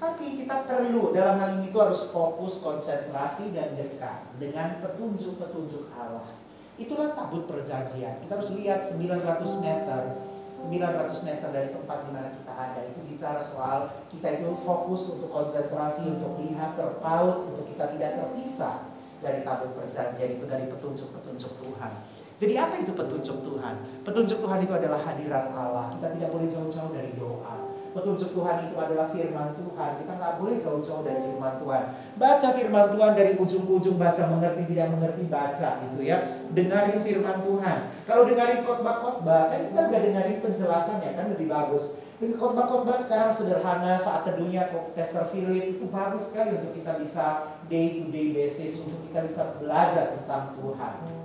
Tapi 0.00 0.40
kita 0.40 0.64
perlu 0.64 1.12
dalam 1.12 1.36
hal 1.36 1.60
ini 1.60 1.68
itu 1.68 1.76
harus 1.76 2.08
fokus, 2.08 2.64
konsentrasi 2.64 3.52
dan 3.52 3.76
dekat 3.76 4.24
dengan 4.40 4.80
petunjuk-petunjuk 4.80 5.92
Allah. 5.92 6.39
Itulah 6.80 7.12
tabut 7.12 7.44
perjanjian. 7.44 8.24
Kita 8.24 8.40
harus 8.40 8.56
lihat 8.56 8.80
900 8.80 9.20
meter 9.60 10.16
900 10.60 11.24
meter 11.24 11.48
dari 11.48 11.68
tempat 11.72 11.98
di 12.04 12.10
mana 12.12 12.28
kita 12.36 12.52
ada 12.52 12.80
itu 12.84 13.00
bicara 13.08 13.40
soal 13.40 13.88
kita 14.12 14.28
itu 14.40 14.52
fokus 14.60 15.16
untuk 15.16 15.32
konsentrasi 15.32 16.20
untuk 16.20 16.36
lihat 16.36 16.76
terpaut 16.76 17.48
untuk 17.48 17.64
kita 17.64 17.96
tidak 17.96 18.20
terpisah 18.20 18.92
dari 19.24 19.40
tabut 19.40 19.72
perjanjian 19.72 20.36
itu 20.36 20.44
dari 20.44 20.68
petunjuk-petunjuk 20.68 21.52
Tuhan. 21.64 21.92
Jadi 22.40 22.54
apa 22.56 22.74
itu 22.80 22.92
petunjuk 22.96 23.36
Tuhan? 23.44 23.74
Petunjuk 24.04 24.38
Tuhan 24.40 24.60
itu 24.64 24.72
adalah 24.72 25.00
hadirat 25.00 25.52
Allah. 25.52 25.92
Kita 25.92 26.08
tidak 26.16 26.28
boleh 26.32 26.48
jauh-jauh 26.48 26.92
dari 26.92 27.12
doa. 27.16 27.69
Petunjuk 27.90 28.30
Tuhan 28.38 28.56
itu 28.70 28.76
adalah 28.78 29.10
firman 29.10 29.50
Tuhan. 29.58 29.90
Kita 29.98 30.12
nggak 30.14 30.34
boleh 30.38 30.54
jauh-jauh 30.62 31.02
dari 31.02 31.18
firman 31.18 31.58
Tuhan. 31.58 31.82
Baca 32.14 32.48
firman 32.54 32.86
Tuhan 32.94 33.12
dari 33.18 33.32
ujung 33.34 33.66
ujung 33.66 33.96
baca 33.98 34.22
mengerti 34.30 34.62
tidak 34.70 34.94
mengerti 34.94 35.26
baca 35.26 35.68
gitu 35.82 36.00
ya. 36.06 36.46
Dengarin 36.54 37.02
firman 37.02 37.42
Tuhan. 37.42 37.78
Kalau 38.06 38.22
dengarin 38.30 38.62
khotbah-khotbah, 38.62 39.42
kan 39.50 39.60
kita 39.66 39.80
udah 39.90 40.00
dengarin 40.06 40.38
penjelasannya 40.38 41.10
kan 41.18 41.26
lebih 41.34 41.50
bagus. 41.50 41.98
Dan 42.22 42.36
khotbah-khotbah 42.36 43.00
sekarang 43.00 43.32
sederhana 43.34 43.98
saat 43.98 44.22
teduhnya 44.28 44.70
Pastor 44.92 45.26
Philip 45.32 45.80
itu 45.80 45.88
bagus 45.90 46.30
sekali 46.30 46.62
untuk 46.62 46.76
kita 46.76 46.94
bisa 47.00 47.58
day 47.66 47.98
to 47.98 48.12
day 48.14 48.30
basis 48.30 48.86
untuk 48.86 49.02
kita 49.10 49.24
bisa 49.26 49.56
belajar 49.58 50.14
tentang 50.14 50.54
Tuhan. 50.54 51.19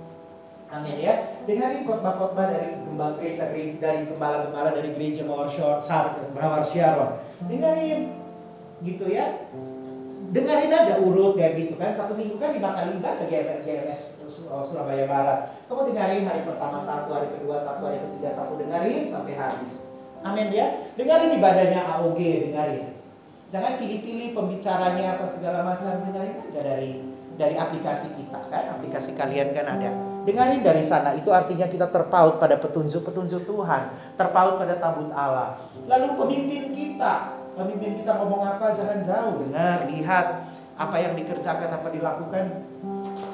Amin 0.66 0.98
ya. 0.98 1.38
Dengarin 1.46 1.86
khotbah-khotbah 1.86 2.50
dari 2.50 2.82
gembala 2.82 3.14
gereja, 3.14 3.46
gereja 3.54 3.78
dari 3.78 4.02
gembala-gembala 4.10 4.74
dari 4.74 4.90
gereja 4.90 5.22
Mawar 5.22 5.46
Sharon. 5.46 7.10
Dengarin 7.46 8.00
gitu 8.82 9.06
ya. 9.06 9.46
Dengarin 10.26 10.74
aja 10.74 10.98
urut 10.98 11.38
kayak 11.38 11.54
gitu 11.54 11.78
kan. 11.78 11.94
Satu 11.94 12.18
minggu 12.18 12.42
kan 12.42 12.50
lima 12.50 12.74
kali 12.74 12.98
ibadah 12.98 13.24
GMS, 13.30 13.62
GMS 13.62 14.00
Surabaya 14.42 15.06
Barat. 15.06 15.54
Kamu 15.70 15.86
dengarin 15.94 16.26
hari 16.26 16.42
pertama 16.42 16.82
satu, 16.82 17.14
hari 17.14 17.30
kedua 17.30 17.54
satu, 17.54 17.86
hari 17.86 18.02
ketiga 18.02 18.26
satu 18.26 18.58
dengarin 18.58 19.06
sampai 19.06 19.38
habis. 19.38 19.86
Amin 20.26 20.50
ya. 20.50 20.90
Dengarin 20.98 21.30
ibadahnya 21.38 21.78
AOG, 21.78 22.50
dengarin. 22.50 22.98
Jangan 23.46 23.78
pilih-pilih 23.78 24.34
pembicaranya 24.34 25.14
apa 25.14 25.22
segala 25.22 25.62
macam, 25.62 25.94
dengerin 26.10 26.42
aja 26.42 26.60
dari 26.66 27.06
dari 27.38 27.54
aplikasi 27.54 28.18
kita 28.18 28.50
kan, 28.50 28.74
aplikasi 28.80 29.14
kalian 29.14 29.54
kan 29.54 29.78
ada. 29.78 29.90
Dengarin 30.26 30.66
dari 30.66 30.82
sana, 30.82 31.14
itu 31.14 31.30
artinya 31.30 31.70
kita 31.70 31.86
terpaut 31.86 32.42
pada 32.42 32.58
petunjuk-petunjuk 32.58 33.46
Tuhan, 33.46 33.82
terpaut 34.18 34.58
pada 34.58 34.74
tabut 34.74 35.06
Allah. 35.14 35.62
Lalu 35.86 36.18
pemimpin 36.18 36.74
kita, 36.74 37.38
pemimpin 37.54 38.02
kita 38.02 38.18
ngomong 38.18 38.42
apa 38.42 38.74
jangan 38.74 38.98
jauh, 38.98 39.38
dengar, 39.46 39.86
lihat 39.86 40.50
apa 40.74 40.96
yang 40.98 41.14
dikerjakan, 41.14 41.70
apa 41.78 41.88
dilakukan, 41.94 42.44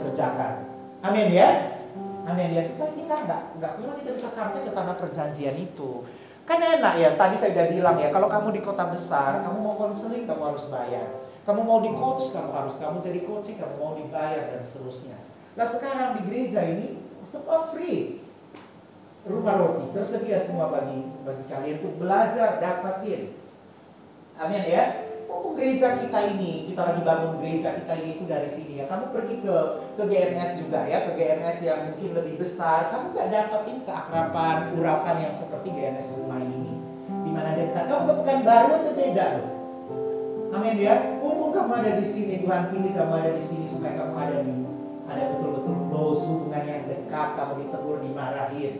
kerjakan. 0.04 0.68
Amin 1.00 1.32
ya. 1.32 1.80
Amin 2.22 2.54
ya 2.54 2.62
supaya 2.62 2.94
kita 2.94 3.14
nggak 3.26 3.42
nggak 3.58 3.72
cuma 3.82 3.98
kita 3.98 4.10
bisa 4.14 4.28
sampai 4.30 4.60
ke 4.62 4.70
tanah 4.70 4.94
perjanjian 4.94 5.56
itu. 5.58 6.04
Kan 6.44 6.60
enak 6.60 7.00
ya, 7.00 7.16
tadi 7.16 7.40
saya 7.40 7.56
udah 7.56 7.66
bilang 7.72 7.96
ya, 7.96 8.12
kalau 8.12 8.28
kamu 8.28 8.52
di 8.52 8.60
kota 8.60 8.84
besar, 8.84 9.40
kamu 9.40 9.58
mau 9.64 9.74
konseling, 9.80 10.28
kamu 10.28 10.54
harus 10.54 10.68
bayar. 10.68 11.08
Kamu 11.48 11.64
mau 11.64 11.80
di 11.80 11.90
coach, 11.96 12.36
kamu 12.36 12.52
harus 12.52 12.76
kamu 12.76 13.00
jadi 13.00 13.24
coaching, 13.24 13.56
kamu 13.58 13.74
mau 13.80 13.96
dibayar 13.96 14.54
dan 14.54 14.60
seterusnya. 14.60 15.31
Nah 15.52 15.66
sekarang 15.68 16.16
di 16.16 16.20
gereja 16.28 16.64
ini 16.64 16.96
semua 17.28 17.68
free. 17.68 18.24
Rumah 19.22 19.54
roti 19.54 19.86
tersedia 19.94 20.40
semua 20.40 20.66
bagi 20.72 20.98
bagi 21.22 21.44
kalian 21.46 21.78
untuk 21.78 21.94
belajar, 22.02 22.58
dapatin. 22.58 23.36
Amin 24.34 24.64
ya. 24.66 25.06
Mumpung 25.30 25.54
gereja 25.54 25.96
kita 25.96 26.18
ini, 26.34 26.68
kita 26.68 26.82
lagi 26.82 27.00
bangun 27.06 27.38
gereja 27.38 27.72
kita 27.78 27.94
ini 28.02 28.18
itu 28.18 28.24
dari 28.26 28.50
sini 28.50 28.82
ya. 28.82 28.90
Kamu 28.90 29.14
pergi 29.14 29.46
ke 29.46 29.56
ke 29.94 30.02
GMS 30.10 30.50
juga 30.58 30.82
ya, 30.90 31.06
ke 31.06 31.14
GMS 31.14 31.56
yang 31.62 31.80
mungkin 31.92 32.10
lebih 32.18 32.34
besar. 32.42 32.90
Kamu 32.90 33.14
gak 33.14 33.30
dapetin 33.30 33.78
keakraban, 33.86 34.74
urapan 34.74 35.16
yang 35.30 35.32
seperti 35.32 35.70
GMS 35.70 36.18
rumah 36.18 36.42
ini. 36.42 36.74
Di 37.22 37.30
mana 37.30 37.54
dia 37.54 37.70
kamu 37.70 38.02
ke 38.02 38.12
pekan 38.24 38.40
baru 38.42 38.68
aja 38.82 38.92
beda 38.98 39.26
loh 39.38 39.48
Amin 40.52 40.76
ya. 40.82 41.16
Mumpung 41.22 41.54
kamu 41.54 41.72
ada 41.80 41.92
di 41.96 42.04
sini, 42.04 42.44
Tuhan 42.44 42.68
pilih 42.68 42.92
kamu 42.92 43.12
ada 43.14 43.30
di 43.32 43.40
sini 43.40 43.64
supaya 43.70 44.04
kamu 44.04 44.14
ada 44.18 44.36
di 44.44 44.52
ada 45.08 45.22
betul-betul 45.34 45.76
close 45.90 46.22
hubungan 46.30 46.64
yang 46.66 46.82
dekat, 46.86 47.28
kamu 47.34 47.52
ditegur, 47.66 47.96
dimarahin. 48.02 48.74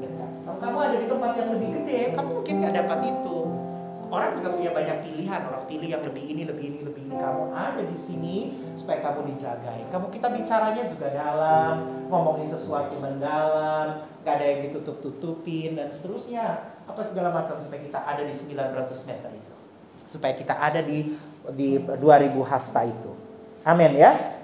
Dekat. 0.00 0.30
Kalau 0.44 0.58
kamu 0.58 0.76
ada 0.80 0.96
di 0.96 1.06
tempat 1.06 1.32
yang 1.36 1.48
lebih 1.56 1.68
gede, 1.80 2.00
kamu 2.16 2.30
mungkin 2.40 2.54
nggak 2.64 2.74
dapat 2.84 2.98
itu. 3.12 3.36
Orang 4.10 4.34
juga 4.34 4.48
punya 4.58 4.74
banyak 4.74 4.98
pilihan, 5.06 5.40
orang 5.46 5.64
pilih 5.70 5.86
yang 5.86 6.02
lebih 6.02 6.24
ini, 6.34 6.42
lebih 6.42 6.64
ini, 6.66 6.78
lebih 6.82 7.02
ini. 7.06 7.14
Kamu 7.14 7.54
ada 7.54 7.78
di 7.78 7.94
sini 7.94 8.36
supaya 8.74 8.98
kamu 8.98 9.22
dijagai. 9.30 9.86
Kamu 9.86 10.10
kita 10.10 10.34
bicaranya 10.34 10.82
juga 10.90 11.14
dalam, 11.14 11.74
ngomongin 12.10 12.50
sesuatu 12.50 12.98
mendalam, 12.98 14.02
gak 14.26 14.34
ada 14.34 14.46
yang 14.50 14.66
ditutup-tutupin 14.66 15.78
dan 15.78 15.94
seterusnya. 15.94 16.74
Apa 16.90 17.06
segala 17.06 17.30
macam 17.30 17.54
supaya 17.62 17.78
kita 17.78 18.02
ada 18.02 18.26
di 18.26 18.34
900 18.34 19.08
meter 19.14 19.30
itu 19.30 19.54
supaya 20.10 20.34
kita 20.34 20.58
ada 20.58 20.82
di 20.82 21.14
di 21.54 21.78
2000 21.78 22.34
hasta 22.42 22.82
itu. 22.82 23.14
Amin 23.62 23.94
ya. 23.94 24.39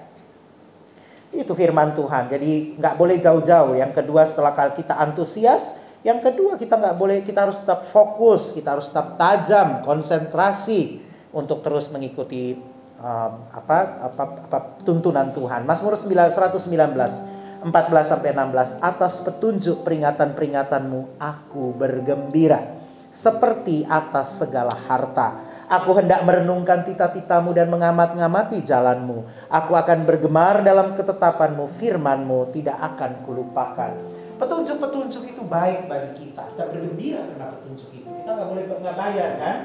Itu 1.37 1.53
firman 1.53 1.93
Tuhan. 1.93 2.33
Jadi 2.33 2.81
nggak 2.81 2.95
boleh 2.97 3.21
jauh-jauh. 3.21 3.77
Yang 3.77 4.01
kedua 4.01 4.25
setelah 4.25 4.57
kita 4.73 4.97
antusias, 4.97 5.77
yang 6.01 6.17
kedua 6.19 6.57
kita 6.57 6.75
nggak 6.75 6.97
boleh 6.97 7.21
kita 7.21 7.45
harus 7.45 7.61
tetap 7.61 7.85
fokus, 7.85 8.57
kita 8.57 8.73
harus 8.73 8.89
tetap 8.89 9.21
tajam, 9.21 9.85
konsentrasi 9.85 11.05
untuk 11.29 11.61
terus 11.61 11.93
mengikuti 11.93 12.57
um, 12.97 13.31
apa, 13.53 14.09
apa 14.09 14.23
apa 14.49 14.59
tuntunan 14.81 15.29
Tuhan. 15.29 15.63
Mazmur 15.63 15.93
119 15.93 17.37
14 17.57 17.73
sampai 18.05 18.31
16 18.37 18.85
atas 18.85 19.13
petunjuk 19.25 19.81
peringatan-peringatanmu 19.81 21.17
aku 21.17 21.73
bergembira 21.73 22.77
seperti 23.09 23.81
atas 23.89 24.45
segala 24.45 24.73
harta 24.85 25.46
Aku 25.67 25.91
hendak 25.99 26.23
merenungkan 26.23 26.87
tita-titamu 26.87 27.51
dan 27.51 27.67
mengamat-ngamati 27.67 28.63
jalanmu. 28.63 29.27
Aku 29.51 29.75
akan 29.75 30.07
bergemar 30.07 30.63
dalam 30.63 30.95
ketetapanmu, 30.95 31.67
firmanmu 31.67 32.55
tidak 32.55 32.79
akan 32.79 33.27
kulupakan. 33.27 33.91
Petunjuk-petunjuk 34.39 35.27
itu 35.27 35.43
baik 35.43 35.91
bagi 35.91 36.11
kita. 36.15 36.47
Kita 36.55 36.71
bergembira 36.71 37.19
karena 37.19 37.51
petunjuk 37.51 37.89
itu. 37.99 38.07
Kita 38.07 38.31
nggak 38.31 38.47
boleh 38.47 38.63
nggak 38.63 38.95
bayar 38.95 39.29
kan? 39.35 39.57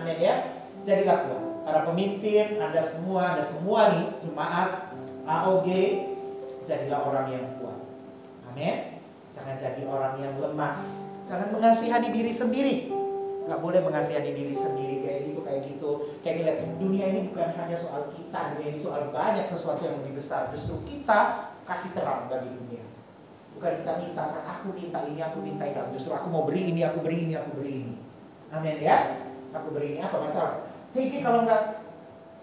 Amin 0.00 0.16
ya. 0.16 0.34
Jadilah 0.80 1.28
kuat. 1.28 1.44
Para 1.68 1.80
pemimpin, 1.92 2.56
Anda 2.56 2.80
semua, 2.80 3.36
Anda 3.36 3.44
semua 3.44 3.92
nih, 3.92 4.04
jemaat, 4.24 4.96
AOG, 5.28 5.68
jadilah 6.64 7.04
orang 7.04 7.26
yang 7.28 7.44
kuat. 7.60 7.84
Amin. 8.48 8.96
Jangan 9.36 9.60
jadi 9.60 9.82
orang 9.84 10.16
yang 10.24 10.40
lemah. 10.40 10.80
Jangan 11.28 11.52
mengasihani 11.52 12.08
diri 12.16 12.32
sendiri 12.32 13.04
nggak 13.44 13.60
boleh 13.60 13.80
mengasihani 13.84 14.32
diri 14.32 14.56
sendiri 14.56 15.03
kayak 15.54 15.70
gitu. 15.70 15.90
Kayak 16.26 16.34
ngeliat 16.42 16.58
dunia 16.82 17.04
ini 17.14 17.20
bukan 17.30 17.48
hanya 17.54 17.78
soal 17.78 18.10
kita 18.10 18.58
dunia 18.58 18.68
ini 18.74 18.80
soal 18.82 19.14
banyak 19.14 19.46
sesuatu 19.46 19.86
yang 19.86 20.02
lebih 20.02 20.18
besar. 20.18 20.50
Justru 20.50 20.82
kita 20.82 21.46
kasih 21.62 21.94
terang 21.94 22.26
bagi 22.26 22.50
dunia. 22.50 22.82
Bukan 23.54 23.70
kita 23.86 23.92
minta 24.02 24.42
aku 24.42 24.74
minta 24.74 24.98
ini 25.06 25.22
aku 25.22 25.38
minta 25.38 25.62
ini. 25.62 25.78
Justru 25.94 26.10
aku 26.10 26.26
mau 26.26 26.42
beri 26.42 26.74
ini 26.74 26.82
aku 26.82 27.06
beri 27.06 27.30
ini 27.30 27.34
aku 27.38 27.62
beri 27.62 27.72
ini. 27.86 27.94
Amin 28.50 28.82
ya? 28.82 29.22
Aku 29.54 29.70
beri 29.70 29.94
ini 29.94 30.00
apa 30.02 30.18
masalah? 30.18 30.66
CG 30.90 31.22
kalau 31.22 31.46
nggak 31.46 31.86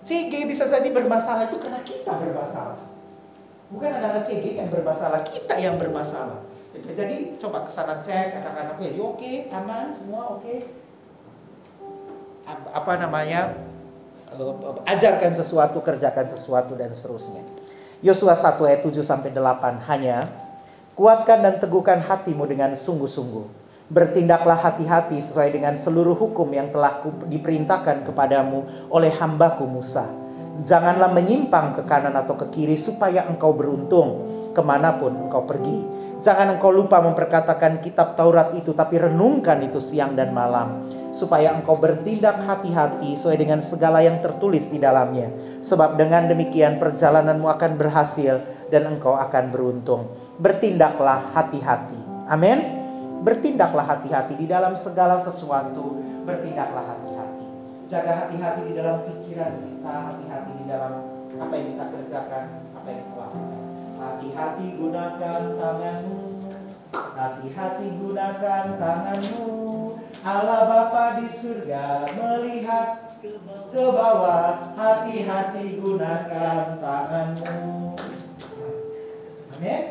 CG 0.07 0.47
bisa 0.47 0.63
jadi 0.63 0.87
bermasalah 0.95 1.51
itu 1.51 1.59
karena 1.59 1.83
kita 1.83 2.15
bermasalah. 2.15 2.79
Bukan 3.71 3.91
anak-anak 3.91 4.23
CG 4.23 4.55
yang 4.55 4.71
bermasalah 4.71 5.27
kita 5.27 5.59
yang 5.59 5.75
bermasalah. 5.75 6.47
Jadi 6.71 7.35
coba 7.35 7.67
ke 7.67 7.71
sana 7.71 7.99
cek 7.99 8.39
anak-anaknya 8.39 8.95
oke 8.95 9.19
okay, 9.19 9.51
aman 9.51 9.91
semua 9.91 10.39
oke 10.39 10.80
apa 12.47 12.93
namanya 12.97 13.55
ajarkan 14.87 15.35
sesuatu, 15.35 15.83
kerjakan 15.83 16.27
sesuatu 16.27 16.73
dan 16.79 16.95
seterusnya. 16.95 17.43
Yosua 18.01 18.33
1 18.33 18.57
ayat 18.65 18.81
7 18.81 19.03
sampai 19.05 19.29
8 19.29 19.85
hanya 19.91 20.25
kuatkan 20.97 21.45
dan 21.45 21.61
teguhkan 21.61 22.01
hatimu 22.01 22.49
dengan 22.49 22.73
sungguh-sungguh. 22.73 23.61
Bertindaklah 23.91 24.55
hati-hati 24.55 25.19
sesuai 25.19 25.51
dengan 25.51 25.75
seluruh 25.75 26.15
hukum 26.15 26.47
yang 26.55 26.71
telah 26.71 27.03
diperintahkan 27.27 28.07
kepadamu 28.07 28.87
oleh 28.87 29.11
hambaku 29.19 29.67
Musa. 29.67 30.07
Janganlah 30.63 31.11
menyimpang 31.11 31.75
ke 31.75 31.83
kanan 31.83 32.15
atau 32.15 32.39
ke 32.39 32.47
kiri 32.55 32.79
supaya 32.79 33.27
engkau 33.27 33.51
beruntung 33.51 34.31
ke 34.55 34.61
mana 34.63 34.95
pun 34.95 35.27
engkau 35.27 35.43
pergi 35.43 36.00
Jangan 36.21 36.53
engkau 36.53 36.69
lupa 36.69 37.01
memperkatakan 37.01 37.81
kitab 37.81 38.13
Taurat 38.13 38.53
itu, 38.53 38.77
tapi 38.77 39.01
renungkan 39.01 39.57
itu 39.65 39.81
siang 39.81 40.13
dan 40.13 40.29
malam, 40.29 40.85
supaya 41.09 41.49
engkau 41.57 41.81
bertindak 41.81 42.45
hati-hati 42.45 43.17
sesuai 43.17 43.41
dengan 43.41 43.57
segala 43.57 44.05
yang 44.05 44.21
tertulis 44.21 44.69
di 44.69 44.77
dalamnya. 44.77 45.33
Sebab 45.65 45.97
dengan 45.97 46.29
demikian 46.29 46.77
perjalananmu 46.77 47.49
akan 47.49 47.71
berhasil 47.73 48.37
dan 48.69 48.85
engkau 48.85 49.17
akan 49.17 49.49
beruntung. 49.49 50.13
Bertindaklah 50.37 51.33
hati-hati. 51.33 51.97
Amin. 52.29 52.79
Bertindaklah 53.25 53.89
hati-hati 53.89 54.37
di 54.37 54.45
dalam 54.45 54.77
segala 54.77 55.17
sesuatu. 55.17 55.97
Bertindaklah 56.21 56.85
hati-hati. 56.85 57.45
Jaga 57.89 58.29
hati-hati 58.29 58.61
di 58.69 58.73
dalam 58.77 59.01
pikiran 59.09 59.57
kita, 59.57 59.93
hati-hati 60.13 60.51
di 60.53 60.65
dalam 60.69 61.01
apa 61.41 61.53
yang 61.57 61.67
kita 61.73 61.85
kerjakan, 61.97 62.45
apa 62.77 62.87
yang 62.93 63.01
kita. 63.09 63.20
Hati-hati 64.01 64.81
gunakan 64.81 65.61
tanganmu. 65.61 66.21
Hati-hati 66.89 67.87
gunakan 68.01 68.65
tanganmu. 68.81 69.45
Allah 70.25 70.61
Bapa 70.65 71.21
di 71.21 71.29
surga 71.29 72.09
melihat 72.09 73.21
ke 73.69 73.85
bawah. 73.93 74.73
Hati-hati 74.73 75.77
gunakan 75.77 76.81
tanganmu. 76.81 77.93
Amin. 79.53 79.83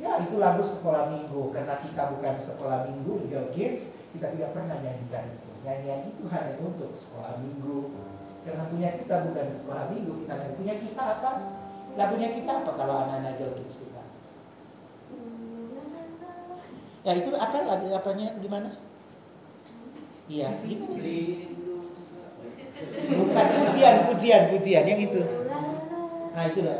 Ya 0.00 0.12
itu 0.16 0.40
lagu 0.40 0.64
sekolah 0.64 1.12
minggu. 1.12 1.52
Karena 1.52 1.76
kita 1.76 2.08
bukan 2.08 2.34
sekolah 2.40 2.88
minggu 2.88 3.28
Eagle 3.28 3.52
Kids 3.52 4.00
Kita 4.16 4.32
tidak 4.32 4.56
pernah 4.56 4.80
nyanyikan 4.80 5.28
itu. 5.28 5.50
Nyanyian 5.60 6.08
itu 6.08 6.24
hanya 6.32 6.56
untuk 6.56 6.96
sekolah 6.96 7.36
minggu. 7.44 8.00
Karena 8.48 8.64
punya 8.72 8.96
kita 8.96 9.28
bukan 9.28 9.46
sekolah 9.52 9.92
minggu 9.92 10.24
Kita 10.24 10.56
punya 10.56 10.74
kita 10.74 11.04
apa? 11.20 11.32
Lagunya 11.92 12.28
kita 12.32 12.64
apa 12.64 12.70
kalau 12.72 13.04
anak-anak 13.04 13.36
girl 13.36 13.52
kids 13.60 13.84
kita? 13.84 14.02
Ya 17.02 17.12
itu 17.18 17.30
apa 17.34 17.56
lagu 17.66 17.90
apanya 17.92 18.32
gimana? 18.38 18.70
Iya, 20.30 20.48
gimana? 20.64 20.96
Bukan 23.12 23.46
pujian, 23.58 23.96
pujian, 24.08 24.42
pujian 24.48 24.84
yang 24.86 25.00
itu. 25.02 25.22
Nah 26.32 26.44
itu 26.48 26.60
lah. 26.64 26.78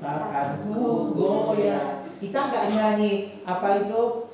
takkan 0.00 0.48
ku 0.64 1.12
goyah. 1.14 2.02
Kita 2.20 2.38
nggak 2.52 2.64
nyanyi 2.72 3.12
apa 3.44 3.84
itu 3.84 4.29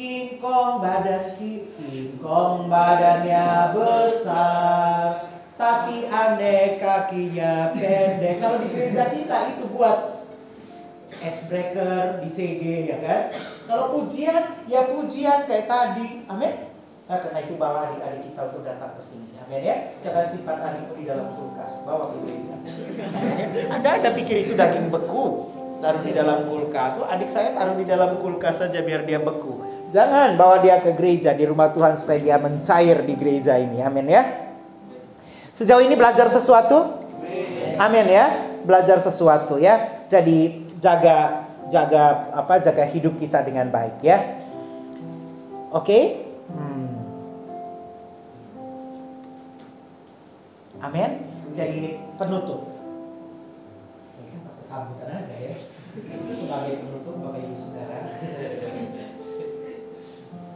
King 0.00 0.40
Kong 0.40 0.80
badan 0.80 1.36
King 1.36 2.16
Kong 2.24 2.72
badannya 2.72 3.76
besar 3.76 5.28
tapi 5.60 6.08
aneh 6.08 6.80
kakinya 6.80 7.68
pendek. 7.76 8.40
Kalau 8.40 8.64
di 8.64 8.68
gereja 8.72 9.12
kita 9.12 9.36
itu 9.52 9.68
buat 9.76 10.24
icebreaker 11.20 12.24
di 12.24 12.32
CG 12.32 12.64
ya 12.88 12.98
kan. 13.04 13.22
Kalau 13.68 13.92
pujian, 13.92 14.64
ya 14.64 14.88
pujian 14.88 15.44
kayak 15.44 15.68
tadi. 15.68 16.24
Amin. 16.32 16.72
Nah, 17.04 17.20
karena 17.20 17.44
itu 17.44 17.60
bawa 17.60 17.92
adik-adik 17.92 18.32
kita 18.32 18.40
untuk 18.48 18.64
datang 18.64 18.96
ke 18.96 19.02
sini. 19.04 19.36
Amin 19.36 19.60
ya. 19.60 20.00
Jangan 20.00 20.24
simpan 20.24 20.64
adikmu 20.64 20.96
di 20.96 21.04
dalam 21.12 21.28
kulkas, 21.36 21.84
bawa 21.84 22.08
ke 22.08 22.16
gereja. 22.24 22.54
Anda 23.76 24.00
ada 24.00 24.10
pikir 24.16 24.48
itu 24.48 24.56
daging 24.56 24.88
beku, 24.88 25.52
taruh 25.84 26.00
di 26.00 26.16
dalam 26.16 26.48
kulkas. 26.48 26.96
Oh, 26.96 27.04
adik 27.04 27.28
saya 27.28 27.52
taruh 27.52 27.76
di 27.76 27.84
dalam 27.84 28.16
kulkas 28.16 28.64
saja 28.64 28.80
biar 28.80 29.04
dia 29.04 29.20
beku. 29.20 29.79
Jangan 29.90 30.38
bawa 30.38 30.62
dia 30.62 30.78
ke 30.78 30.94
gereja 30.94 31.34
di 31.34 31.42
rumah 31.42 31.74
Tuhan 31.74 31.98
supaya 31.98 32.22
dia 32.22 32.38
mencair 32.38 33.02
di 33.02 33.14
gereja 33.18 33.58
ini. 33.58 33.82
Amin 33.82 34.06
ya. 34.06 34.22
Sejauh 35.50 35.82
ini 35.82 35.98
belajar 35.98 36.30
sesuatu? 36.30 37.02
Amin 37.74 38.06
ya. 38.06 38.26
Belajar 38.62 39.02
sesuatu 39.02 39.58
ya. 39.58 40.06
Jadi 40.06 40.70
jaga 40.78 41.50
jaga 41.70 42.30
apa 42.34 42.62
jaga 42.62 42.86
hidup 42.86 43.18
kita 43.18 43.42
dengan 43.42 43.66
baik 43.66 43.98
ya. 44.02 44.18
Oke? 45.74 46.22
Hmm. 46.50 46.90
Amin. 50.86 51.10
Jadi 51.58 51.98
penutup. 52.14 52.62
Sambutan 54.62 55.18
aja 55.18 55.34
ya. 55.34 55.54
Sebagai 56.30 56.78
penutup 56.78 57.14
Bapak 57.18 57.42
Ibu 57.42 57.56
Saudara. 57.58 58.06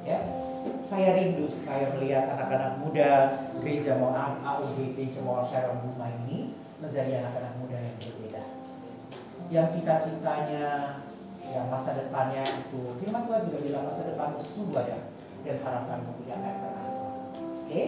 Ya, 0.05 0.21
saya 0.85 1.17
rindu 1.17 1.49
supaya 1.49 1.97
melihat 1.97 2.29
anak-anak 2.29 2.81
muda 2.81 3.11
gereja 3.61 3.97
mau 3.97 4.13
AUG 4.13 4.97
gereja 4.97 5.21
mau 5.25 5.41
Sharon 5.41 5.81
ini 6.29 6.53
menjadi 6.81 7.25
anak-anak 7.25 7.53
muda 7.57 7.77
yang 7.81 7.97
berbeda. 7.97 8.43
Yang 9.49 9.67
cita-citanya, 9.81 11.01
yang 11.49 11.67
masa 11.73 11.97
depannya 11.97 12.45
itu, 12.45 12.97
firman 13.01 13.25
Tuhan 13.29 13.49
juga 13.49 13.59
bilang 13.65 13.85
masa 13.89 14.13
depanmu 14.13 14.41
sungguh 14.41 14.77
ada 14.77 15.09
dan 15.45 15.57
harapanmu 15.61 16.11
tidak 16.25 16.37
akan 16.41 16.55
pernah. 16.61 16.89
Oke, 17.65 17.83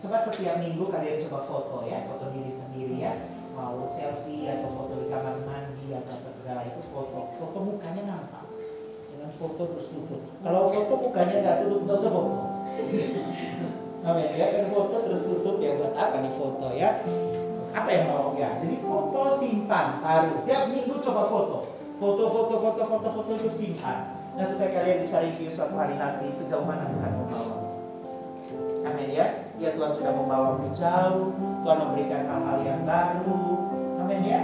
coba 0.00 0.16
setiap 0.24 0.56
minggu 0.60 0.84
kalian 0.88 1.20
coba 1.28 1.38
foto 1.44 1.76
ya, 1.84 2.04
foto 2.08 2.32
diri 2.32 2.52
sendiri 2.52 2.96
ya, 3.00 3.12
mau 3.52 3.84
selfie 3.88 4.48
atau 4.48 4.72
foto 4.72 5.04
di 5.04 5.06
kamar 5.12 5.36
mandi 5.44 5.92
atau 5.92 6.12
apa 6.16 6.30
segala 6.32 6.64
itu 6.64 6.80
foto, 6.88 7.32
foto 7.36 7.58
mukanya 7.60 8.04
nampak 8.08 8.47
jangan 9.28 9.44
foto 9.44 9.62
terus 9.76 9.86
tutup. 9.92 10.22
Kalau 10.40 10.72
foto 10.72 10.94
mukanya 11.04 11.36
nggak 11.44 11.56
tutup, 11.68 11.80
nggak 11.84 11.98
usah 12.00 12.12
foto. 12.16 12.36
Amin 14.08 14.30
ya 14.40 14.46
kan 14.56 14.64
foto 14.72 14.96
terus 15.04 15.20
tutup 15.20 15.56
ya 15.60 15.76
buat 15.76 15.92
apa 15.92 16.16
nih 16.24 16.32
foto 16.32 16.68
ya? 16.72 16.90
Apa 17.76 17.88
yang 17.92 18.08
mau 18.08 18.32
ya? 18.40 18.56
Jadi 18.64 18.80
foto 18.80 19.20
simpan, 19.36 20.00
taruh. 20.00 20.40
Tiap 20.48 20.72
minggu 20.72 20.96
coba 21.04 21.22
foto. 21.28 21.58
Foto, 21.98 22.24
foto, 22.30 22.54
foto, 22.56 22.82
foto, 22.88 23.08
foto 23.20 23.30
itu 23.36 23.50
simpan. 23.52 24.16
Nah 24.32 24.46
supaya 24.48 24.70
kalian 24.72 25.04
bisa 25.04 25.20
review 25.20 25.50
suatu 25.52 25.76
hari 25.76 26.00
nanti 26.00 26.32
sejauh 26.32 26.64
mana 26.64 26.88
Tuhan 26.88 27.12
membawa. 27.20 27.56
Amin 28.88 29.12
ya. 29.12 29.44
Ya 29.60 29.76
Tuhan 29.76 29.92
sudah 29.92 30.12
membawamu 30.16 30.72
jauh. 30.72 31.36
Tuhan 31.60 31.76
memberikan 31.84 32.22
hal-hal 32.24 32.58
yang 32.64 32.80
baru. 32.88 33.44
Amin 34.00 34.24
ya. 34.24 34.40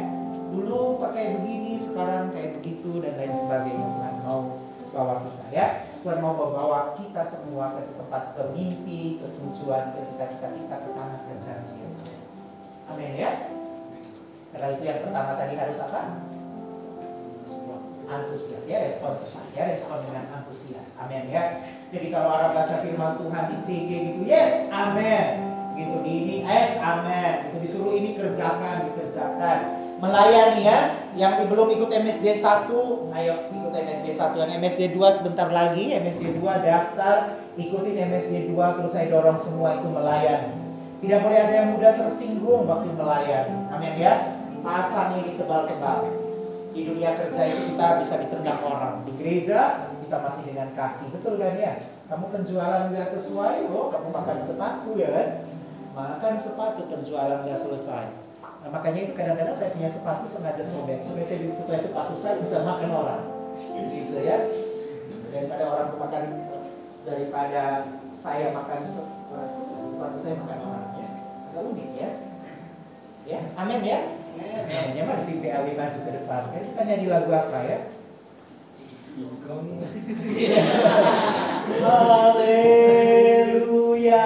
Dulu 0.53 1.01
pakai 1.01 1.41
begini, 1.41 1.81
sekarang 1.81 2.31
kayak 2.35 2.61
begitu 2.61 3.01
dan 3.01 3.17
lain 3.17 3.35
sebagainya 3.35 3.87
Tuhan 3.91 4.15
mau 4.23 4.54
bawa 4.95 5.27
kita 5.27 5.47
ya. 5.51 5.67
Tuhan 6.01 6.23
mau 6.23 6.39
membawa 6.39 6.95
kita 6.95 7.27
semua 7.27 7.75
ke 7.75 7.97
tempat 7.99 8.39
ke 8.39 8.43
mimpi, 8.55 9.19
ke 9.19 9.27
tujuan, 9.35 9.97
ke 9.97 10.01
cita-cita 10.07 10.55
kita, 10.55 10.75
ke 10.85 10.89
tanah 10.95 11.21
perjanjian. 11.27 11.93
Amin 12.93 13.13
ya. 13.19 13.51
Karena 14.55 14.69
itu 14.79 14.83
yang 14.87 15.01
pertama 15.03 15.33
tadi 15.35 15.55
harus 15.59 15.79
apa? 15.83 16.01
Antusias 18.05 18.69
ya, 18.69 18.85
respon 18.85 19.17
cepat 19.17 19.49
ya, 19.57 19.65
respon 19.73 20.05
dengan 20.05 20.29
antusias. 20.31 20.93
Amin 21.01 21.27
ya. 21.33 21.65
Jadi 21.89 22.13
kalau 22.13 22.37
orang 22.37 22.53
baca 22.53 22.75
firman 22.85 23.17
Tuhan 23.19 23.45
di 23.51 23.57
CG 23.65 23.91
gitu, 23.91 24.21
yes, 24.29 24.69
amin. 24.71 25.27
Gitu 25.75 25.97
di 26.05 26.13
ini, 26.13 26.37
yes, 26.45 26.79
amin. 26.79 27.49
Gitu 27.49 27.57
disuruh 27.65 27.97
ini 27.97 28.13
kerjakan, 28.15 28.93
dikerjakan 28.93 29.84
melayani 30.05 30.61
ya. 30.61 30.79
Yang 31.15 31.47
belum 31.47 31.69
ikut 31.71 31.91
MSD 31.95 32.27
1, 32.35 32.69
ayo 33.15 33.35
ikut 33.55 33.73
MSD 33.73 34.07
1. 34.11 34.35
Yang 34.35 34.51
MSD 34.59 34.83
2 34.93 35.17
sebentar 35.17 35.49
lagi, 35.49 35.95
MSD 35.95 36.37
2 36.37 36.67
daftar, 36.67 37.39
ikutin 37.55 37.97
MSD 38.11 38.51
2 38.51 38.77
terus 38.77 38.93
saya 38.93 39.07
dorong 39.09 39.39
semua 39.39 39.79
itu 39.79 39.89
melayani. 39.89 40.53
Tidak 40.99 41.21
boleh 41.21 41.39
ada 41.39 41.55
yang 41.55 41.69
mudah 41.77 41.93
tersinggung 41.95 42.67
waktu 42.67 42.91
melayani. 42.93 43.57
Amin 43.71 43.95
ya. 43.97 44.43
Pasang 44.65 45.15
ini 45.21 45.37
tebal-tebal. 45.39 46.11
Di 46.75 46.81
dunia 46.83 47.15
kerja 47.15 47.47
itu 47.47 47.71
kita 47.71 48.03
bisa 48.03 48.15
ditendang 48.19 48.61
orang. 48.67 49.07
Di 49.07 49.13
gereja 49.15 49.87
kita 50.03 50.17
masih 50.19 50.43
dengan 50.51 50.69
kasih. 50.75 51.15
Betul 51.15 51.39
kan 51.39 51.55
ya? 51.55 51.79
Kamu 52.11 52.27
penjualan 52.35 52.91
nggak 52.91 53.07
sesuai, 53.07 53.71
oh 53.71 53.89
kamu 53.89 54.09
makan 54.11 54.39
sepatu 54.43 54.91
ya 54.99 55.09
kan? 55.15 55.29
Makan 55.95 56.35
sepatu 56.35 56.91
penjualan 56.91 57.47
nggak 57.47 57.55
selesai 57.55 58.24
Nah, 58.65 58.73
makanya 58.73 59.05
itu 59.05 59.13
kadang-kadang 59.13 59.53
saya 59.53 59.77
punya 59.77 59.93
sepatu 59.93 60.25
sengaja 60.25 60.65
sobek 60.65 61.05
supaya 61.05 61.21
saya 61.21 61.53
supaya 61.53 61.77
sepatu 61.77 62.17
saya 62.17 62.41
bisa 62.41 62.65
makan 62.65 62.97
orang. 62.97 63.29
Gitu 63.93 64.25
ya. 64.25 64.41
Daripada 65.29 65.69
orang 65.69 66.01
makan 66.01 66.49
daripada 67.05 67.93
saya 68.09 68.57
makan 68.57 68.81
sepatu 68.89 70.17
saya 70.17 70.41
makan 70.41 70.65
orang 70.65 70.97
ya. 70.97 71.13
Agak 71.53 71.77
unik 71.77 71.93
ya. 71.93 72.25
Ya, 73.29 73.53
amin 73.53 73.85
ya. 73.85 74.01
Amin. 74.33 74.97
Ya 74.97 75.05
mari 75.05 75.29
VPAW 75.29 75.77
maju 75.77 75.99
ke 76.01 76.25
depan. 76.25 76.49
Ya, 76.57 76.65
kita 76.65 76.81
nyanyi 76.89 77.13
lagu 77.13 77.37
apa 77.37 77.69
ya? 77.69 77.93
Haleluya 81.85 84.25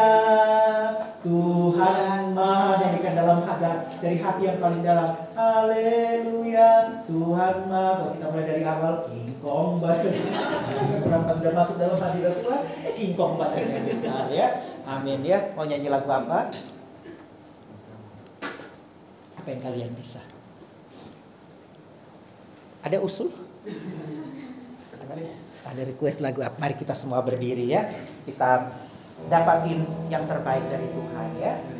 Tuhan 1.27 2.23
Maha 2.33 2.79
dalam 3.19 3.43
hati 3.45 3.88
dari 3.99 4.19
hati 4.23 4.43
yang 4.47 4.59
paling 4.63 4.83
dalam. 4.87 5.11
Haleluya 5.35 7.03
Tuhan 7.07 7.57
Maha. 7.67 7.91
Kalau 7.99 8.11
kita 8.15 8.27
mulai 8.31 8.47
dari 8.47 8.63
awal 8.65 8.95
King 9.11 9.31
Kong 9.39 9.79
badan 9.79 11.23
pas 11.25 11.35
sudah 11.39 11.53
masuk 11.55 11.77
dalam 11.79 11.99
hati 11.99 12.19
Tuhan 12.23 12.63
eh, 12.87 12.93
King 12.95 13.15
Kong 13.19 13.35
badannya 13.39 13.81
besar 13.87 14.31
ya. 14.31 14.47
Amin 14.87 15.21
ya. 15.27 15.53
Mau 15.55 15.67
nyanyi 15.67 15.89
lagu 15.91 16.09
apa? 16.11 16.51
Apa 19.39 19.49
yang 19.51 19.61
kalian 19.63 19.91
bisa? 19.99 20.23
Ada 22.87 23.03
usul? 23.03 23.35
Ada 25.69 25.83
request 25.85 26.25
lagu 26.25 26.41
apa? 26.41 26.57
Mari 26.57 26.79
kita 26.79 26.95
semua 26.95 27.21
berdiri 27.21 27.69
ya. 27.69 27.85
Kita 28.25 28.71
dapatin 29.27 29.83
yang 30.07 30.25
terbaik 30.31 30.65
dari 30.71 30.87
Tuhan 30.87 31.29
ya. 31.43 31.78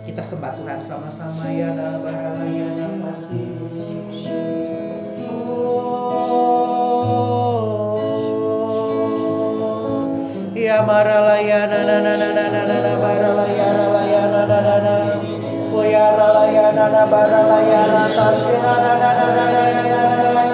Kita 0.00 0.24
sembah 0.24 0.56
Tuhan 0.56 0.80
sama-sama 0.80 1.52
ya 1.52 1.76
dalam 1.76 2.00
bahaya 2.00 2.68
yang 2.72 3.04
masih. 3.04 3.52
Ya 10.56 10.84
maralaya 10.84 11.68
na 11.68 11.80
na 11.84 11.96
na 12.00 12.12
na 12.16 12.28
na 12.32 12.44
na 12.48 12.62
na 12.64 12.76
na 12.80 12.92
baralaya 12.96 13.68
ralaya 13.76 14.22
na 14.28 14.42
na 14.48 14.58
na 14.60 14.76
na. 14.80 14.94
Oh 15.72 15.84
ya 15.84 16.16
ralaya 16.16 16.68
na 16.72 16.86
na 16.88 17.02
baralaya 17.04 17.82
na 17.92 18.04
tasya 18.08 18.56
na 18.60 18.74
na 18.80 18.92
na 18.96 19.10
na 19.12 19.26
na 19.34 19.44
na 19.44 19.84
na 19.84 20.49